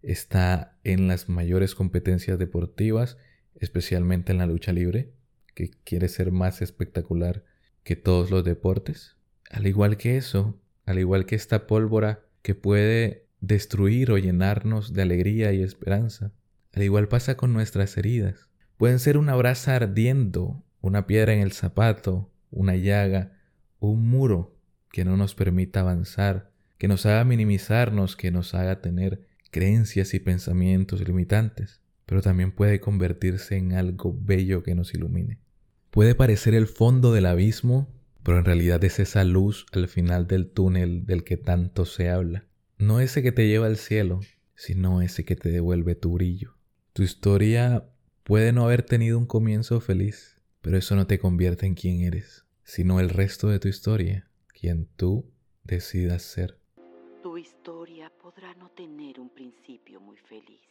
está 0.04 0.78
en 0.84 1.08
las 1.08 1.28
mayores 1.28 1.74
competencias 1.74 2.38
deportivas, 2.38 3.18
especialmente 3.60 4.32
en 4.32 4.38
la 4.38 4.46
lucha 4.46 4.72
libre, 4.72 5.12
que 5.56 5.72
quiere 5.84 6.08
ser 6.08 6.32
más 6.32 6.62
espectacular 6.62 7.44
que 7.84 7.96
todos 7.96 8.30
los 8.30 8.44
deportes. 8.44 9.16
Al 9.50 9.66
igual 9.66 9.98
que 9.98 10.18
eso, 10.18 10.60
al 10.86 11.00
igual 11.00 11.26
que 11.26 11.36
esta 11.36 11.68
pólvora 11.68 12.26
que 12.42 12.56
puede 12.56 13.28
destruir 13.42 14.12
o 14.12 14.18
llenarnos 14.18 14.94
de 14.94 15.02
alegría 15.02 15.54
y 15.54 15.62
esperanza, 15.62 16.32
al 16.74 16.84
igual 16.84 17.08
pasa 17.08 17.38
con 17.38 17.54
nuestras 17.54 17.98
heridas. 17.98 18.50
Pueden 18.78 19.00
ser 19.00 19.18
una 19.18 19.36
brasa 19.36 19.76
ardiendo 19.76 20.64
una 20.82 21.08
piedra 21.08 21.34
en 21.34 21.40
el 21.40 21.52
zapato, 21.52 22.32
una 22.52 22.76
llaga, 22.76 23.34
un 23.80 24.08
muro 24.08 24.56
que 24.92 25.04
no 25.04 25.18
nos 25.18 25.34
permita 25.34 25.80
avanzar, 25.80 26.52
que 26.78 26.88
nos 26.88 27.06
haga 27.06 27.24
minimizarnos, 27.24 28.16
que 28.16 28.32
nos 28.32 28.54
haga 28.54 28.82
tener 28.82 29.28
creencias 29.52 30.14
y 30.14 30.20
pensamientos 30.20 31.06
limitantes, 31.06 31.82
pero 32.06 32.22
también 32.22 32.52
puede 32.52 32.80
convertirse 32.80 33.58
en 33.58 33.74
algo 33.74 34.16
bello 34.18 34.62
que 34.62 34.76
nos 34.76 34.94
ilumine. 34.94 35.40
Puede 35.90 36.14
parecer 36.14 36.54
el 36.54 36.68
fondo 36.68 37.14
del 37.14 37.26
abismo, 37.26 37.88
pero 38.26 38.40
en 38.40 38.46
realidad 38.46 38.84
es 38.84 38.98
esa 38.98 39.24
luz 39.24 39.68
al 39.72 39.88
final 39.88 40.26
del 40.26 40.50
túnel 40.50 41.06
del 41.06 41.24
que 41.24 41.38
tanto 41.38 41.86
se 41.86 42.10
habla. 42.10 42.48
No 42.80 43.00
ese 43.00 43.22
que 43.22 43.32
te 43.32 43.48
lleva 43.48 43.68
al 43.68 43.78
cielo, 43.78 44.20
sino 44.56 45.04
ese 45.04 45.24
que 45.24 45.36
te 45.36 45.50
devuelve 45.50 45.94
tu 45.94 46.14
brillo. 46.14 46.56
Tu 46.94 47.04
historia 47.04 47.88
puede 48.24 48.52
no 48.52 48.64
haber 48.64 48.82
tenido 48.82 49.20
un 49.20 49.28
comienzo 49.28 49.80
feliz, 49.80 50.42
pero 50.62 50.76
eso 50.76 50.96
no 50.96 51.06
te 51.06 51.20
convierte 51.20 51.68
en 51.68 51.76
quien 51.76 52.02
eres, 52.02 52.46
sino 52.64 53.00
el 53.00 53.10
resto 53.10 53.48
de 53.48 53.60
tu 53.60 53.68
historia, 53.68 54.28
quien 54.60 54.88
tú 54.98 55.32
decidas 55.64 56.24
ser. 56.24 56.58
Tu 57.22 57.38
historia 57.38 58.12
podrá 58.20 58.56
no 58.56 58.72
tener 58.72 59.20
un 59.20 59.30
principio 59.30 60.02
muy 60.02 60.18
feliz, 60.18 60.68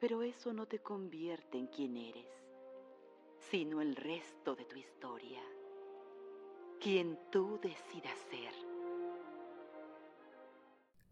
pero 0.00 0.22
eso 0.22 0.54
no 0.54 0.64
te 0.64 0.78
convierte 0.78 1.58
en 1.58 1.66
quien 1.66 1.98
eres, 1.98 2.30
sino 3.50 3.82
el 3.82 3.94
resto 3.94 4.56
de 4.56 4.64
tu 4.64 4.76
historia, 4.78 5.42
quien 6.82 7.18
tú 7.32 7.58
decidas 7.62 8.16
ser. 8.30 8.52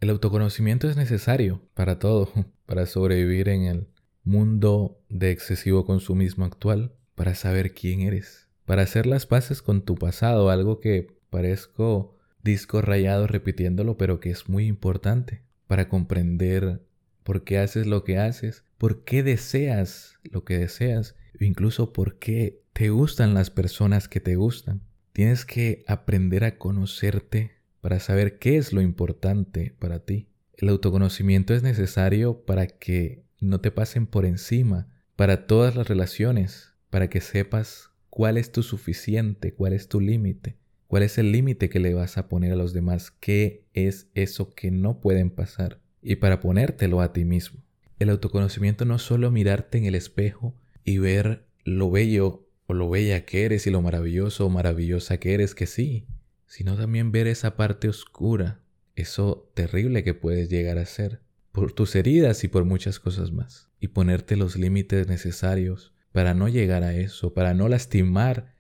El 0.01 0.11
autoconocimiento 0.11 0.89
es 0.89 0.97
necesario 0.97 1.63
para 1.75 1.99
todo, 1.99 2.31
para 2.67 2.87
sobrevivir 2.87 3.49
en 3.49 3.63
el 3.63 3.89
mundo 4.23 5.01
de 5.09 5.31
excesivo 5.31 5.85
consumismo 5.85 6.45
actual, 6.45 6.93
para 7.15 7.35
saber 7.35 7.73
quién 7.75 8.01
eres, 8.01 8.49
para 8.65 8.83
hacer 8.83 9.07
las 9.07 9.27
paces 9.27 9.63
con 9.63 9.83
tu 9.83 9.95
pasado, 9.95 10.51
algo 10.51 10.81
que 10.81 11.17
parezco 11.31 12.17
disco 12.43 12.83
rayado 12.83 13.27
repitiéndolo, 13.27 13.97
pero 13.97 14.21
que 14.21 14.31
es 14.31 14.49
muy 14.49 14.67
importante, 14.67 15.43
para 15.67 15.89
comprender 15.89 16.83
por 17.25 17.43
qué 17.43 17.59
haces 17.59 17.87
lo 17.87 18.05
que 18.05 18.19
haces, 18.19 18.63
por 18.79 19.05
qué 19.05 19.23
deseas 19.23 20.19
lo 20.23 20.45
que 20.45 20.59
deseas, 20.59 21.17
incluso 21.41 21.93
por 21.93 22.19
qué 22.19 22.63
te 22.73 22.91
gustan 22.91 23.35
las 23.35 23.51
personas 23.51 24.09
que 24.09 24.21
te 24.21 24.37
gustan. 24.37 24.83
Tienes 25.17 25.47
que 25.47 25.83
aprender 25.87 26.45
a 26.45 26.59
conocerte 26.59 27.53
para 27.81 28.01
saber 28.01 28.39
qué 28.39 28.59
es 28.59 28.75
lo 28.75 28.83
importante 28.83 29.75
para 29.79 30.01
ti. 30.01 30.29
El 30.59 30.69
autoconocimiento 30.69 31.55
es 31.55 31.63
necesario 31.63 32.45
para 32.45 32.67
que 32.67 33.25
no 33.41 33.63
te 33.63 33.71
pasen 33.71 34.07
por 34.07 34.27
encima, 34.27 34.89
para 35.17 35.47
todas 35.47 35.75
las 35.75 35.89
relaciones, 35.89 36.75
para 36.91 37.09
que 37.09 37.23
sepas 37.23 37.89
cuál 38.11 38.37
es 38.37 38.53
tu 38.53 38.63
suficiente, 38.63 39.55
cuál 39.55 39.73
es 39.73 39.89
tu 39.89 40.03
límite, 40.03 40.59
cuál 40.87 41.03
es 41.03 41.17
el 41.17 41.33
límite 41.33 41.71
que 41.71 41.81
le 41.81 41.95
vas 41.95 42.19
a 42.19 42.29
poner 42.29 42.53
a 42.53 42.57
los 42.57 42.75
demás, 42.75 43.11
qué 43.11 43.65
es 43.73 44.09
eso 44.15 44.53
que 44.53 44.71
no 44.71 45.01
pueden 45.01 45.31
pasar, 45.31 45.81
y 46.03 46.17
para 46.17 46.41
ponértelo 46.41 47.01
a 47.01 47.15
ti 47.15 47.25
mismo. 47.25 47.63
El 47.99 48.11
autoconocimiento 48.11 48.85
no 48.85 48.97
es 48.97 49.03
solo 49.03 49.31
mirarte 49.31 49.79
en 49.79 49.87
el 49.87 49.95
espejo 49.95 50.55
y 50.85 50.99
ver 50.99 51.47
lo 51.65 51.91
bello 51.91 52.46
o 52.67 52.75
lo 52.75 52.91
bella 52.91 53.25
que 53.25 53.45
eres 53.45 53.67
y 53.67 53.71
lo 53.71 53.83
maravilloso 53.83 54.47
o 54.47 54.51
maravillosa 54.51 55.19
que 55.19 55.35
eres, 55.35 55.55
que 55.55 55.67
sí, 55.67 56.07
sino 56.47 56.77
también 56.77 57.13
ver 57.13 57.27
esa 57.27 57.57
parte 57.57 57.89
oscura, 57.89 58.61
eso 58.95 59.51
terrible 59.55 60.05
que 60.05 60.15
puedes 60.15 60.49
llegar 60.49 60.79
a 60.79 60.87
ser, 60.87 61.21
por 61.53 61.73
tus 61.73 61.95
heridas 61.95 62.45
y 62.45 62.49
por 62.49 62.65
muchas 62.65 62.99
cosas 62.99 63.33
más, 63.33 63.69
y 63.81 63.89
ponerte 63.89 64.37
los 64.37 64.57
límites 64.57 65.09
necesarios 65.09 65.93
para 66.13 66.35
no 66.35 66.49
llegar 66.49 66.83
a 66.83 66.95
eso, 66.95 67.35
para 67.35 67.55
no 67.55 67.69
lastimar 67.69 68.55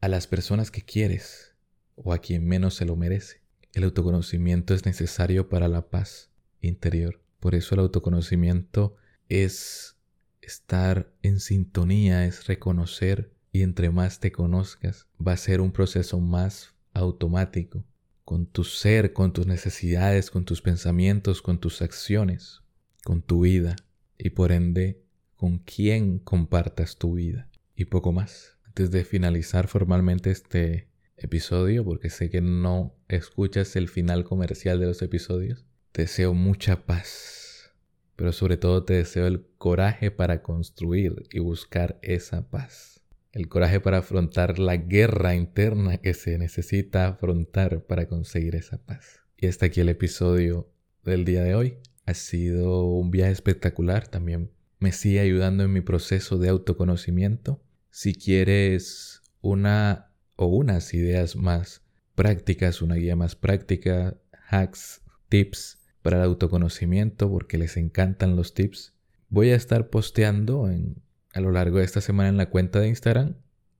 a 0.00 0.08
las 0.08 0.26
personas 0.26 0.70
que 0.70 0.82
quieres 0.82 1.54
o 1.94 2.12
a 2.12 2.18
quien 2.18 2.46
menos 2.46 2.74
se 2.74 2.84
lo 2.84 2.96
merece. 2.96 3.42
El 3.72 3.84
autoconocimiento 3.84 4.74
es 4.74 4.86
necesario 4.86 5.48
para 5.48 5.68
la 5.68 5.88
paz 5.88 6.30
interior. 6.60 7.20
Por 7.40 7.54
eso 7.54 7.74
el 7.74 7.80
autoconocimiento 7.80 8.96
es 9.28 9.96
estar 10.40 11.12
en 11.22 11.40
sintonía, 11.40 12.26
es 12.26 12.46
reconocer 12.46 13.32
y 13.58 13.62
entre 13.62 13.90
más 13.90 14.20
te 14.20 14.30
conozcas 14.30 15.08
va 15.24 15.32
a 15.32 15.36
ser 15.36 15.60
un 15.60 15.72
proceso 15.72 16.20
más 16.20 16.74
automático, 16.94 17.84
con 18.24 18.46
tu 18.46 18.62
ser, 18.62 19.12
con 19.12 19.32
tus 19.32 19.48
necesidades, 19.48 20.30
con 20.30 20.44
tus 20.44 20.62
pensamientos, 20.62 21.42
con 21.42 21.58
tus 21.58 21.82
acciones, 21.82 22.62
con 23.02 23.20
tu 23.20 23.40
vida. 23.40 23.74
Y 24.16 24.30
por 24.30 24.52
ende 24.52 25.02
con 25.36 25.58
quién 25.58 26.20
compartas 26.20 26.98
tu 26.98 27.14
vida. 27.14 27.48
Y 27.74 27.86
poco 27.86 28.12
más. 28.12 28.56
Antes 28.64 28.92
de 28.92 29.04
finalizar 29.04 29.66
formalmente 29.66 30.30
este 30.30 30.88
episodio, 31.16 31.84
porque 31.84 32.10
sé 32.10 32.30
que 32.30 32.40
no 32.40 32.94
escuchas 33.08 33.74
el 33.74 33.88
final 33.88 34.22
comercial 34.22 34.78
de 34.78 34.86
los 34.86 35.02
episodios, 35.02 35.64
te 35.90 36.02
deseo 36.02 36.32
mucha 36.32 36.86
paz, 36.86 37.72
pero 38.14 38.32
sobre 38.32 38.56
todo 38.56 38.84
te 38.84 38.94
deseo 38.94 39.26
el 39.26 39.46
coraje 39.58 40.12
para 40.12 40.42
construir 40.42 41.26
y 41.32 41.40
buscar 41.40 41.98
esa 42.02 42.48
paz 42.48 42.97
el 43.32 43.48
coraje 43.48 43.80
para 43.80 43.98
afrontar 43.98 44.58
la 44.58 44.76
guerra 44.76 45.34
interna 45.34 45.98
que 45.98 46.14
se 46.14 46.38
necesita 46.38 47.08
afrontar 47.08 47.84
para 47.84 48.08
conseguir 48.08 48.56
esa 48.56 48.78
paz. 48.78 49.20
Y 49.36 49.46
hasta 49.46 49.66
aquí 49.66 49.80
el 49.80 49.88
episodio 49.88 50.70
del 51.04 51.24
día 51.24 51.42
de 51.42 51.54
hoy. 51.54 51.78
Ha 52.06 52.14
sido 52.14 52.84
un 52.84 53.10
viaje 53.10 53.32
espectacular, 53.32 54.08
también 54.08 54.50
me 54.78 54.92
sigue 54.92 55.20
ayudando 55.20 55.64
en 55.64 55.72
mi 55.72 55.80
proceso 55.80 56.38
de 56.38 56.48
autoconocimiento. 56.48 57.62
Si 57.90 58.14
quieres 58.14 59.22
una 59.40 60.10
o 60.36 60.46
unas 60.46 60.94
ideas 60.94 61.36
más 61.36 61.82
prácticas, 62.14 62.80
una 62.80 62.94
guía 62.94 63.16
más 63.16 63.36
práctica, 63.36 64.16
hacks, 64.48 65.02
tips 65.28 65.78
para 66.02 66.18
el 66.18 66.22
autoconocimiento, 66.22 67.28
porque 67.30 67.58
les 67.58 67.76
encantan 67.76 68.36
los 68.36 68.54
tips, 68.54 68.94
voy 69.28 69.50
a 69.50 69.56
estar 69.56 69.90
posteando 69.90 70.70
en 70.70 71.02
a 71.34 71.40
lo 71.40 71.52
largo 71.52 71.78
de 71.78 71.84
esta 71.84 72.00
semana 72.00 72.28
en 72.28 72.36
la 72.36 72.50
cuenta 72.50 72.80
de 72.80 72.88
Instagram 72.88 73.34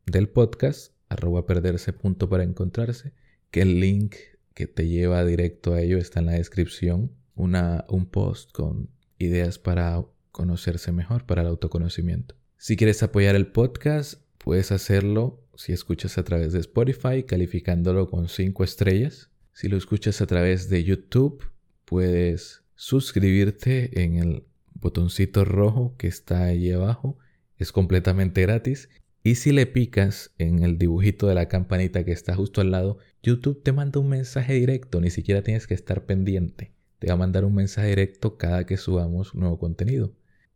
del 0.06 0.28
podcast, 0.28 0.92
arroba 1.08 1.46
perderse 1.46 1.92
punto 1.92 2.28
para 2.28 2.44
encontrarse, 2.44 3.12
que 3.50 3.62
el 3.62 3.80
link 3.80 4.16
que 4.54 4.66
te 4.66 4.88
lleva 4.88 5.24
directo 5.24 5.74
a 5.74 5.80
ello 5.80 5.98
está 5.98 6.20
en 6.20 6.26
la 6.26 6.32
descripción, 6.32 7.12
una, 7.34 7.84
un 7.88 8.06
post 8.06 8.52
con 8.52 8.90
ideas 9.18 9.58
para 9.58 10.04
conocerse 10.32 10.92
mejor, 10.92 11.24
para 11.24 11.42
el 11.42 11.48
autoconocimiento. 11.48 12.34
Si 12.56 12.76
quieres 12.76 13.02
apoyar 13.02 13.36
el 13.36 13.46
podcast, 13.46 14.20
puedes 14.38 14.72
hacerlo 14.72 15.44
si 15.56 15.72
escuchas 15.72 16.18
a 16.18 16.24
través 16.24 16.52
de 16.52 16.60
Spotify, 16.60 17.24
calificándolo 17.24 18.08
con 18.08 18.28
5 18.28 18.64
estrellas. 18.64 19.30
Si 19.52 19.68
lo 19.68 19.76
escuchas 19.76 20.20
a 20.20 20.26
través 20.26 20.68
de 20.68 20.84
YouTube, 20.84 21.44
puedes 21.84 22.62
suscribirte 22.74 24.02
en 24.02 24.16
el 24.16 24.44
botoncito 24.74 25.44
rojo 25.44 25.96
que 25.98 26.06
está 26.06 26.44
ahí 26.44 26.70
abajo 26.70 27.18
es 27.58 27.72
completamente 27.72 28.42
gratis. 28.42 28.88
Y 29.22 29.34
si 29.34 29.52
le 29.52 29.66
picas 29.66 30.32
en 30.38 30.62
el 30.62 30.78
dibujito 30.78 31.26
de 31.26 31.34
la 31.34 31.48
campanita 31.48 32.04
que 32.04 32.12
está 32.12 32.34
justo 32.34 32.60
al 32.60 32.70
lado, 32.70 32.98
YouTube 33.22 33.62
te 33.62 33.72
manda 33.72 34.00
un 34.00 34.08
mensaje 34.08 34.54
directo, 34.54 35.00
ni 35.00 35.10
siquiera 35.10 35.42
tienes 35.42 35.66
que 35.66 35.74
estar 35.74 36.06
pendiente. 36.06 36.72
Te 36.98 37.08
va 37.08 37.14
a 37.14 37.18
mandar 37.18 37.44
un 37.44 37.54
mensaje 37.54 37.88
directo 37.88 38.38
cada 38.38 38.64
que 38.64 38.76
subamos 38.76 39.34
nuevo 39.34 39.58
contenido. 39.58 40.14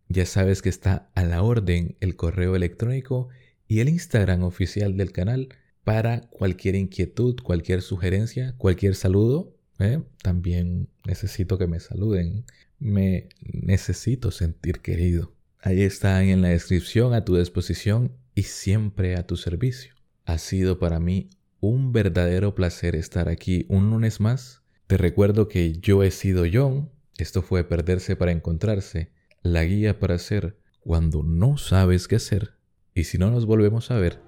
Ya 0.09 0.27
sabes 0.27 0.63
que 0.63 0.69
está 0.69 1.11
a 1.15 1.25
la 1.25 1.43
orden 1.43 1.97
el 2.01 2.17
correo 2.17 2.57
electrónico 2.57 3.29
y 3.67 3.81
el 3.81 3.89
Instagram 3.89 4.43
oficial 4.43 4.97
del 4.97 5.13
canal 5.13 5.49
para 5.85 6.29
cualquier 6.31 6.75
inquietud, 6.75 7.37
cualquier 7.43 7.83
sugerencia, 7.83 8.55
cualquier 8.59 8.95
saludo. 8.95 9.57
¿eh? 9.79 10.03
También 10.23 10.89
necesito 11.07 11.59
que 11.59 11.67
me 11.67 11.81
saluden. 11.81 12.45
Me 12.79 13.29
necesito 13.41 14.31
sentir 14.31 14.81
querido. 14.81 15.33
Ahí 15.65 15.83
están 15.83 16.25
en 16.25 16.43
la 16.43 16.49
descripción 16.49 17.15
a 17.15 17.25
tu 17.25 17.37
disposición 17.37 18.11
y 18.35 18.43
siempre 18.43 19.15
a 19.15 19.29
tu 19.29 19.37
servicio. 19.37 19.95
Ha 20.25 20.39
sido 20.39 20.81
para 20.81 20.99
mí 20.99 21.31
un 21.61 21.93
verdadero 21.93 22.57
placer 22.57 22.97
estar 22.97 23.29
aquí 23.29 23.65
un 23.69 23.89
lunes 23.89 24.21
más. 24.21 24.63
Te 24.89 24.97
recuerdo 24.97 25.47
que 25.47 25.75
yo 25.75 26.03
he 26.03 26.11
sido 26.11 26.47
John. 26.53 26.91
Esto 27.17 27.43
fue 27.43 27.63
Perderse 27.63 28.17
para 28.17 28.33
Encontrarse, 28.33 29.13
la 29.43 29.63
guía 29.63 30.01
para 30.01 30.17
hacer 30.17 30.59
cuando 30.81 31.23
no 31.23 31.57
sabes 31.59 32.09
qué 32.09 32.17
hacer. 32.17 32.55
Y 32.93 33.05
si 33.05 33.19
no 33.19 33.31
nos 33.31 33.47
volvemos 33.47 33.93
a 33.93 33.99
ver, 33.99 34.19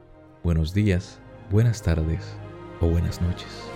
buenos 0.45 0.73
días, 0.73 1.19
buenas 1.51 1.83
tardes 1.83 2.23
o 2.81 2.87
buenas 2.89 3.21
noches. 3.21 3.74